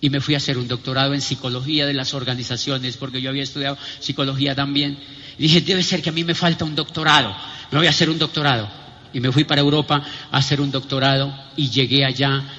y 0.00 0.08
me 0.08 0.18
fui 0.22 0.32
a 0.32 0.38
hacer 0.38 0.56
un 0.56 0.66
doctorado 0.66 1.12
en 1.12 1.20
psicología 1.20 1.84
de 1.84 1.92
las 1.92 2.14
organizaciones, 2.14 2.96
porque 2.96 3.20
yo 3.20 3.28
había 3.28 3.42
estudiado 3.42 3.76
psicología 4.00 4.54
también. 4.54 4.98
Y 5.38 5.42
dije, 5.42 5.60
debe 5.60 5.82
ser 5.82 6.00
que 6.00 6.08
a 6.08 6.12
mí 6.12 6.24
me 6.24 6.34
falta 6.34 6.64
un 6.64 6.74
doctorado. 6.74 7.36
Me 7.70 7.76
voy 7.76 7.86
a 7.86 7.90
hacer 7.90 8.08
un 8.08 8.18
doctorado. 8.18 8.66
Y 9.12 9.20
me 9.20 9.30
fui 9.30 9.44
para 9.44 9.60
Europa 9.60 10.02
a 10.32 10.38
hacer 10.38 10.62
un 10.62 10.70
doctorado 10.70 11.34
y 11.54 11.68
llegué 11.68 12.06
allá 12.06 12.57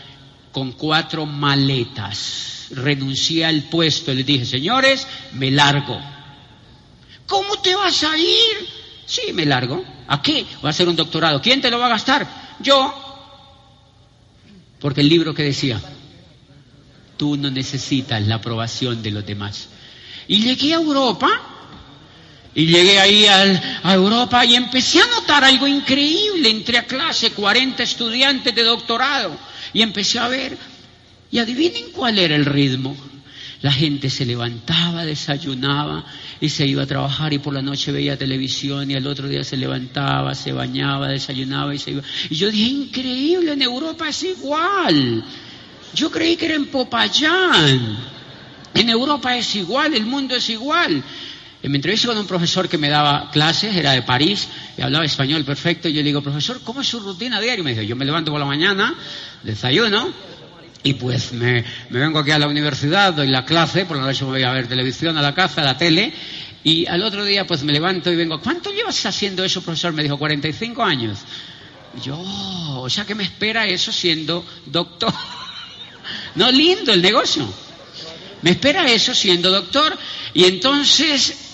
con 0.51 0.73
cuatro 0.73 1.25
maletas 1.25 2.49
renuncié 2.71 3.45
al 3.45 3.63
puesto 3.63 4.11
y 4.11 4.15
le 4.15 4.23
dije, 4.23 4.45
señores, 4.45 5.07
me 5.33 5.51
largo. 5.51 5.99
¿Cómo 7.27 7.61
te 7.61 7.75
vas 7.75 8.03
a 8.03 8.17
ir? 8.17 8.67
Sí, 9.05 9.33
me 9.33 9.45
largo. 9.45 9.83
¿A 10.07 10.21
qué? 10.21 10.45
Voy 10.61 10.67
a 10.67 10.69
hacer 10.69 10.87
un 10.87 10.95
doctorado. 10.95 11.41
¿Quién 11.41 11.61
te 11.61 11.69
lo 11.71 11.79
va 11.79 11.87
a 11.87 11.89
gastar? 11.89 12.27
Yo. 12.59 12.93
Porque 14.79 15.01
el 15.01 15.09
libro 15.09 15.33
que 15.33 15.43
decía, 15.43 15.79
tú 17.17 17.37
no 17.37 17.49
necesitas 17.51 18.25
la 18.25 18.35
aprobación 18.35 19.01
de 19.03 19.11
los 19.11 19.25
demás. 19.25 19.69
Y 20.27 20.41
llegué 20.41 20.73
a 20.73 20.77
Europa, 20.77 21.29
y 22.55 22.65
llegué 22.65 22.99
ahí 22.99 23.25
a 23.25 23.93
Europa 23.93 24.43
y 24.45 24.55
empecé 24.55 25.01
a 25.01 25.07
notar 25.07 25.43
algo 25.43 25.67
increíble. 25.67 26.49
Entré 26.49 26.77
a 26.77 26.85
clase, 26.85 27.31
40 27.31 27.83
estudiantes 27.83 28.53
de 28.55 28.63
doctorado, 28.63 29.37
y 29.73 29.81
empecé 29.81 30.19
a 30.19 30.27
ver 30.27 30.57
y 31.31 31.39
adivinen 31.39 31.91
cuál 31.93 32.19
era 32.19 32.35
el 32.35 32.45
ritmo. 32.45 32.95
La 33.61 33.71
gente 33.73 34.09
se 34.09 34.25
levantaba, 34.25 35.03
desayunaba 35.03 36.05
y 36.39 36.47
se 36.47 36.65
iba 36.65 36.83
a 36.83 36.87
trabajar 36.87 37.33
y 37.33 37.39
por 37.39 37.53
la 37.53 37.61
noche 37.61 37.91
veía 37.91 38.17
televisión 38.17 38.89
y 38.89 38.95
al 38.95 39.05
otro 39.05 39.27
día 39.27 39.43
se 39.43 39.57
levantaba, 39.57 40.33
se 40.33 40.53
bañaba, 40.53 41.09
desayunaba 41.09 41.75
y 41.75 41.77
se 41.77 41.91
iba. 41.91 42.01
Y 42.29 42.35
yo 42.35 42.49
dije, 42.49 42.69
increíble, 42.69 43.51
en 43.51 43.61
Europa 43.61 44.07
es 44.07 44.23
igual. 44.23 45.23
Yo 45.93 46.09
creí 46.09 46.37
que 46.37 46.45
era 46.45 46.55
en 46.55 46.67
Popayán. 46.67 47.97
En 48.73 48.87
Europa 48.89 49.35
es 49.35 49.53
igual, 49.55 49.93
el 49.93 50.05
mundo 50.05 50.35
es 50.35 50.49
igual. 50.49 51.03
Me 51.61 51.75
entrevisté 51.75 52.07
con 52.07 52.17
un 52.17 52.25
profesor 52.25 52.69
que 52.69 52.77
me 52.77 52.89
daba 52.89 53.29
clases, 53.31 53.75
era 53.75 53.91
de 53.91 54.01
París, 54.01 54.47
y 54.77 54.81
hablaba 54.81 55.03
español 55.03 55.43
perfecto, 55.43 55.89
y 55.89 55.93
yo 55.93 55.99
le 55.99 56.05
digo, 56.05 56.21
profesor, 56.21 56.61
¿cómo 56.63 56.81
es 56.81 56.87
su 56.87 57.01
rutina 57.01 57.41
diaria? 57.41 57.59
Y 57.59 57.63
me 57.63 57.71
dice, 57.71 57.85
yo 57.85 57.97
me 57.97 58.05
levanto 58.05 58.31
por 58.31 58.39
la 58.39 58.45
mañana, 58.45 58.95
desayuno, 59.43 60.13
y 60.83 60.93
pues 60.93 61.33
me, 61.33 61.65
vengo 61.89 62.19
aquí 62.19 62.31
a 62.31 62.39
la 62.39 62.47
universidad, 62.47 63.13
doy 63.13 63.27
la 63.27 63.43
clase, 63.43 63.85
por 63.85 63.97
la 63.97 64.03
noche 64.03 64.23
voy 64.23 64.43
a 64.43 64.53
ver 64.53 64.67
televisión 64.67 65.17
a 65.17 65.21
la 65.21 65.35
casa, 65.35 65.61
a 65.61 65.65
la 65.65 65.77
tele, 65.77 66.13
y 66.63 66.85
al 66.87 67.03
otro 67.03 67.25
día 67.25 67.45
pues 67.45 67.63
me 67.63 67.73
levanto 67.73 68.11
y 68.11 68.15
vengo, 68.15 68.39
¿cuánto 68.39 68.71
llevas 68.71 69.05
haciendo 69.05 69.43
eso, 69.43 69.61
profesor? 69.61 69.91
Me 69.91 70.03
dijo, 70.03 70.17
45 70.17 70.81
años. 70.81 71.19
Y 71.97 72.05
yo, 72.05 72.17
oh, 72.17 72.81
o 72.83 72.89
sea 72.89 73.05
que 73.05 73.15
me 73.15 73.23
espera 73.23 73.67
eso 73.67 73.91
siendo 73.91 74.45
doctor. 74.65 75.13
no, 76.35 76.49
lindo 76.51 76.93
el 76.93 77.01
negocio. 77.01 77.45
Me 78.41 78.51
espera 78.51 78.89
eso 78.89 79.13
siendo 79.13 79.51
doctor. 79.51 79.97
Y 80.33 80.45
entonces 80.45 81.48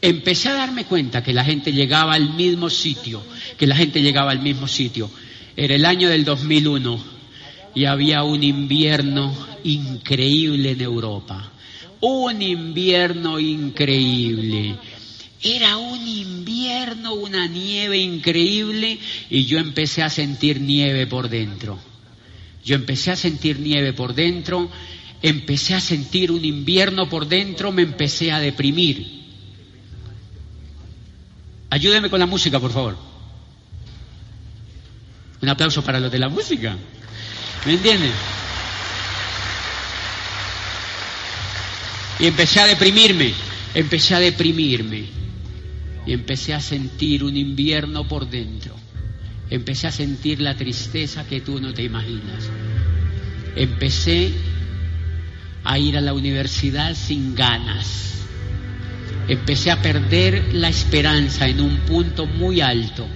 empecé 0.00 0.48
a 0.48 0.54
darme 0.54 0.84
cuenta 0.84 1.22
que 1.22 1.32
la 1.32 1.44
gente 1.44 1.72
llegaba 1.72 2.14
al 2.14 2.34
mismo 2.34 2.70
sitio, 2.70 3.22
que 3.56 3.66
la 3.66 3.76
gente 3.76 4.00
llegaba 4.02 4.30
al 4.30 4.40
mismo 4.40 4.68
sitio. 4.68 5.10
Era 5.56 5.74
el 5.74 5.84
año 5.84 6.08
del 6.08 6.24
2001 6.24 7.04
y 7.74 7.84
había 7.84 8.22
un 8.22 8.42
invierno 8.42 9.34
increíble 9.64 10.72
en 10.72 10.80
Europa. 10.80 11.52
un 12.00 12.40
invierno 12.42 13.40
increíble. 13.40 14.76
Era 15.42 15.76
un 15.76 16.06
invierno, 16.06 17.14
una 17.14 17.48
nieve 17.48 17.98
increíble 17.98 18.98
y 19.28 19.46
yo 19.46 19.58
empecé 19.58 20.04
a 20.04 20.10
sentir 20.10 20.60
nieve 20.60 21.08
por 21.08 21.28
dentro. 21.28 21.76
Yo 22.64 22.76
empecé 22.76 23.10
a 23.10 23.16
sentir 23.16 23.58
nieve 23.58 23.92
por 23.92 24.14
dentro, 24.14 24.70
empecé 25.22 25.74
a 25.74 25.80
sentir 25.80 26.30
un 26.30 26.44
invierno 26.44 27.08
por 27.08 27.26
dentro, 27.26 27.72
me 27.72 27.82
empecé 27.82 28.30
a 28.30 28.38
deprimir. 28.38 29.17
Ayúdeme 31.70 32.08
con 32.08 32.18
la 32.18 32.26
música, 32.26 32.58
por 32.58 32.72
favor. 32.72 32.96
Un 35.40 35.48
aplauso 35.48 35.82
para 35.82 36.00
los 36.00 36.10
de 36.10 36.18
la 36.18 36.28
música. 36.28 36.76
¿Me 37.66 37.74
entienden? 37.74 38.12
Y 42.20 42.26
empecé 42.26 42.60
a 42.60 42.66
deprimirme, 42.66 43.32
empecé 43.74 44.14
a 44.14 44.20
deprimirme. 44.20 45.06
Y 46.06 46.12
empecé 46.12 46.54
a 46.54 46.60
sentir 46.60 47.22
un 47.22 47.36
invierno 47.36 48.08
por 48.08 48.28
dentro. 48.28 48.74
Empecé 49.50 49.86
a 49.86 49.92
sentir 49.92 50.40
la 50.40 50.56
tristeza 50.56 51.26
que 51.26 51.40
tú 51.40 51.60
no 51.60 51.74
te 51.74 51.82
imaginas. 51.82 52.48
Empecé 53.54 54.32
a 55.64 55.78
ir 55.78 55.98
a 55.98 56.00
la 56.00 56.14
universidad 56.14 56.94
sin 56.94 57.34
ganas. 57.34 58.26
Empecé 59.28 59.70
a 59.70 59.82
perder 59.82 60.54
la 60.54 60.68
esperanza 60.68 61.46
en 61.46 61.60
un 61.60 61.78
punto 61.80 62.26
muy 62.26 62.60
alto. 62.60 63.06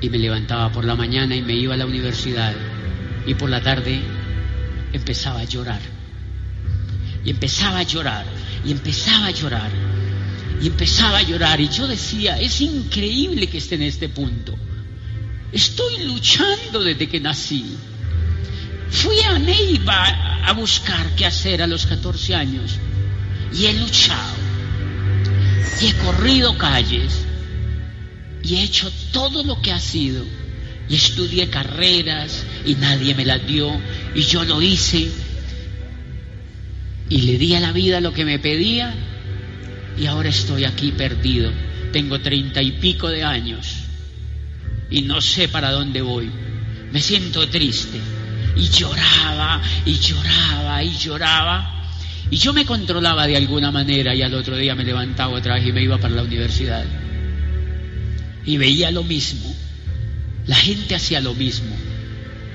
Y 0.00 0.10
me 0.10 0.18
levantaba 0.18 0.70
por 0.70 0.84
la 0.84 0.94
mañana 0.94 1.34
y 1.34 1.42
me 1.42 1.54
iba 1.54 1.74
a 1.74 1.78
la 1.78 1.86
universidad. 1.86 2.54
Y 3.26 3.34
por 3.34 3.48
la 3.48 3.62
tarde 3.62 4.00
empezaba 4.92 5.40
a 5.40 5.44
llorar 5.44 5.80
y 7.24 7.30
empezaba 7.30 7.78
a 7.78 7.82
llorar, 7.82 8.26
y 8.64 8.72
empezaba 8.72 9.26
a 9.26 9.30
llorar, 9.30 9.70
y 10.60 10.66
empezaba 10.66 11.18
a 11.18 11.22
llorar. 11.22 11.60
Y 11.60 11.68
yo 11.68 11.86
decía, 11.86 12.40
es 12.40 12.60
increíble 12.60 13.46
que 13.46 13.58
esté 13.58 13.76
en 13.76 13.82
este 13.82 14.08
punto. 14.08 14.54
Estoy 15.52 16.04
luchando 16.04 16.82
desde 16.82 17.08
que 17.08 17.20
nací. 17.20 17.76
Fui 18.90 19.20
a 19.20 19.38
Neiva 19.38 20.44
a 20.44 20.52
buscar 20.52 21.14
qué 21.14 21.26
hacer 21.26 21.62
a 21.62 21.66
los 21.66 21.86
14 21.86 22.34
años. 22.34 22.78
Y 23.54 23.66
he 23.66 23.74
luchado. 23.74 24.34
Y 25.80 25.86
he 25.86 25.94
corrido 25.94 26.56
calles. 26.56 27.24
Y 28.42 28.56
he 28.56 28.62
hecho 28.62 28.90
todo 29.12 29.42
lo 29.44 29.60
que 29.60 29.72
ha 29.72 29.80
sido. 29.80 30.24
Y 30.88 30.96
estudié 30.96 31.48
carreras 31.48 32.44
y 32.66 32.74
nadie 32.74 33.14
me 33.14 33.24
las 33.24 33.46
dio. 33.46 33.70
Y 34.14 34.22
yo 34.22 34.44
lo 34.44 34.60
hice 34.60 35.10
y 37.12 37.20
le 37.22 37.36
di 37.36 37.54
a 37.54 37.60
la 37.60 37.72
vida 37.72 38.00
lo 38.00 38.14
que 38.14 38.24
me 38.24 38.38
pedía 38.38 38.94
y 39.98 40.06
ahora 40.06 40.30
estoy 40.30 40.64
aquí 40.64 40.92
perdido. 40.92 41.52
Tengo 41.92 42.18
treinta 42.20 42.62
y 42.62 42.72
pico 42.72 43.08
de 43.08 43.22
años 43.22 43.74
y 44.90 45.02
no 45.02 45.20
sé 45.20 45.46
para 45.48 45.72
dónde 45.72 46.00
voy. 46.00 46.30
Me 46.90 47.02
siento 47.02 47.46
triste 47.50 48.00
y 48.56 48.68
lloraba 48.68 49.60
y 49.84 49.98
lloraba 49.98 50.82
y 50.82 50.96
lloraba 50.96 51.81
y 52.32 52.36
yo 52.38 52.52
me 52.52 52.66
controlaba 52.66 53.28
de 53.28 53.36
alguna 53.36 53.70
manera 53.70 54.12
y 54.12 54.22
al 54.22 54.34
otro 54.34 54.56
día 54.56 54.74
me 54.74 54.82
levantaba 54.82 55.34
otra 55.34 55.54
vez 55.54 55.68
y 55.68 55.72
me 55.72 55.84
iba 55.84 55.98
para 55.98 56.14
la 56.16 56.24
universidad 56.24 56.84
y 58.44 58.56
veía 58.56 58.90
lo 58.90 59.04
mismo. 59.04 59.54
La 60.48 60.56
gente 60.56 60.96
hacía 60.96 61.20
lo 61.20 61.34
mismo. 61.34 61.76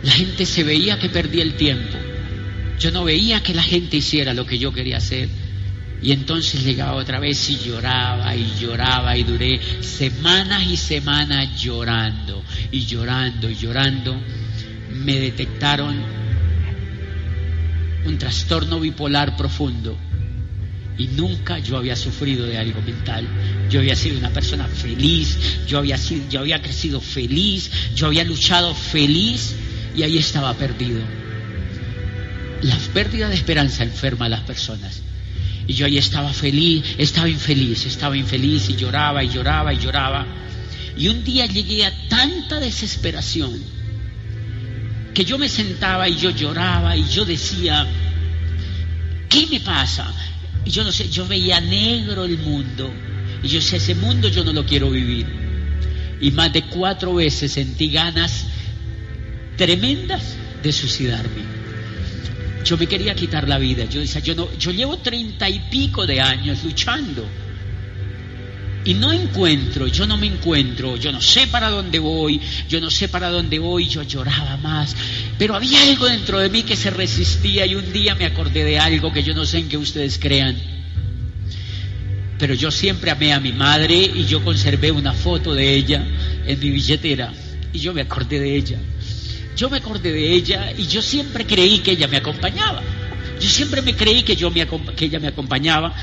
La 0.03 0.11
gente 0.11 0.45
se 0.45 0.65
veía 0.65 0.99
que 0.99 1.07
perdía 1.07 1.43
el 1.43 1.53
tiempo 1.53 1.97
yo 2.79 2.91
no 2.91 3.03
veía 3.03 3.41
que 3.41 3.53
la 3.53 3.63
gente 3.63 3.97
hiciera 3.97 4.33
lo 4.33 4.45
que 4.45 4.59
yo 4.59 4.71
quería 4.71 4.97
hacer. 4.97 5.29
Y 6.01 6.11
entonces 6.11 6.63
llegaba 6.63 6.93
otra 6.93 7.19
vez 7.19 7.49
y 7.49 7.57
lloraba 7.57 8.35
y 8.35 8.53
lloraba 8.59 9.17
y 9.17 9.23
duré 9.23 9.59
semanas 9.81 10.63
y 10.67 10.77
semanas 10.77 11.59
llorando 11.59 12.43
y 12.71 12.85
llorando 12.85 13.49
y 13.49 13.55
llorando. 13.55 14.21
Me 14.91 15.19
detectaron 15.19 15.95
un 18.07 18.17
trastorno 18.17 18.79
bipolar 18.79 19.35
profundo 19.35 19.97
y 20.97 21.07
nunca 21.07 21.59
yo 21.59 21.77
había 21.77 21.95
sufrido 21.95 22.45
de 22.45 22.57
algo 22.57 22.81
mental. 22.81 23.27
Yo 23.69 23.79
había 23.79 23.95
sido 23.95 24.17
una 24.17 24.31
persona 24.31 24.65
feliz, 24.67 25.37
yo 25.67 25.77
había, 25.77 25.97
sido, 25.97 26.27
yo 26.29 26.39
había 26.39 26.61
crecido 26.61 26.99
feliz, 26.99 27.69
yo 27.95 28.07
había 28.07 28.23
luchado 28.23 28.73
feliz 28.73 29.55
y 29.95 30.03
ahí 30.03 30.17
estaba 30.17 30.53
perdido 30.55 31.01
la 32.61 32.75
pérdida 32.93 33.29
de 33.29 33.35
esperanza 33.35 33.83
enferma 33.83 34.25
a 34.25 34.29
las 34.29 34.41
personas. 34.41 35.01
Y 35.67 35.73
yo 35.73 35.85
ahí 35.85 35.97
estaba 35.97 36.33
feliz, 36.33 36.83
estaba 36.97 37.29
infeliz, 37.29 37.85
estaba 37.85 38.17
infeliz 38.17 38.69
y 38.69 38.75
lloraba 38.75 39.23
y 39.23 39.29
lloraba 39.29 39.73
y 39.73 39.77
lloraba. 39.77 40.25
Y 40.97 41.09
un 41.09 41.23
día 41.23 41.45
llegué 41.45 41.85
a 41.85 42.07
tanta 42.07 42.59
desesperación 42.59 43.76
que 45.17 45.25
yo 45.25 45.39
me 45.39 45.49
sentaba 45.49 46.07
y 46.07 46.15
yo 46.15 46.29
lloraba 46.29 46.95
y 46.95 47.03
yo 47.09 47.25
decía, 47.25 47.87
¿qué 49.27 49.47
me 49.47 49.59
pasa? 49.61 50.13
Y 50.63 50.69
yo 50.69 50.83
no 50.83 50.91
sé, 50.91 51.09
yo 51.09 51.25
veía 51.25 51.59
negro 51.59 52.23
el 52.25 52.37
mundo. 52.37 52.93
Y 53.41 53.47
yo 53.47 53.57
decía, 53.57 53.79
ese 53.79 53.95
mundo 53.95 54.27
yo 54.27 54.43
no 54.43 54.53
lo 54.53 54.63
quiero 54.63 54.91
vivir. 54.91 55.25
Y 56.21 56.29
más 56.29 56.53
de 56.53 56.65
cuatro 56.65 57.15
veces 57.15 57.51
sentí 57.51 57.89
ganas 57.89 58.45
tremendas 59.57 60.35
de 60.61 60.71
suicidarme 60.71 61.57
yo 62.63 62.77
me 62.77 62.85
quería 62.85 63.15
quitar 63.15 63.47
la 63.47 63.57
vida. 63.57 63.85
Yo 63.85 64.01
decía, 64.01 64.19
yo 64.19 64.35
no, 64.35 64.53
yo 64.57 64.71
llevo 64.71 64.97
treinta 64.97 65.49
y 65.49 65.57
pico 65.71 66.05
de 66.05 66.19
años 66.19 66.65
luchando. 66.65 67.25
Y 68.87 68.93
no 68.93 69.11
encuentro, 69.11 69.87
yo 69.87 70.07
no 70.07 70.17
me 70.17 70.27
encuentro, 70.27 70.95
yo 70.95 71.11
no 71.11 71.21
sé 71.21 71.47
para 71.47 71.69
dónde 71.69 71.99
voy, 71.99 72.39
yo 72.69 72.79
no 72.79 72.89
sé 72.89 73.09
para 73.09 73.29
dónde 73.29 73.59
voy, 73.59 73.87
yo 73.87 74.01
lloraba 74.01 74.55
más. 74.57 74.95
Pero 75.37 75.55
había 75.55 75.81
algo 75.83 76.05
dentro 76.05 76.39
de 76.39 76.49
mí 76.49 76.63
que 76.63 76.77
se 76.77 76.89
resistía 76.89 77.65
y 77.65 77.75
un 77.75 77.91
día 77.91 78.15
me 78.15 78.25
acordé 78.25 78.63
de 78.63 78.79
algo 78.79 79.11
que 79.11 79.23
yo 79.23 79.35
no 79.35 79.45
sé 79.45 79.57
en 79.59 79.67
qué 79.67 79.77
ustedes 79.77 80.17
crean. 80.17 80.55
Pero 82.39 82.53
yo 82.53 82.71
siempre 82.71 83.11
amé 83.11 83.33
a 83.33 83.41
mi 83.41 83.51
madre 83.51 83.95
y 83.95 84.25
yo 84.25 84.41
conservé 84.41 84.89
una 84.91 85.11
foto 85.11 85.53
de 85.53 85.75
ella 85.75 86.07
en 86.45 86.57
mi 86.57 86.69
billetera 86.69 87.33
y 87.73 87.79
yo 87.79 87.93
me 87.93 88.01
acordé 88.01 88.39
de 88.39 88.55
ella 88.55 88.79
yo 89.57 89.71
me 89.71 89.77
acordé 89.77 90.13
de 90.13 90.33
ella 90.33 90.71
y 90.77 90.85
yo 90.85 91.01
siempre 91.01 91.45
creí 91.45 91.79
que 91.79 91.91
ella 91.91 92.07
me 92.07 92.17
acompañaba. 92.17 92.83
Yo 93.39 93.49
siempre 93.49 93.81
me 93.81 93.95
creí 93.95 94.21
que, 94.21 94.35
yo 94.35 94.51
me, 94.51 94.65
que 94.95 95.05
ella 95.05 95.19
me 95.19 95.27
acompañaba. 95.27 95.93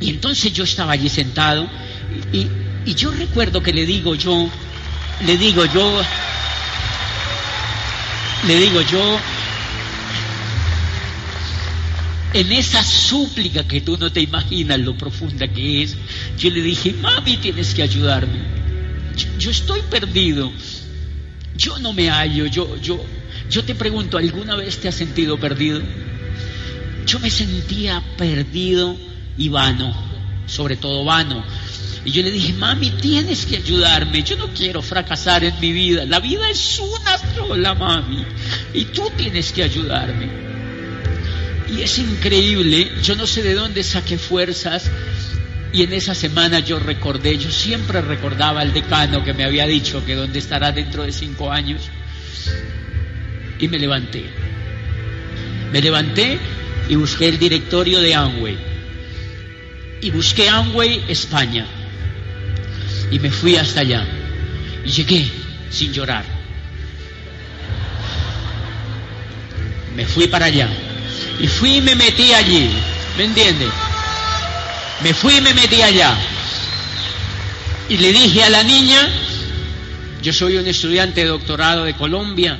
Y 0.00 0.10
entonces 0.10 0.52
yo 0.52 0.64
estaba 0.64 0.92
allí 0.92 1.08
sentado 1.08 1.68
y, 2.32 2.46
y 2.84 2.94
yo 2.94 3.10
recuerdo 3.10 3.62
que 3.62 3.72
le 3.72 3.86
digo 3.86 4.14
yo, 4.14 4.48
le 5.24 5.36
digo 5.36 5.64
yo, 5.66 6.02
le 8.46 8.56
digo 8.56 8.82
yo, 8.82 9.18
en 12.34 12.52
esa 12.52 12.84
súplica 12.84 13.66
que 13.66 13.80
tú 13.80 13.96
no 13.96 14.12
te 14.12 14.20
imaginas 14.20 14.78
lo 14.78 14.96
profunda 14.96 15.48
que 15.48 15.82
es, 15.82 15.96
yo 16.38 16.50
le 16.50 16.60
dije, 16.60 16.94
mami, 17.00 17.38
tienes 17.38 17.74
que 17.74 17.82
ayudarme. 17.82 18.40
yo 19.38 19.50
estoy 19.50 19.80
perdido. 19.90 20.52
Yo 21.56 21.78
no 21.78 21.94
me 21.94 22.10
hallo, 22.10 22.44
yo, 22.46 22.76
yo, 22.76 23.02
yo 23.48 23.64
te 23.64 23.74
pregunto, 23.74 24.18
¿alguna 24.18 24.56
vez 24.56 24.76
te 24.76 24.88
has 24.88 24.94
sentido 24.94 25.40
perdido? 25.40 25.80
Yo 27.06 27.18
me 27.20 27.30
sentía 27.30 28.02
perdido 28.18 28.94
y 29.36 29.48
vano, 29.48 29.94
sobre 30.46 30.76
todo 30.76 31.04
vano. 31.04 31.44
Y 32.04 32.12
yo 32.12 32.22
le 32.22 32.30
dije, 32.30 32.52
mami, 32.52 32.90
tienes 32.90 33.46
que 33.46 33.56
ayudarme, 33.56 34.22
yo 34.22 34.36
no 34.36 34.48
quiero 34.48 34.80
fracasar 34.80 35.42
en 35.44 35.58
mi 35.60 35.72
vida, 35.72 36.04
la 36.04 36.20
vida 36.20 36.48
es 36.48 36.78
una 36.78 37.18
sola, 37.34 37.74
mami, 37.74 38.24
y 38.72 38.84
tú 38.86 39.10
tienes 39.16 39.52
que 39.52 39.64
ayudarme. 39.64 40.28
Y 41.68 41.82
es 41.82 41.98
increíble, 41.98 42.92
yo 43.02 43.16
no 43.16 43.26
sé 43.26 43.42
de 43.42 43.54
dónde 43.54 43.82
saqué 43.82 44.18
fuerzas 44.18 44.88
y 45.72 45.82
en 45.82 45.92
esa 45.92 46.14
semana 46.14 46.60
yo 46.60 46.78
recordé, 46.78 47.36
yo 47.36 47.50
siempre 47.50 48.00
recordaba 48.00 48.60
al 48.60 48.72
decano 48.72 49.22
que 49.22 49.34
me 49.34 49.44
había 49.44 49.66
dicho 49.66 50.04
que 50.06 50.14
dónde 50.14 50.38
estará 50.38 50.72
dentro 50.72 51.02
de 51.02 51.12
cinco 51.12 51.52
años. 51.52 51.82
Y 53.58 53.68
me 53.68 53.78
levanté. 53.78 54.24
Me 55.72 55.82
levanté 55.82 56.38
y 56.88 56.94
busqué 56.94 57.28
el 57.28 57.38
directorio 57.38 58.00
de 58.00 58.14
Amway. 58.14 58.75
Y 60.00 60.10
busqué 60.10 60.48
Amway 60.48 61.04
España. 61.08 61.66
Y 63.10 63.18
me 63.18 63.30
fui 63.30 63.56
hasta 63.56 63.80
allá. 63.80 64.06
Y 64.84 64.90
llegué 64.90 65.30
sin 65.70 65.92
llorar. 65.92 66.24
Me 69.94 70.04
fui 70.04 70.26
para 70.26 70.46
allá. 70.46 70.68
Y 71.40 71.46
fui 71.46 71.76
y 71.76 71.80
me 71.80 71.94
metí 71.94 72.32
allí. 72.32 72.70
¿Me 73.16 73.24
entiendes? 73.24 73.70
Me 75.02 75.14
fui 75.14 75.36
y 75.36 75.40
me 75.40 75.54
metí 75.54 75.80
allá. 75.82 76.14
Y 77.88 77.96
le 77.98 78.12
dije 78.12 78.42
a 78.42 78.50
la 78.50 78.62
niña, 78.62 79.08
yo 80.22 80.32
soy 80.32 80.56
un 80.56 80.66
estudiante 80.66 81.22
de 81.22 81.28
doctorado 81.28 81.84
de 81.84 81.94
Colombia 81.94 82.58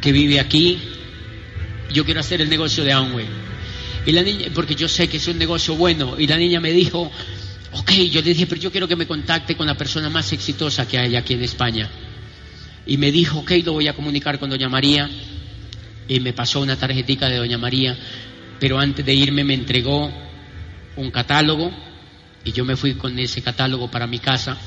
que 0.00 0.12
vive 0.12 0.38
aquí, 0.38 0.78
yo 1.90 2.04
quiero 2.04 2.20
hacer 2.20 2.40
el 2.40 2.48
negocio 2.48 2.84
de 2.84 2.92
Amway. 2.92 3.26
Y 4.04 4.12
la 4.12 4.22
niña, 4.22 4.48
porque 4.54 4.74
yo 4.74 4.88
sé 4.88 5.08
que 5.08 5.18
es 5.18 5.28
un 5.28 5.38
negocio 5.38 5.74
bueno. 5.76 6.16
Y 6.18 6.26
la 6.26 6.36
niña 6.36 6.60
me 6.60 6.72
dijo, 6.72 7.10
ok, 7.72 7.92
yo 8.10 8.20
le 8.20 8.30
dije, 8.30 8.46
pero 8.46 8.60
yo 8.60 8.70
quiero 8.70 8.88
que 8.88 8.96
me 8.96 9.06
contacte 9.06 9.56
con 9.56 9.66
la 9.66 9.76
persona 9.76 10.10
más 10.10 10.32
exitosa 10.32 10.86
que 10.86 10.98
hay 10.98 11.16
aquí 11.16 11.34
en 11.34 11.42
España. 11.42 11.88
Y 12.86 12.96
me 12.96 13.12
dijo, 13.12 13.40
ok, 13.40 13.52
lo 13.64 13.74
voy 13.74 13.88
a 13.88 13.94
comunicar 13.94 14.38
con 14.38 14.50
doña 14.50 14.68
María. 14.68 15.08
Y 16.08 16.18
me 16.20 16.32
pasó 16.32 16.60
una 16.60 16.76
tarjetita 16.76 17.28
de 17.28 17.36
doña 17.36 17.58
María. 17.58 17.96
Pero 18.58 18.78
antes 18.78 19.06
de 19.06 19.14
irme 19.14 19.44
me 19.44 19.54
entregó 19.54 20.10
un 20.96 21.10
catálogo. 21.10 21.70
Y 22.44 22.50
yo 22.50 22.64
me 22.64 22.76
fui 22.76 22.94
con 22.94 23.16
ese 23.20 23.40
catálogo 23.40 23.88
para 23.88 24.08
mi 24.08 24.18
casa. 24.18 24.58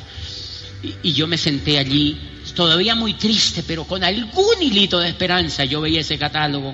Y, 0.81 1.09
y 1.09 1.13
yo 1.13 1.27
me 1.27 1.38
senté 1.38 1.77
allí, 1.77 2.17
todavía 2.55 2.95
muy 2.95 3.15
triste, 3.15 3.63
pero 3.67 3.83
con 3.83 4.01
algún 4.01 4.61
hilito 4.61 4.99
de 4.99 5.09
esperanza. 5.09 5.65
Yo 5.65 5.81
veía 5.81 5.99
ese 5.99 6.17
catálogo 6.17 6.73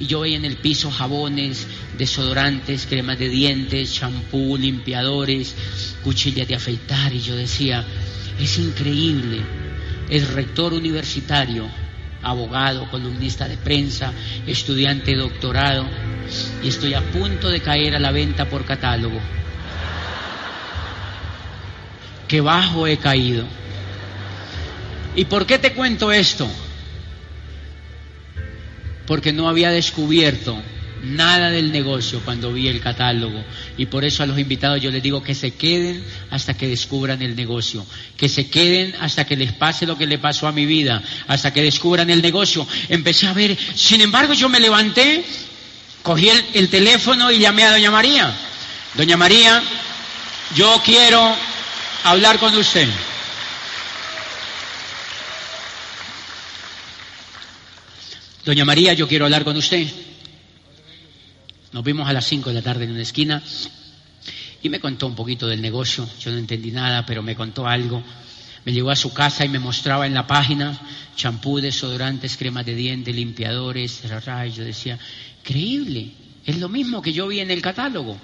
y 0.00 0.06
yo 0.06 0.20
veía 0.20 0.38
en 0.38 0.46
el 0.46 0.56
piso 0.56 0.90
jabones, 0.90 1.66
desodorantes, 1.98 2.86
cremas 2.86 3.18
de 3.18 3.28
dientes, 3.28 3.92
champú, 3.92 4.56
limpiadores, 4.56 5.54
cuchillas 6.02 6.48
de 6.48 6.54
afeitar 6.54 7.12
y 7.12 7.20
yo 7.20 7.36
decía, 7.36 7.84
es 8.40 8.58
increíble, 8.58 9.42
es 10.08 10.32
rector 10.32 10.72
universitario, 10.72 11.68
abogado, 12.22 12.90
columnista 12.90 13.46
de 13.46 13.58
prensa, 13.58 14.14
estudiante 14.46 15.10
de 15.10 15.18
doctorado 15.18 15.86
y 16.62 16.68
estoy 16.68 16.94
a 16.94 17.02
punto 17.02 17.50
de 17.50 17.60
caer 17.60 17.94
a 17.94 17.98
la 17.98 18.10
venta 18.10 18.48
por 18.48 18.64
catálogo. 18.64 19.20
Qué 22.26 22.40
bajo 22.40 22.86
he 22.86 22.96
caído. 22.96 23.44
¿Y 25.14 25.26
por 25.26 25.44
qué 25.44 25.58
te 25.58 25.74
cuento 25.74 26.10
esto? 26.10 26.48
Porque 29.10 29.32
no 29.32 29.48
había 29.48 29.72
descubierto 29.72 30.56
nada 31.02 31.50
del 31.50 31.72
negocio 31.72 32.20
cuando 32.24 32.52
vi 32.52 32.68
el 32.68 32.80
catálogo. 32.80 33.44
Y 33.76 33.86
por 33.86 34.04
eso 34.04 34.22
a 34.22 34.26
los 34.26 34.38
invitados 34.38 34.80
yo 34.80 34.92
les 34.92 35.02
digo 35.02 35.20
que 35.20 35.34
se 35.34 35.50
queden 35.50 36.04
hasta 36.30 36.54
que 36.54 36.68
descubran 36.68 37.20
el 37.20 37.34
negocio, 37.34 37.84
que 38.16 38.28
se 38.28 38.48
queden 38.48 38.94
hasta 39.00 39.24
que 39.24 39.34
les 39.34 39.50
pase 39.50 39.84
lo 39.84 39.98
que 39.98 40.06
le 40.06 40.18
pasó 40.18 40.46
a 40.46 40.52
mi 40.52 40.64
vida, 40.64 41.02
hasta 41.26 41.52
que 41.52 41.60
descubran 41.60 42.08
el 42.08 42.22
negocio. 42.22 42.64
Empecé 42.88 43.26
a 43.26 43.32
ver, 43.32 43.58
sin 43.74 44.00
embargo 44.00 44.32
yo 44.32 44.48
me 44.48 44.60
levanté, 44.60 45.24
cogí 46.04 46.28
el, 46.28 46.44
el 46.54 46.68
teléfono 46.68 47.32
y 47.32 47.40
llamé 47.40 47.64
a 47.64 47.72
Doña 47.72 47.90
María. 47.90 48.32
Doña 48.94 49.16
María, 49.16 49.60
yo 50.54 50.80
quiero 50.84 51.34
hablar 52.04 52.38
con 52.38 52.56
usted. 52.56 52.88
Doña 58.44 58.64
María, 58.64 58.94
yo 58.94 59.06
quiero 59.06 59.26
hablar 59.26 59.44
con 59.44 59.54
usted. 59.58 59.86
Nos 61.72 61.84
vimos 61.84 62.08
a 62.08 62.12
las 62.14 62.24
5 62.24 62.48
de 62.48 62.54
la 62.54 62.62
tarde 62.62 62.84
en 62.84 62.92
una 62.92 63.02
esquina 63.02 63.42
y 64.62 64.68
me 64.70 64.80
contó 64.80 65.06
un 65.06 65.14
poquito 65.14 65.46
del 65.46 65.60
negocio. 65.60 66.08
Yo 66.18 66.30
no 66.30 66.38
entendí 66.38 66.70
nada, 66.70 67.04
pero 67.04 67.22
me 67.22 67.36
contó 67.36 67.66
algo. 67.66 68.02
Me 68.64 68.72
llevó 68.72 68.90
a 68.90 68.96
su 68.96 69.12
casa 69.12 69.44
y 69.44 69.50
me 69.50 69.58
mostraba 69.58 70.06
en 70.06 70.14
la 70.14 70.26
página 70.26 70.80
champú, 71.16 71.60
desodorantes, 71.60 72.38
cremas 72.38 72.64
de 72.64 72.74
dientes, 72.74 73.14
limpiadores, 73.14 74.02
y 74.04 74.50
yo 74.52 74.64
decía, 74.64 74.98
increíble, 75.40 76.12
es 76.46 76.58
lo 76.58 76.70
mismo 76.70 77.02
que 77.02 77.12
yo 77.12 77.28
vi 77.28 77.40
en 77.40 77.50
el 77.50 77.60
catálogo. 77.60 78.16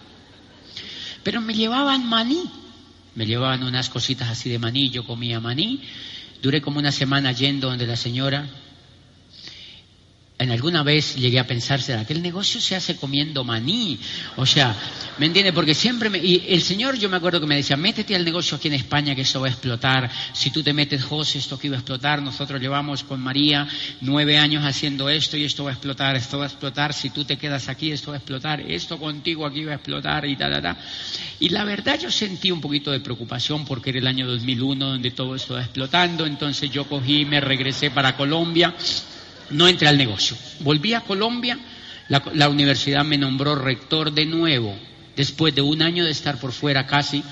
Pero 1.23 1.43
me 1.43 1.53
llevaban 1.53 2.09
maní, 2.09 2.43
me 3.15 3.27
llevaban 3.27 3.63
unas 3.63 3.91
cositas 3.91 4.31
así 4.31 4.49
de 4.49 4.59
maní, 4.59 4.89
yo 4.89 5.05
comía 5.05 5.41
maní. 5.41 5.83
Duré 6.43 6.63
como 6.63 6.79
una 6.79 6.93
semana 6.93 7.33
yendo 7.33 7.69
donde 7.69 7.87
la 7.87 7.97
señora, 7.97 8.49
en 10.39 10.51
alguna 10.51 10.83
vez 10.83 11.17
llegué 11.17 11.39
a 11.39 11.47
pensar, 11.47 11.81
¿será 11.81 12.05
que 12.05 12.13
el 12.13 12.21
negocio 12.21 12.61
se 12.61 12.77
hace 12.77 12.97
comiendo 12.97 13.43
maní? 13.43 13.99
O 14.37 14.45
sea, 14.45 14.77
¿me 15.17 15.27
entiende? 15.27 15.51
Porque 15.55 15.75
siempre 15.75 16.11
me... 16.11 16.19
Y 16.19 16.45
el 16.49 16.61
señor, 16.61 16.99
yo 16.99 17.09
me 17.09 17.17
acuerdo 17.17 17.41
que 17.41 17.47
me 17.47 17.57
decía, 17.57 17.79
métete 17.79 18.15
al 18.15 18.23
negocio 18.23 18.59
aquí 18.59 18.69
en 18.69 18.75
España 18.75 19.15
que 19.15 19.23
eso 19.23 19.41
va 19.41 19.47
a 19.47 19.51
explotar. 19.51 20.11
Si 20.35 20.51
tú 20.51 20.63
te 20.63 20.75
metes, 20.75 21.03
José, 21.05 21.39
esto 21.39 21.59
que 21.59 21.69
iba 21.69 21.77
a 21.77 21.79
explotar. 21.79 22.21
Nosotros 22.21 22.61
llevamos 22.61 23.03
con 23.03 23.19
María 23.21 23.67
nueve 24.03 24.37
años 24.37 24.63
haciendo 24.67 25.09
esto 25.09 25.39
y 25.39 25.45
esto 25.45 25.65
va 25.65 25.71
a 25.71 25.73
explotar, 25.73 26.17
esto 26.17 26.37
va 26.37 26.45
a 26.45 26.49
explotar. 26.49 26.93
Si 26.93 27.09
tú 27.09 27.25
te 27.25 27.39
quedas 27.39 27.71
aquí, 27.71 27.91
esto 27.91 28.11
va 28.11 28.17
a 28.17 28.19
explotar. 28.19 28.61
Esto 28.61 28.99
contigo 28.99 29.47
aquí 29.47 29.65
va 29.65 29.73
a 29.73 29.77
explotar 29.77 30.27
y 30.27 30.37
tal, 30.37 30.53
tal, 30.53 30.63
tal. 30.63 30.77
Y 31.41 31.49
la 31.49 31.65
verdad 31.65 31.99
yo 31.99 32.11
sentí 32.11 32.51
un 32.51 32.61
poquito 32.61 32.91
de 32.91 33.01
preocupación 33.01 33.65
porque 33.65 33.89
era 33.89 34.01
el 34.01 34.07
año 34.07 34.27
2001 34.27 34.87
donde 34.87 35.11
todo 35.13 35.35
esto 35.35 35.59
explotando. 35.59 36.27
Entonces 36.27 36.71
yo 36.71 36.87
cogí, 36.87 37.25
me 37.25 37.41
regresé 37.41 37.91
para 37.91 38.15
Colombia 38.19 38.75
no 39.51 39.69
entré 39.69 39.89
al 39.89 39.99
negocio. 39.99 40.37
Volví 40.61 40.95
a 40.95 41.03
Colombia, 41.03 41.59
la, 42.09 42.49
universidad 42.49 43.05
me 43.05 43.19
nombró 43.19 43.55
rector 43.55 44.13
de 44.13 44.27
nuevo, 44.27 44.75
después 45.17 45.55
de 45.55 45.63
un 45.63 45.83
año 45.83 46.05
de 46.05 46.11
estar 46.11 46.39
por 46.39 46.53
fuera 46.53 46.87
casi, 46.87 47.23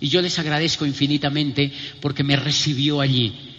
y 0.00 0.08
yo 0.08 0.20
les 0.20 0.38
agradezco 0.38 0.84
infinitamente 0.84 1.72
porque 2.00 2.24
me 2.24 2.36
recibió 2.36 3.00
allí. 3.00 3.54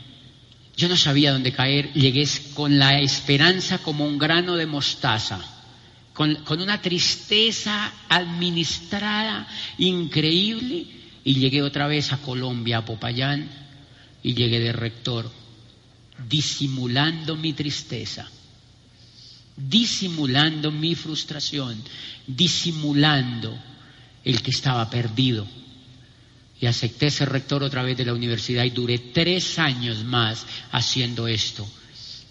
Yo 0.76 0.88
no 0.88 0.96
sabía 0.96 1.32
dónde 1.32 1.52
caer, 1.52 1.92
llegué 1.94 2.28
con 2.54 2.78
la 2.78 3.00
esperanza 3.00 3.80
como 3.80 4.06
un 4.06 4.18
grano 4.18 4.56
de 4.56 4.68
mostaza, 4.68 5.40
con, 6.14 6.36
con 6.44 6.62
una 6.62 6.82
tristeza 6.82 7.92
administrada 8.10 9.48
increíble, 9.78 10.86
y 11.24 11.36
llegué 11.36 11.62
otra 11.62 11.88
vez 11.88 12.14
a 12.14 12.18
Colombia, 12.18 12.80
a 12.80 12.86
Popayán, 12.86 13.50
y 14.22 14.34
llegué 14.34 14.60
de 14.60 14.72
rector 14.72 15.32
disimulando 16.18 17.36
mi 17.36 17.54
tristeza, 17.54 18.28
disimulando 19.56 20.72
mi 20.72 20.96
frustración, 20.96 21.82
disimulando 22.26 23.58
el 24.24 24.42
que 24.42 24.52
estaba 24.52 24.90
perdido. 24.90 25.48
Y 26.60 26.66
acepté 26.66 27.12
ser 27.12 27.30
rector 27.30 27.62
otra 27.62 27.84
vez 27.84 27.98
de 27.98 28.06
la 28.06 28.14
universidad 28.14 28.64
y 28.64 28.72
duré 28.72 28.98
tres 28.98 29.60
años 29.60 30.04
más 30.04 30.46
haciendo 30.72 31.28
esto. 31.28 31.68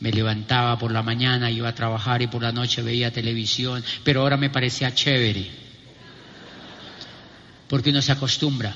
Me 0.01 0.11
levantaba 0.11 0.76
por 0.78 0.93
la 0.93 1.03
mañana, 1.03 1.51
iba 1.51 1.68
a 1.68 1.74
trabajar 1.74 2.20
y 2.22 2.26
por 2.26 2.43
la 2.43 2.53
noche 2.53 2.82
veía 2.82 3.12
televisión, 3.12 3.84
pero 4.03 4.22
ahora 4.22 4.37
me 4.37 4.51
parecía 4.51 4.93
chévere. 4.93 5.49
Porque 7.68 7.91
uno 7.91 8.03
se 8.03 8.12
acostumbra, 8.12 8.74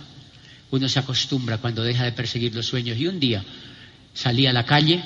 uno 0.70 0.88
se 0.88 1.00
acostumbra 1.00 1.58
cuando 1.58 1.82
deja 1.82 2.04
de 2.04 2.12
perseguir 2.12 2.54
los 2.54 2.66
sueños. 2.66 2.96
Y 2.96 3.08
un 3.08 3.18
día 3.18 3.44
Salí 4.20 4.46
a 4.46 4.52
la 4.52 4.66
calle, 4.66 5.02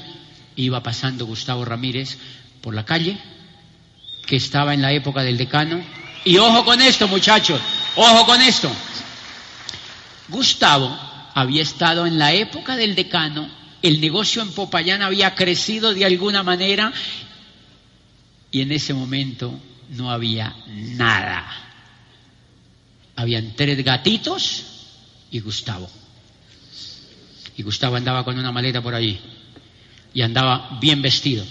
iba 0.56 0.82
pasando 0.82 1.24
Gustavo 1.24 1.64
Ramírez 1.64 2.18
por 2.60 2.74
la 2.74 2.84
calle, 2.84 3.16
que 4.26 4.34
estaba 4.34 4.74
en 4.74 4.82
la 4.82 4.90
época 4.90 5.22
del 5.22 5.36
decano. 5.36 5.80
Y 6.24 6.36
ojo 6.38 6.64
con 6.64 6.80
esto, 6.80 7.06
muchachos, 7.06 7.60
ojo 7.94 8.26
con 8.26 8.42
esto. 8.42 8.68
Gustavo 10.26 10.98
había 11.32 11.62
estado 11.62 12.06
en 12.06 12.18
la 12.18 12.32
época 12.32 12.74
del 12.74 12.96
decano, 12.96 13.48
el 13.82 14.00
negocio 14.00 14.42
en 14.42 14.50
Popayán 14.50 15.00
había 15.00 15.36
crecido 15.36 15.94
de 15.94 16.04
alguna 16.04 16.42
manera 16.42 16.92
y 18.50 18.62
en 18.62 18.72
ese 18.72 18.94
momento 18.94 19.60
no 19.90 20.10
había 20.10 20.56
nada. 20.66 21.46
Habían 23.14 23.54
tres 23.54 23.84
gatitos 23.84 24.64
y 25.30 25.38
Gustavo. 25.38 25.88
Y 27.57 27.62
Gustavo 27.62 27.96
andaba 27.96 28.24
con 28.24 28.38
una 28.38 28.52
maleta 28.52 28.82
por 28.82 28.94
allí. 28.94 29.18
Y 30.12 30.22
andaba 30.22 30.78
bien 30.80 31.02
vestido. 31.02 31.44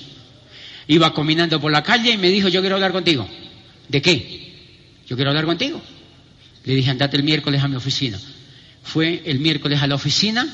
Iba 0.88 1.14
caminando 1.14 1.60
por 1.62 1.72
la 1.72 1.84
calle 1.84 2.12
y 2.12 2.18
me 2.18 2.30
dijo, 2.30 2.50
yo 2.50 2.62
quiero 2.62 2.76
hablar 2.76 2.92
contigo. 2.92 3.28
¿De 3.88 4.02
qué? 4.02 4.44
Yo 5.08 5.16
quiero 5.16 5.32
hablar 5.32 5.46
contigo. 5.46 5.82
Le 6.64 6.76
dije, 6.76 6.92
andate 6.92 7.18
el 7.18 7.24
miércoles 7.24 7.62
a 7.64 7.68
mi 7.68 7.76
oficina. 7.76 8.20
Fue 8.84 9.22
el 9.26 9.40
miércoles 9.40 9.82
a 9.82 9.88
la 9.88 9.96
oficina 9.96 10.48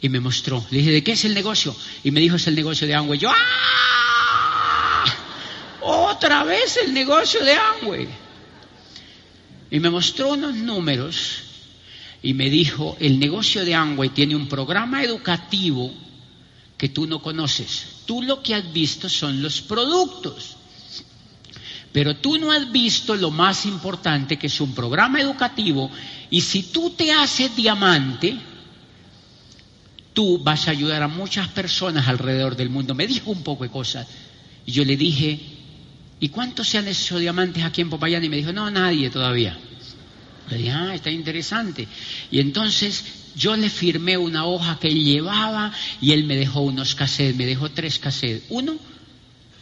y 0.00 0.08
me 0.08 0.20
mostró. 0.20 0.64
Le 0.70 0.78
dije, 0.78 0.90
¿de 0.90 1.02
qué 1.02 1.12
es 1.12 1.24
el 1.24 1.34
negocio? 1.34 1.74
Y 2.04 2.10
me 2.10 2.20
dijo, 2.20 2.36
es 2.36 2.46
el 2.46 2.54
negocio 2.54 2.86
de 2.86 2.94
Amway. 2.94 3.18
Yo, 3.18 3.30
¡ah! 3.30 5.04
Otra 5.82 6.44
vez 6.44 6.78
el 6.84 6.92
negocio 6.92 7.42
de 7.44 7.54
Amway. 7.54 8.08
Y 9.70 9.80
me 9.80 9.90
mostró 9.90 10.28
unos 10.28 10.54
números 10.54 11.39
y 12.22 12.34
me 12.34 12.50
dijo, 12.50 12.96
el 13.00 13.18
negocio 13.18 13.64
de 13.64 13.74
Amway 13.74 14.10
tiene 14.10 14.36
un 14.36 14.46
programa 14.46 15.02
educativo 15.02 15.92
que 16.76 16.88
tú 16.88 17.06
no 17.06 17.22
conoces. 17.22 17.86
Tú 18.06 18.22
lo 18.22 18.42
que 18.42 18.54
has 18.54 18.72
visto 18.72 19.08
son 19.08 19.42
los 19.42 19.60
productos. 19.62 20.56
Pero 21.92 22.16
tú 22.16 22.38
no 22.38 22.52
has 22.52 22.70
visto 22.70 23.16
lo 23.16 23.30
más 23.30 23.66
importante 23.66 24.38
que 24.38 24.46
es 24.46 24.60
un 24.60 24.74
programa 24.74 25.20
educativo 25.20 25.90
y 26.30 26.40
si 26.40 26.62
tú 26.64 26.90
te 26.90 27.10
haces 27.10 27.56
diamante, 27.56 28.38
tú 30.12 30.38
vas 30.38 30.68
a 30.68 30.70
ayudar 30.70 31.02
a 31.02 31.08
muchas 31.08 31.48
personas 31.48 32.06
alrededor 32.06 32.54
del 32.54 32.70
mundo. 32.70 32.94
Me 32.94 33.06
dijo 33.06 33.30
un 33.30 33.42
poco 33.42 33.64
de 33.64 33.70
cosas. 33.70 34.06
Y 34.66 34.72
yo 34.72 34.84
le 34.84 34.96
dije, 34.96 35.40
¿y 36.20 36.28
cuántos 36.28 36.68
se 36.68 36.78
han 36.78 36.86
diamantes 37.18 37.64
aquí 37.64 37.80
en 37.80 37.90
Popayán? 37.90 38.22
Y 38.22 38.28
me 38.28 38.36
dijo, 38.36 38.52
no, 38.52 38.70
nadie 38.70 39.10
todavía. 39.10 39.58
Ah, 40.72 40.94
está 40.94 41.10
interesante. 41.10 41.86
Y 42.30 42.40
entonces 42.40 43.04
yo 43.36 43.56
le 43.56 43.70
firmé 43.70 44.16
una 44.16 44.46
hoja 44.46 44.78
que 44.80 44.88
él 44.88 45.04
llevaba 45.04 45.72
y 46.00 46.12
él 46.12 46.24
me 46.24 46.36
dejó 46.36 46.60
unos 46.60 46.94
cassettes, 46.94 47.36
me 47.36 47.46
dejó 47.46 47.70
tres 47.70 47.98
cassettes. 47.98 48.44
Uno, 48.48 48.76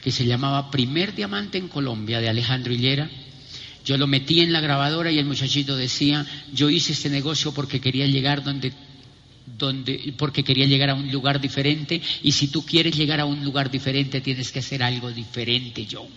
que 0.02 0.10
se 0.10 0.26
llamaba 0.26 0.70
Primer 0.70 1.14
Diamante 1.14 1.58
en 1.58 1.68
Colombia 1.68 2.20
de 2.20 2.28
Alejandro 2.28 2.72
Hillera. 2.72 3.10
Yo 3.84 3.96
lo 3.96 4.06
metí 4.06 4.40
en 4.40 4.52
la 4.52 4.60
grabadora 4.60 5.10
y 5.10 5.18
el 5.18 5.24
muchachito 5.24 5.76
decía, 5.76 6.26
yo 6.52 6.68
hice 6.70 6.92
este 6.92 7.10
negocio 7.10 7.52
porque 7.52 7.80
quería 7.80 8.06
llegar 8.06 8.42
donde 8.42 8.72
donde, 9.56 10.14
porque 10.18 10.44
quería 10.44 10.66
llegar 10.66 10.90
a 10.90 10.94
un 10.94 11.10
lugar 11.10 11.40
diferente 11.40 12.00
y 12.22 12.32
si 12.32 12.48
tú 12.48 12.64
quieres 12.66 12.96
llegar 12.96 13.20
a 13.20 13.24
un 13.24 13.42
lugar 13.44 13.70
diferente 13.70 14.20
tienes 14.20 14.52
que 14.52 14.58
hacer 14.58 14.82
algo 14.82 15.10
diferente. 15.10 15.86
Wow, 15.92 16.08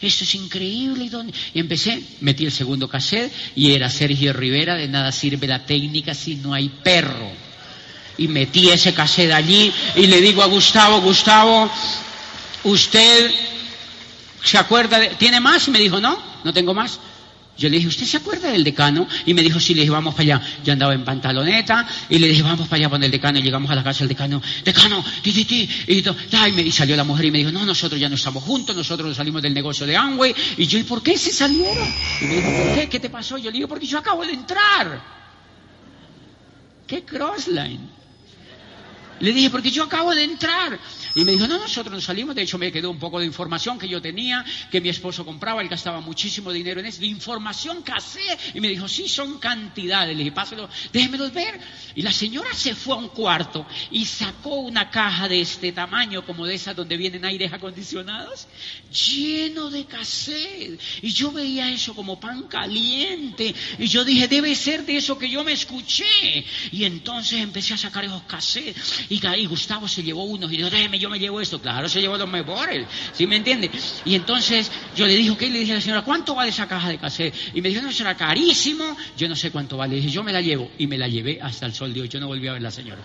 esto 0.00 0.24
es 0.24 0.34
increíble. 0.34 1.10
¿Y, 1.54 1.58
empecé, 1.60 2.02
metí 2.20 2.44
el 2.44 2.52
segundo 2.52 2.88
cassette 2.88 3.32
y 3.54 3.72
era 3.72 3.90
Sergio 3.90 4.32
Rivera, 4.32 4.74
de 4.74 4.88
nada 4.88 5.12
sirve 5.12 5.46
la 5.46 5.64
técnica 5.64 6.14
si 6.14 6.36
no 6.36 6.54
hay 6.54 6.68
perro. 6.68 7.30
Y 8.18 8.28
metí 8.28 8.68
ese 8.68 8.92
cassette 8.92 9.32
allí 9.32 9.72
y 9.96 10.06
le 10.06 10.20
digo 10.20 10.42
a 10.42 10.46
Gustavo, 10.46 11.00
Gustavo, 11.00 11.70
usted 12.64 13.30
se 14.42 14.58
acuerda 14.58 14.98
de, 14.98 15.08
¿tiene 15.10 15.40
más? 15.40 15.68
Y 15.68 15.70
me 15.70 15.78
dijo, 15.78 16.00
no, 16.00 16.18
no 16.44 16.52
tengo 16.52 16.74
más. 16.74 16.98
Yo 17.56 17.68
le 17.68 17.76
dije, 17.76 17.88
¿usted 17.88 18.06
se 18.06 18.16
acuerda 18.16 18.50
del 18.50 18.64
decano? 18.64 19.06
Y 19.26 19.34
me 19.34 19.42
dijo, 19.42 19.60
sí, 19.60 19.74
le 19.74 19.82
dije, 19.82 19.90
vamos 19.92 20.14
para 20.14 20.22
allá. 20.36 20.42
Yo 20.64 20.72
andaba 20.72 20.94
en 20.94 21.04
pantaloneta 21.04 21.86
y 22.08 22.18
le 22.18 22.28
dije, 22.28 22.42
vamos 22.42 22.66
para 22.66 22.80
allá 22.80 22.90
con 22.90 23.02
el 23.04 23.10
decano. 23.10 23.38
Y 23.38 23.42
llegamos 23.42 23.70
a 23.70 23.74
la 23.74 23.84
casa 23.84 24.00
del 24.00 24.08
decano, 24.08 24.40
decano, 24.64 25.04
ti, 25.22 25.32
ti, 25.32 25.44
ti. 25.44 25.68
Y, 25.86 25.98
y, 25.98 26.60
y, 26.60 26.72
salió 26.72 26.96
la 26.96 27.04
mujer 27.04 27.26
y 27.26 27.30
me 27.30 27.38
dijo, 27.38 27.52
no, 27.52 27.64
nosotros 27.64 28.00
ya 28.00 28.08
no 28.08 28.14
estamos 28.14 28.42
juntos, 28.42 28.74
nosotros 28.74 29.14
salimos 29.16 29.42
del 29.42 29.52
negocio 29.52 29.86
de 29.86 29.96
Amway. 29.96 30.34
Y 30.56 30.66
yo, 30.66 30.78
¿y 30.78 30.84
por 30.84 31.02
qué 31.02 31.18
se 31.18 31.30
salieron? 31.30 31.86
Y 32.22 32.24
me 32.24 32.34
dijo, 32.36 32.48
¿por 32.50 32.74
qué? 32.74 32.88
¿Qué 32.88 33.00
te 33.00 33.10
pasó? 33.10 33.36
Yo 33.36 33.50
le 33.50 33.56
digo, 33.58 33.68
porque 33.68 33.86
yo 33.86 33.98
acabo 33.98 34.24
de 34.24 34.32
entrar. 34.32 35.02
¿Qué 36.86 37.04
crossline? 37.04 37.90
Le 39.20 39.32
dije, 39.32 39.50
porque 39.50 39.70
yo 39.70 39.84
acabo 39.84 40.14
de 40.14 40.24
entrar. 40.24 40.78
Y 41.14 41.24
me 41.24 41.32
dijo, 41.32 41.46
no, 41.46 41.58
nosotros 41.58 41.92
nos 41.94 42.04
salimos. 42.04 42.34
De 42.34 42.42
hecho, 42.42 42.58
me 42.58 42.72
quedó 42.72 42.90
un 42.90 42.98
poco 42.98 43.20
de 43.20 43.26
información 43.26 43.78
que 43.78 43.88
yo 43.88 44.00
tenía, 44.00 44.44
que 44.70 44.80
mi 44.80 44.88
esposo 44.88 45.24
compraba, 45.24 45.60
él 45.60 45.68
gastaba 45.68 46.00
muchísimo 46.00 46.52
dinero 46.52 46.80
en 46.80 46.86
eso, 46.86 47.00
de 47.00 47.06
información 47.06 47.82
casé. 47.82 48.20
Y 48.54 48.60
me 48.60 48.68
dijo, 48.68 48.88
sí, 48.88 49.08
son 49.08 49.38
cantidades. 49.38 50.16
Le 50.16 50.24
dije, 50.24 50.32
páselo, 50.32 50.68
déjemelos 50.92 51.32
ver. 51.32 51.60
Y 51.94 52.02
la 52.02 52.12
señora 52.12 52.52
se 52.54 52.74
fue 52.74 52.94
a 52.94 52.98
un 52.98 53.08
cuarto 53.08 53.66
y 53.90 54.04
sacó 54.04 54.56
una 54.56 54.90
caja 54.90 55.28
de 55.28 55.40
este 55.40 55.72
tamaño, 55.72 56.24
como 56.24 56.46
de 56.46 56.54
esas 56.54 56.74
donde 56.74 56.96
vienen 56.96 57.24
aires 57.24 57.52
acondicionados, 57.52 58.46
lleno 58.90 59.70
de 59.70 59.84
cassette. 59.84 60.80
Y 61.02 61.12
yo 61.12 61.32
veía 61.32 61.70
eso 61.70 61.94
como 61.94 62.18
pan 62.18 62.44
caliente. 62.44 63.54
Y 63.78 63.86
yo 63.86 64.04
dije, 64.04 64.28
debe 64.28 64.54
ser 64.54 64.86
de 64.86 64.96
eso 64.96 65.18
que 65.18 65.28
yo 65.28 65.44
me 65.44 65.52
escuché. 65.52 66.44
Y 66.70 66.84
entonces 66.84 67.40
empecé 67.40 67.74
a 67.74 67.78
sacar 67.78 68.04
esos 68.04 68.22
cassettes. 68.22 69.06
Y, 69.10 69.20
y 69.36 69.46
Gustavo 69.46 69.88
se 69.88 70.02
llevó 70.02 70.24
unos 70.24 70.50
y 70.52 70.56
dijo, 70.56 70.70
déjeme 70.70 70.98
yo 71.02 71.10
me 71.10 71.18
llevo 71.18 71.40
esto. 71.40 71.60
Claro, 71.60 71.88
se 71.88 72.00
llevó 72.00 72.16
los 72.16 72.28
mejores, 72.28 72.86
¿sí 73.12 73.26
me 73.26 73.36
entiende? 73.36 73.70
Y 74.04 74.14
entonces 74.14 74.70
yo 74.96 75.06
le 75.06 75.14
dije, 75.14 75.36
¿qué? 75.36 75.50
Le 75.50 75.58
dije 75.60 75.72
a 75.72 75.74
la 75.76 75.80
señora, 75.80 76.02
¿cuánto 76.02 76.34
vale 76.34 76.50
esa 76.50 76.66
caja 76.66 76.88
de 76.88 76.98
cassette? 76.98 77.34
Y 77.54 77.60
me 77.60 77.68
dijo, 77.68 77.82
no, 77.82 77.92
será 77.92 78.16
carísimo. 78.16 78.96
Yo 79.16 79.28
no 79.28 79.36
sé 79.36 79.50
cuánto 79.50 79.76
vale. 79.76 79.96
Le 79.96 80.00
dije, 80.00 80.10
yo 80.10 80.22
me 80.22 80.32
la 80.32 80.40
llevo. 80.40 80.70
Y 80.78 80.86
me 80.86 80.96
la 80.96 81.08
llevé 81.08 81.38
hasta 81.42 81.66
el 81.66 81.74
sol 81.74 81.92
de 81.92 82.02
hoy. 82.02 82.08
Yo 82.08 82.20
no 82.20 82.28
volví 82.28 82.46
a 82.48 82.52
ver 82.52 82.64
a 82.64 82.70
señora. 82.70 83.02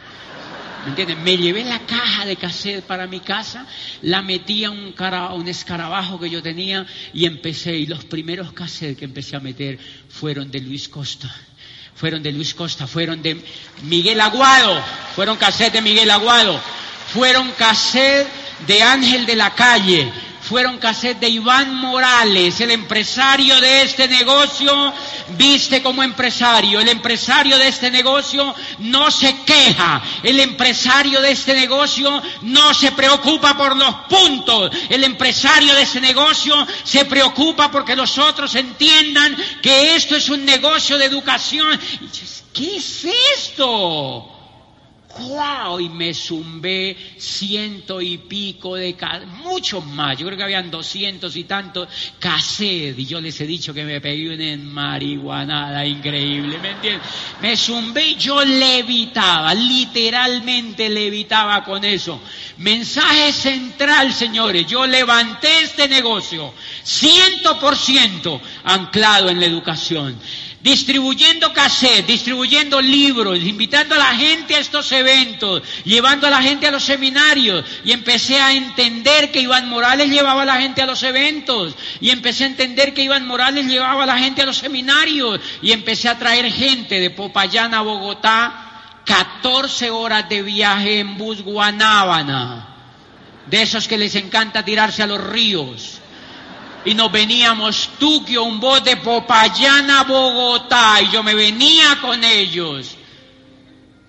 ¿Me 0.83 0.89
entiendes? 0.91 1.17
Me 1.17 1.37
llevé 1.37 1.65
la 1.65 1.79
caja 1.79 2.25
de 2.25 2.37
cassette 2.37 2.83
para 2.83 3.07
mi 3.07 3.19
casa, 3.19 3.65
la 4.03 4.21
metí 4.21 4.63
a 4.63 4.71
un, 4.71 4.93
cara, 4.93 5.33
un 5.33 5.47
escarabajo 5.47 6.17
que 6.19 6.29
yo 6.29 6.41
tenía 6.41 6.85
y 7.13 7.25
empecé. 7.25 7.75
Y 7.75 7.87
los 7.87 8.05
primeros 8.05 8.53
cassettes 8.53 8.97
que 8.97 9.05
empecé 9.05 9.35
a 9.35 9.39
meter 9.39 9.79
fueron 10.07 10.49
de 10.49 10.61
Luis 10.61 10.87
Costa 10.87 11.29
fueron 11.97 12.21
de 12.21 12.31
Luis 12.31 12.53
Costa, 12.53 12.85
fueron 12.85 13.23
de 13.23 13.43
Miguel 13.81 14.21
Aguado, 14.21 14.79
fueron 15.15 15.35
cassettes 15.35 15.73
de 15.73 15.81
Miguel 15.81 16.11
Aguado, 16.11 16.61
fueron 17.13 17.51
cassette 17.51 18.27
de 18.65 18.81
Ángel 18.81 19.25
de 19.25 19.35
la 19.35 19.53
Calle, 19.53 20.11
fueron 20.41 20.77
cassette 20.77 21.19
de 21.19 21.29
Iván 21.29 21.75
Morales, 21.75 22.59
el 22.61 22.71
empresario 22.71 23.59
de 23.59 23.81
este 23.81 24.07
negocio, 24.07 24.93
viste 25.37 25.83
como 25.83 26.03
empresario. 26.03 26.79
El 26.79 26.87
empresario 26.87 27.57
de 27.57 27.67
este 27.67 27.91
negocio 27.91 28.55
no 28.79 29.11
se 29.11 29.41
queja. 29.41 30.01
El 30.23 30.39
empresario 30.39 31.19
de 31.21 31.31
este 31.31 31.53
negocio 31.53 32.21
no 32.43 32.73
se 32.73 32.93
preocupa 32.93 33.57
por 33.57 33.75
los 33.75 33.93
puntos. 34.09 34.71
El 34.89 35.03
empresario 35.03 35.73
de 35.75 35.81
este 35.81 35.99
negocio 35.99 36.65
se 36.83 37.03
preocupa 37.03 37.69
porque 37.69 37.95
los 37.95 38.17
otros 38.17 38.55
entiendan 38.55 39.35
que 39.61 39.95
esto 39.95 40.15
es 40.15 40.29
un 40.29 40.45
negocio 40.45 40.97
de 40.97 41.05
educación. 41.05 41.77
¿Qué 42.53 42.77
es 42.77 43.05
esto? 43.35 44.36
¡Wow! 45.19 45.79
Y 45.79 45.89
me 45.89 46.13
zumbé 46.13 46.95
ciento 47.17 48.01
y 48.01 48.17
pico 48.17 48.75
de 48.75 48.95
muchos 49.43 49.85
más. 49.85 50.17
Yo 50.17 50.25
creo 50.25 50.37
que 50.37 50.43
habían 50.43 50.71
doscientos 50.71 51.35
y 51.35 51.43
tantos 51.45 51.87
cassette. 52.19 52.97
Y 52.97 53.05
yo 53.05 53.19
les 53.21 53.39
he 53.41 53.47
dicho 53.47 53.73
que 53.73 53.83
me 53.83 54.01
pegué 54.01 54.33
una 54.33 54.63
marihuanada 54.63 55.85
increíble, 55.85 56.59
¿me 56.59 56.71
entiendes? 56.71 57.07
Me 57.41 57.55
zumbé 57.55 58.07
y 58.07 58.15
yo 58.15 58.43
levitaba, 58.43 59.53
literalmente 59.53 60.89
levitaba 60.89 61.63
con 61.63 61.83
eso. 61.83 62.21
Mensaje 62.57 63.31
central, 63.33 64.13
señores. 64.13 64.65
Yo 64.67 64.85
levanté 64.85 65.61
este 65.61 65.87
negocio 65.87 66.53
ciento 66.83 67.59
por 67.59 67.75
ciento 67.75 68.41
anclado 68.63 69.29
en 69.29 69.39
la 69.39 69.45
educación 69.45 70.17
distribuyendo 70.61 71.53
cassette, 71.53 72.05
distribuyendo 72.05 72.81
libros, 72.81 73.39
invitando 73.39 73.95
a 73.95 73.99
la 73.99 74.15
gente 74.15 74.55
a 74.55 74.59
estos 74.59 74.91
eventos, 74.91 75.61
llevando 75.83 76.27
a 76.27 76.29
la 76.29 76.41
gente 76.41 76.67
a 76.67 76.71
los 76.71 76.83
seminarios. 76.83 77.63
Y 77.83 77.91
empecé 77.91 78.39
a 78.39 78.53
entender 78.53 79.31
que 79.31 79.41
Iván 79.41 79.69
Morales 79.69 80.09
llevaba 80.09 80.41
a 80.41 80.45
la 80.45 80.61
gente 80.61 80.81
a 80.81 80.85
los 80.85 81.03
eventos. 81.03 81.75
Y 82.01 82.09
empecé 82.09 82.43
a 82.43 82.47
entender 82.47 82.93
que 82.93 83.03
Iván 83.03 83.27
Morales 83.27 83.67
llevaba 83.67 84.03
a 84.03 84.07
la 84.07 84.17
gente 84.17 84.41
a 84.41 84.45
los 84.45 84.57
seminarios. 84.57 85.39
Y 85.61 85.71
empecé 85.71 86.09
a 86.09 86.17
traer 86.17 86.51
gente 86.51 86.99
de 86.99 87.11
Popayán 87.11 87.73
a 87.73 87.81
Bogotá, 87.81 89.01
14 89.05 89.89
horas 89.91 90.27
de 90.27 90.41
viaje 90.41 90.99
en 90.99 91.17
bus 91.17 91.41
Guanábana. 91.43 92.67
De 93.45 93.61
esos 93.61 93.87
que 93.87 93.97
les 93.97 94.15
encanta 94.15 94.65
tirarse 94.65 95.03
a 95.03 95.07
los 95.07 95.23
ríos 95.23 95.96
y 96.85 96.93
nos 96.93 97.11
veníamos 97.11 97.89
Tuquio, 97.99 98.45
de 98.83 98.97
Popayán 98.97 99.89
a 99.91 100.03
Bogotá 100.03 101.01
y 101.01 101.09
yo 101.11 101.23
me 101.23 101.35
venía 101.35 101.99
con 102.01 102.23
ellos. 102.23 102.95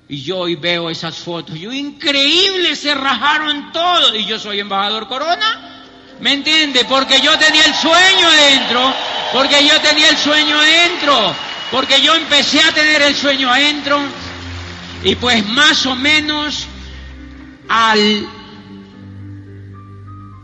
Y 0.08 0.22
yo 0.22 0.38
hoy 0.38 0.54
veo 0.54 0.88
esas 0.88 1.16
fotos, 1.18 1.58
yo 1.58 1.72
increíble, 1.72 2.74
se 2.76 2.94
rajaron 2.94 3.72
todos 3.72 4.14
y 4.14 4.24
yo 4.24 4.38
soy 4.38 4.60
embajador 4.60 5.06
Corona. 5.08 5.84
¿Me 6.20 6.32
entiende? 6.32 6.84
Porque 6.84 7.20
yo 7.20 7.36
tenía 7.38 7.64
el 7.64 7.74
sueño 7.74 8.28
adentro, 8.28 8.94
porque 9.32 9.66
yo 9.66 9.80
tenía 9.80 10.08
el 10.08 10.16
sueño 10.16 10.58
adentro, 10.58 11.34
porque 11.70 12.00
yo 12.00 12.14
empecé 12.14 12.60
a 12.60 12.72
tener 12.72 13.02
el 13.02 13.14
sueño 13.14 13.50
adentro 13.50 14.00
y 15.04 15.14
pues 15.16 15.46
más 15.46 15.84
o 15.86 15.94
menos 15.94 16.66
al 17.68 18.26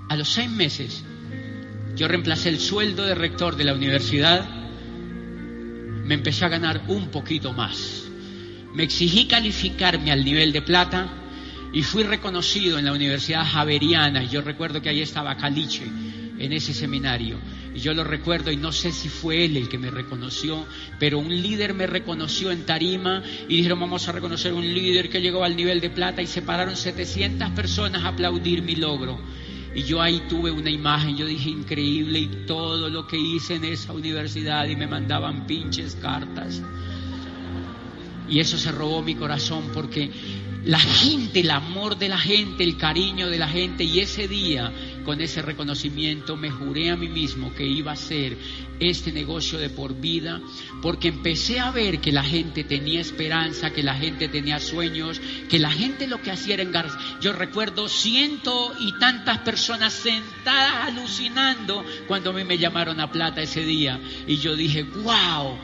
a 0.08 0.16
los 0.16 0.28
seis 0.28 0.50
meses 0.50 1.03
yo 1.96 2.08
reemplacé 2.08 2.48
el 2.48 2.58
sueldo 2.58 3.04
de 3.04 3.14
rector 3.14 3.56
de 3.56 3.64
la 3.64 3.74
universidad, 3.74 4.48
me 6.04 6.14
empecé 6.14 6.44
a 6.44 6.48
ganar 6.48 6.82
un 6.88 7.08
poquito 7.08 7.52
más. 7.52 8.04
Me 8.74 8.82
exigí 8.82 9.26
calificarme 9.26 10.10
al 10.10 10.24
nivel 10.24 10.52
de 10.52 10.62
plata 10.62 11.08
y 11.72 11.82
fui 11.82 12.02
reconocido 12.02 12.78
en 12.78 12.84
la 12.86 12.92
Universidad 12.92 13.44
Javeriana. 13.44 14.24
Yo 14.24 14.42
recuerdo 14.42 14.82
que 14.82 14.88
ahí 14.88 15.00
estaba 15.00 15.36
Caliche 15.36 15.84
en 16.38 16.52
ese 16.52 16.74
seminario. 16.74 17.38
Y 17.74 17.80
yo 17.80 17.94
lo 17.94 18.04
recuerdo 18.04 18.50
y 18.50 18.56
no 18.56 18.72
sé 18.72 18.92
si 18.92 19.08
fue 19.08 19.44
él 19.44 19.56
el 19.56 19.68
que 19.68 19.78
me 19.78 19.90
reconoció, 19.90 20.66
pero 20.98 21.18
un 21.18 21.28
líder 21.28 21.74
me 21.74 21.86
reconoció 21.86 22.50
en 22.50 22.66
Tarima 22.66 23.22
y 23.48 23.56
dijeron 23.56 23.80
vamos 23.80 24.08
a 24.08 24.12
reconocer 24.12 24.52
un 24.52 24.62
líder 24.62 25.08
que 25.08 25.20
llegó 25.20 25.44
al 25.44 25.56
nivel 25.56 25.80
de 25.80 25.90
plata 25.90 26.22
y 26.22 26.26
se 26.26 26.42
pararon 26.42 26.76
700 26.76 27.50
personas 27.50 28.04
a 28.04 28.08
aplaudir 28.08 28.62
mi 28.62 28.76
logro. 28.76 29.20
Y 29.74 29.82
yo 29.82 30.00
ahí 30.00 30.22
tuve 30.28 30.50
una 30.50 30.70
imagen, 30.70 31.16
yo 31.16 31.26
dije 31.26 31.50
increíble 31.50 32.18
y 32.20 32.26
todo 32.46 32.88
lo 32.88 33.06
que 33.06 33.18
hice 33.18 33.56
en 33.56 33.64
esa 33.64 33.92
universidad 33.92 34.66
y 34.66 34.76
me 34.76 34.86
mandaban 34.86 35.46
pinches 35.46 35.96
cartas. 35.96 36.62
Y 38.28 38.38
eso 38.38 38.56
se 38.56 38.70
robó 38.70 39.02
mi 39.02 39.16
corazón 39.16 39.70
porque 39.74 40.10
la 40.64 40.78
gente, 40.78 41.40
el 41.40 41.50
amor 41.50 41.98
de 41.98 42.08
la 42.08 42.18
gente, 42.18 42.64
el 42.64 42.76
cariño 42.76 43.28
de 43.28 43.38
la 43.38 43.48
gente 43.48 43.84
y 43.84 44.00
ese 44.00 44.28
día 44.28 44.72
con 45.04 45.20
ese 45.20 45.42
reconocimiento 45.42 46.36
me 46.36 46.50
juré 46.50 46.90
a 46.90 46.96
mí 46.96 47.08
mismo 47.08 47.54
que 47.54 47.66
iba 47.66 47.92
a 47.92 47.96
ser 47.96 48.36
este 48.80 49.12
negocio 49.12 49.58
de 49.58 49.70
por 49.70 49.94
vida, 49.94 50.40
porque 50.82 51.08
empecé 51.08 51.60
a 51.60 51.70
ver 51.70 52.00
que 52.00 52.12
la 52.12 52.24
gente 52.24 52.64
tenía 52.64 53.00
esperanza, 53.00 53.70
que 53.70 53.82
la 53.82 53.94
gente 53.94 54.28
tenía 54.28 54.58
sueños, 54.58 55.20
que 55.48 55.58
la 55.58 55.70
gente 55.70 56.06
lo 56.06 56.20
que 56.20 56.30
hacía 56.30 56.54
era 56.54 56.62
engarzar. 56.62 57.00
Yo 57.20 57.32
recuerdo 57.32 57.88
ciento 57.88 58.72
y 58.80 58.98
tantas 58.98 59.38
personas 59.38 59.92
sentadas 59.92 60.88
alucinando 60.88 61.84
cuando 62.08 62.30
a 62.30 62.32
mí 62.32 62.44
me 62.44 62.58
llamaron 62.58 63.00
a 63.00 63.10
plata 63.10 63.42
ese 63.42 63.64
día 63.64 64.00
y 64.26 64.38
yo 64.38 64.56
dije, 64.56 64.82
wow, 64.82 65.56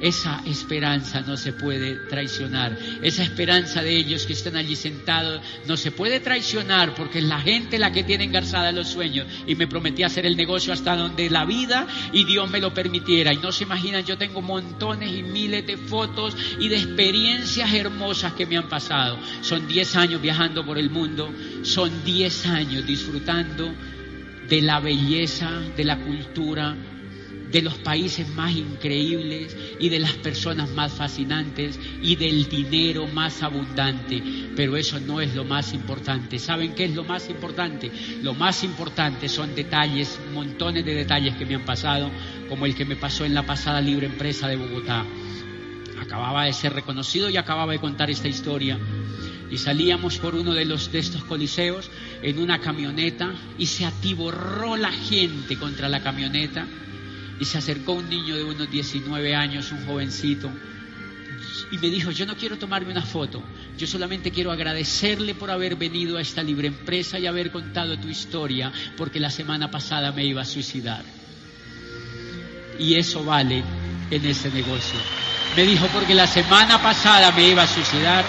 esa 0.00 0.42
esperanza 0.46 1.20
no 1.20 1.36
se 1.36 1.52
puede 1.52 1.96
traicionar. 2.08 2.76
Esa 3.02 3.22
esperanza 3.22 3.82
de 3.82 3.96
ellos 3.96 4.26
que 4.26 4.32
están 4.32 4.56
allí 4.56 4.76
sentados 4.76 5.42
no 5.66 5.76
se 5.76 5.90
puede 5.90 6.20
traicionar 6.20 6.94
porque 6.94 7.18
es 7.18 7.24
la 7.24 7.40
gente 7.40 7.78
la 7.78 7.92
que 7.92 8.04
tiene 8.04 8.24
engarzada 8.24 8.72
los 8.72 8.88
sueños. 8.88 9.26
Y 9.46 9.54
me 9.54 9.66
prometí 9.66 10.02
hacer 10.02 10.26
el 10.26 10.36
negocio 10.36 10.72
hasta 10.72 10.96
donde 10.96 11.28
la 11.28 11.44
vida 11.44 11.86
y 12.12 12.24
Dios 12.24 12.50
me 12.50 12.60
lo 12.60 12.72
permitiera. 12.72 13.32
Y 13.32 13.38
no 13.38 13.52
se 13.52 13.64
imaginan, 13.64 14.04
yo 14.04 14.16
tengo 14.16 14.40
montones 14.40 15.12
y 15.12 15.22
miles 15.22 15.66
de 15.66 15.76
fotos 15.76 16.36
y 16.58 16.68
de 16.68 16.76
experiencias 16.76 17.72
hermosas 17.72 18.32
que 18.32 18.46
me 18.46 18.56
han 18.56 18.68
pasado. 18.68 19.18
Son 19.42 19.66
10 19.68 19.96
años 19.96 20.22
viajando 20.22 20.64
por 20.64 20.78
el 20.78 20.90
mundo, 20.90 21.32
son 21.62 22.04
10 22.04 22.46
años 22.46 22.86
disfrutando 22.86 23.74
de 24.48 24.62
la 24.62 24.80
belleza, 24.80 25.48
de 25.76 25.84
la 25.84 25.96
cultura, 25.96 26.76
de 27.50 27.62
los 27.62 27.74
países 27.78 28.28
más 28.28 28.52
increíbles 28.52 29.56
y 29.78 29.88
de 29.88 29.98
las 29.98 30.12
personas 30.14 30.70
más 30.70 30.92
fascinantes 30.92 31.78
y 32.00 32.16
del 32.16 32.48
dinero 32.48 33.06
más 33.08 33.42
abundante. 33.42 34.22
Pero 34.54 34.76
eso 34.76 35.00
no 35.00 35.20
es 35.20 35.34
lo 35.34 35.44
más 35.44 35.72
importante. 35.72 36.38
¿Saben 36.38 36.74
qué 36.74 36.84
es 36.84 36.94
lo 36.94 37.04
más 37.04 37.28
importante? 37.28 37.90
Lo 38.22 38.34
más 38.34 38.62
importante 38.62 39.28
son 39.28 39.54
detalles, 39.54 40.20
montones 40.32 40.84
de 40.84 40.94
detalles 40.94 41.34
que 41.36 41.46
me 41.46 41.56
han 41.56 41.64
pasado, 41.64 42.10
como 42.48 42.66
el 42.66 42.74
que 42.74 42.84
me 42.84 42.96
pasó 42.96 43.24
en 43.24 43.34
la 43.34 43.44
pasada 43.44 43.80
libre 43.80 44.06
empresa 44.06 44.46
de 44.48 44.56
Bogotá. 44.56 45.04
Acababa 46.00 46.44
de 46.44 46.52
ser 46.52 46.72
reconocido 46.72 47.28
y 47.30 47.36
acababa 47.36 47.72
de 47.72 47.78
contar 47.78 48.10
esta 48.10 48.28
historia 48.28 48.78
y 49.50 49.58
salíamos 49.58 50.18
por 50.18 50.36
uno 50.36 50.54
de 50.54 50.64
los 50.64 50.92
de 50.92 51.00
estos 51.00 51.24
coliseos 51.24 51.90
en 52.22 52.38
una 52.38 52.60
camioneta 52.60 53.34
y 53.58 53.66
se 53.66 53.84
atiborró 53.84 54.76
la 54.76 54.92
gente 54.92 55.58
contra 55.58 55.88
la 55.88 56.02
camioneta 56.02 56.66
y 57.40 57.46
se 57.46 57.58
acercó 57.58 57.94
un 57.94 58.08
niño 58.08 58.36
de 58.36 58.44
unos 58.44 58.70
19 58.70 59.34
años, 59.34 59.72
un 59.72 59.84
jovencito, 59.86 60.50
y 61.72 61.78
me 61.78 61.88
dijo, 61.88 62.10
yo 62.10 62.26
no 62.26 62.36
quiero 62.36 62.58
tomarme 62.58 62.92
una 62.92 63.02
foto, 63.02 63.42
yo 63.78 63.86
solamente 63.86 64.30
quiero 64.30 64.52
agradecerle 64.52 65.34
por 65.34 65.50
haber 65.50 65.76
venido 65.76 66.18
a 66.18 66.20
esta 66.20 66.42
libre 66.42 66.68
empresa 66.68 67.18
y 67.18 67.26
haber 67.26 67.50
contado 67.50 67.98
tu 67.98 68.08
historia, 68.08 68.70
porque 68.96 69.18
la 69.18 69.30
semana 69.30 69.70
pasada 69.70 70.12
me 70.12 70.24
iba 70.24 70.42
a 70.42 70.44
suicidar. 70.44 71.02
Y 72.78 72.94
eso 72.94 73.24
vale 73.24 73.62
en 74.10 74.26
ese 74.26 74.50
negocio. 74.50 74.98
Me 75.56 75.64
dijo, 75.64 75.86
porque 75.92 76.14
la 76.14 76.26
semana 76.26 76.82
pasada 76.82 77.32
me 77.32 77.48
iba 77.48 77.62
a 77.62 77.66
suicidar 77.66 78.24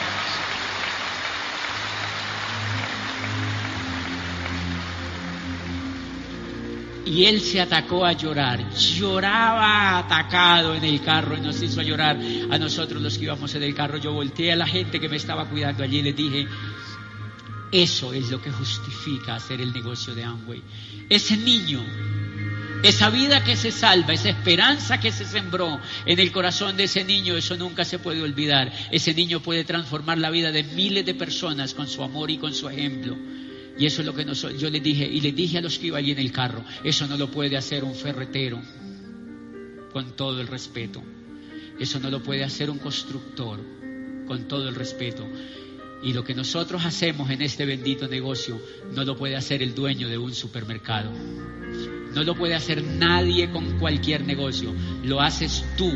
y 7.06 7.26
él 7.26 7.42
se 7.42 7.62
atacó 7.62 8.06
a 8.06 8.14
llorar. 8.14 8.74
Lloraba 8.74 10.00
atacado 10.00 10.76
en 10.76 10.84
el 10.84 11.02
carro 11.02 11.38
y 11.38 11.42
nos 11.42 11.62
hizo 11.62 11.82
llorar 11.82 12.20
a 12.50 12.58
nosotros 12.58 13.02
los 13.02 13.18
que 13.18 13.26
íbamos 13.26 13.54
en 13.56 13.64
el 13.64 13.74
carro. 13.74 13.98
Yo 13.98 14.14
volteé 14.14 14.52
a 14.52 14.56
la 14.56 14.68
gente 14.68 15.00
que 15.00 15.10
me 15.10 15.18
estaba 15.18 15.50
cuidando 15.50 15.84
allí 15.84 16.00
y 16.00 16.04
les 16.04 16.16
dije, 16.16 16.48
eso 17.72 18.14
es 18.14 18.30
lo 18.30 18.42
que 18.42 18.52
justifica 18.52 19.36
hacer 19.36 19.62
el 19.62 19.74
negocio 19.74 20.14
de 20.14 20.24
Amway. 20.24 20.62
Ese 21.10 21.38
niño, 21.38 21.84
esa 22.84 23.10
vida 23.10 23.44
que 23.44 23.56
se 23.56 23.72
salva, 23.72 24.14
esa 24.14 24.30
esperanza 24.30 25.00
que 25.00 25.12
se 25.12 25.26
sembró 25.26 25.80
en 26.06 26.20
el 26.20 26.32
corazón 26.32 26.78
de 26.78 26.84
ese 26.84 27.04
niño, 27.04 27.36
eso 27.36 27.56
nunca 27.58 27.86
se 27.86 28.00
puede 28.00 28.22
olvidar. 28.22 28.72
Ese 28.92 29.14
niño 29.14 29.40
puede 29.40 29.64
transformar 29.64 30.18
la 30.18 30.30
vida 30.30 30.52
de 30.52 30.64
miles 30.64 31.06
de 31.06 31.14
personas 31.14 31.74
con 31.74 31.88
su 31.88 32.04
amor 32.04 32.30
y 32.30 32.38
con 32.38 32.54
su 32.54 32.70
ejemplo. 32.70 33.18
Y 33.82 33.88
eso 33.88 34.04
es 34.04 34.06
lo 34.06 34.14
que 34.14 34.24
yo 34.60 34.70
le 34.70 34.80
dije, 34.80 35.08
y 35.08 35.22
le 35.22 35.32
dije 35.32 35.58
a 35.58 35.62
los 35.62 35.80
que 35.80 35.88
iban 35.88 36.04
allí 36.04 36.12
en 36.12 36.20
el 36.20 36.32
carro, 36.32 36.64
eso 36.84 37.08
no 37.08 37.18
lo 37.18 37.32
puede 37.32 37.58
hacer 37.58 37.84
un 37.84 37.96
ferretero, 37.96 38.62
con 39.92 40.16
todo 40.16 40.40
el 40.40 40.46
respeto. 40.46 41.02
Eso 41.80 42.00
no 42.00 42.12
lo 42.12 42.22
puede 42.22 42.44
hacer 42.44 42.70
un 42.70 42.78
constructor, 42.78 43.60
con 44.28 44.48
todo 44.48 44.70
el 44.70 44.76
respeto. 44.76 45.28
Y 46.04 46.14
lo 46.14 46.24
que 46.24 46.36
nosotros 46.36 46.86
hacemos 46.86 47.32
en 47.32 47.42
este 47.42 47.66
bendito 47.66 48.08
negocio 48.08 48.62
no 48.94 49.04
lo 49.04 49.18
puede 49.18 49.36
hacer 49.36 49.64
el 49.64 49.74
dueño 49.74 50.08
de 50.08 50.20
un 50.20 50.36
supermercado. 50.36 51.12
No 52.14 52.24
lo 52.24 52.36
puede 52.36 52.54
hacer 52.54 52.84
nadie 52.84 53.50
con 53.50 53.80
cualquier 53.80 54.24
negocio. 54.28 54.76
Lo 55.04 55.22
haces 55.22 55.66
tú 55.76 55.92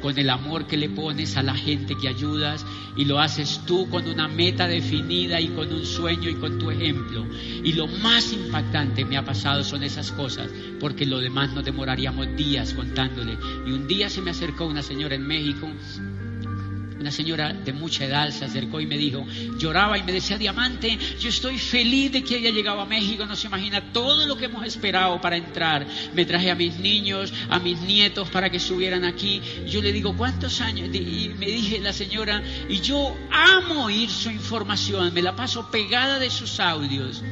con 0.00 0.18
el 0.18 0.30
amor 0.30 0.66
que 0.66 0.76
le 0.76 0.88
pones 0.88 1.36
a 1.36 1.42
la 1.42 1.54
gente 1.54 1.96
que 1.96 2.08
ayudas 2.08 2.64
y 2.96 3.04
lo 3.04 3.20
haces 3.20 3.60
tú 3.66 3.88
con 3.88 4.06
una 4.08 4.28
meta 4.28 4.66
definida 4.66 5.40
y 5.40 5.48
con 5.48 5.72
un 5.72 5.84
sueño 5.84 6.28
y 6.28 6.34
con 6.34 6.58
tu 6.58 6.70
ejemplo. 6.70 7.26
Y 7.62 7.72
lo 7.72 7.86
más 7.86 8.32
impactante 8.32 9.04
me 9.04 9.16
ha 9.16 9.24
pasado 9.24 9.64
son 9.64 9.82
esas 9.82 10.12
cosas, 10.12 10.50
porque 10.80 11.06
lo 11.06 11.18
demás 11.18 11.52
no 11.54 11.62
demoraríamos 11.62 12.36
días 12.36 12.74
contándole. 12.74 13.38
Y 13.66 13.72
un 13.72 13.86
día 13.86 14.10
se 14.10 14.22
me 14.22 14.30
acercó 14.30 14.66
una 14.66 14.82
señora 14.82 15.14
en 15.14 15.26
México 15.26 15.68
una 16.98 17.10
señora 17.12 17.52
de 17.52 17.72
mucha 17.72 18.04
edad 18.04 18.30
se 18.30 18.44
acercó 18.44 18.80
y 18.80 18.86
me 18.86 18.98
dijo, 18.98 19.24
lloraba 19.56 19.98
y 19.98 20.02
me 20.02 20.12
decía, 20.12 20.36
Diamante, 20.36 20.98
yo 21.20 21.28
estoy 21.28 21.58
feliz 21.58 22.12
de 22.12 22.24
que 22.24 22.36
haya 22.36 22.50
llegado 22.50 22.80
a 22.80 22.86
México, 22.86 23.24
no 23.24 23.36
se 23.36 23.46
imagina 23.46 23.92
todo 23.92 24.26
lo 24.26 24.36
que 24.36 24.46
hemos 24.46 24.66
esperado 24.66 25.20
para 25.20 25.36
entrar. 25.36 25.86
Me 26.14 26.24
traje 26.24 26.50
a 26.50 26.54
mis 26.54 26.78
niños, 26.78 27.32
a 27.48 27.58
mis 27.58 27.80
nietos 27.80 28.28
para 28.30 28.50
que 28.50 28.56
estuvieran 28.56 29.04
aquí. 29.04 29.40
Yo 29.66 29.80
le 29.80 29.92
digo, 29.92 30.16
¿cuántos 30.16 30.60
años? 30.60 30.88
Y 30.94 31.34
me 31.38 31.46
dije 31.46 31.78
la 31.80 31.92
señora, 31.92 32.42
y 32.68 32.80
yo 32.80 33.16
amo 33.30 33.84
oír 33.84 34.10
su 34.10 34.30
información, 34.30 35.12
me 35.14 35.22
la 35.22 35.36
paso 35.36 35.70
pegada 35.70 36.18
de 36.18 36.30
sus 36.30 36.58
audios. 36.58 37.22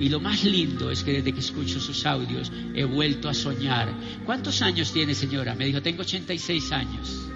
Y 0.00 0.08
lo 0.08 0.18
más 0.18 0.44
lindo 0.44 0.90
es 0.90 1.04
que 1.04 1.12
desde 1.12 1.32
que 1.32 1.40
escucho 1.40 1.78
sus 1.78 2.06
audios 2.06 2.50
he 2.74 2.84
vuelto 2.84 3.28
a 3.28 3.34
soñar. 3.34 3.92
¿Cuántos 4.24 4.62
años 4.62 4.92
tiene 4.92 5.14
señora? 5.14 5.54
Me 5.54 5.66
dijo, 5.66 5.82
tengo 5.82 6.00
86 6.00 6.72
años. 6.72 7.30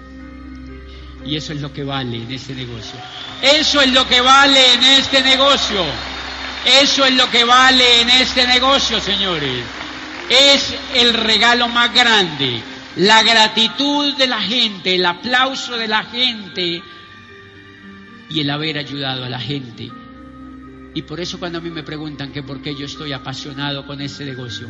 Y 1.25 1.35
eso 1.35 1.53
es 1.53 1.61
lo 1.61 1.73
que 1.73 1.83
vale 1.83 2.17
en 2.17 2.31
este 2.31 2.53
negocio. 2.53 2.99
Eso 3.41 3.81
es 3.81 3.91
lo 3.91 4.07
que 4.07 4.21
vale 4.21 4.73
en 4.73 4.83
este 4.83 5.21
negocio. 5.21 5.83
Eso 6.81 7.05
es 7.05 7.15
lo 7.15 7.29
que 7.29 7.43
vale 7.43 8.01
en 8.01 8.09
este 8.09 8.45
negocio, 8.47 8.99
señores. 8.99 9.63
Es 10.29 10.75
el 10.93 11.13
regalo 11.13 11.67
más 11.67 11.93
grande. 11.93 12.61
La 12.97 13.23
gratitud 13.23 14.15
de 14.15 14.27
la 14.27 14.41
gente, 14.41 14.95
el 14.95 15.05
aplauso 15.05 15.77
de 15.77 15.87
la 15.87 16.03
gente 16.03 16.81
y 18.29 18.39
el 18.39 18.49
haber 18.49 18.77
ayudado 18.77 19.25
a 19.25 19.29
la 19.29 19.39
gente. 19.39 19.91
Y 20.93 21.01
por 21.01 21.19
eso 21.19 21.39
cuando 21.39 21.57
a 21.57 21.61
mí 21.61 21.69
me 21.69 21.83
preguntan 21.83 22.31
que 22.31 22.41
por 22.41 22.61
qué 22.61 22.73
yo 22.75 22.85
estoy 22.85 23.11
apasionado 23.11 23.85
con 23.85 23.99
este 23.99 24.23
negocio, 24.25 24.69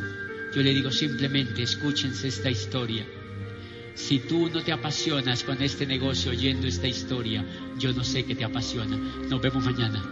yo 0.54 0.62
le 0.62 0.74
digo 0.74 0.92
simplemente 0.92 1.62
escúchense 1.64 2.28
esta 2.28 2.50
historia. 2.50 3.06
Si 3.96 4.20
tú 4.20 4.50
no 4.54 4.62
te 4.62 4.74
apasionas 4.74 5.44
con 5.44 5.62
este 5.62 5.86
negocio 5.86 6.32
oyendo 6.32 6.68
esta 6.68 6.86
historia, 6.86 7.44
yo 7.78 7.94
no 7.94 8.04
sé 8.04 8.26
qué 8.26 8.36
te 8.36 8.44
apasiona. 8.44 8.98
Nos 8.98 9.42
vemos 9.42 9.64
mañana. 9.64 10.04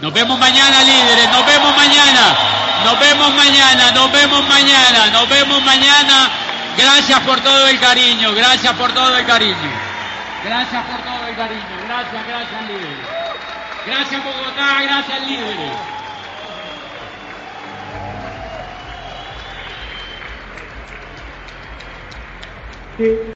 Nos 0.00 0.12
vemos 0.12 0.38
mañana, 0.38 0.82
líderes. 0.82 1.30
Nos 1.30 1.46
vemos 1.46 1.76
mañana. 1.76 2.36
Nos 2.84 2.98
vemos 2.98 3.34
mañana. 3.34 3.92
Nos 3.92 4.10
vemos 4.10 4.48
mañana. 4.48 5.10
Nos 5.12 5.28
vemos 5.28 5.62
mañana. 5.62 6.30
Gracias 6.78 7.20
por 7.20 7.40
todo 7.40 7.68
el 7.68 7.78
cariño. 7.78 8.34
Gracias 8.34 8.74
por 8.74 8.92
todo 8.92 9.16
el 9.16 9.26
cariño. 9.26 9.70
Gracias 10.42 10.84
por 10.86 11.00
todo 11.02 11.26
el 11.28 11.36
cariño. 11.36 11.76
Gracias, 11.86 12.26
gracias, 12.26 12.62
líderes. 12.68 13.06
Gracias, 13.86 14.24
Bogotá. 14.24 14.82
Gracias, 14.82 15.28
líderes. 15.28 15.95
Sí. 22.96 23.35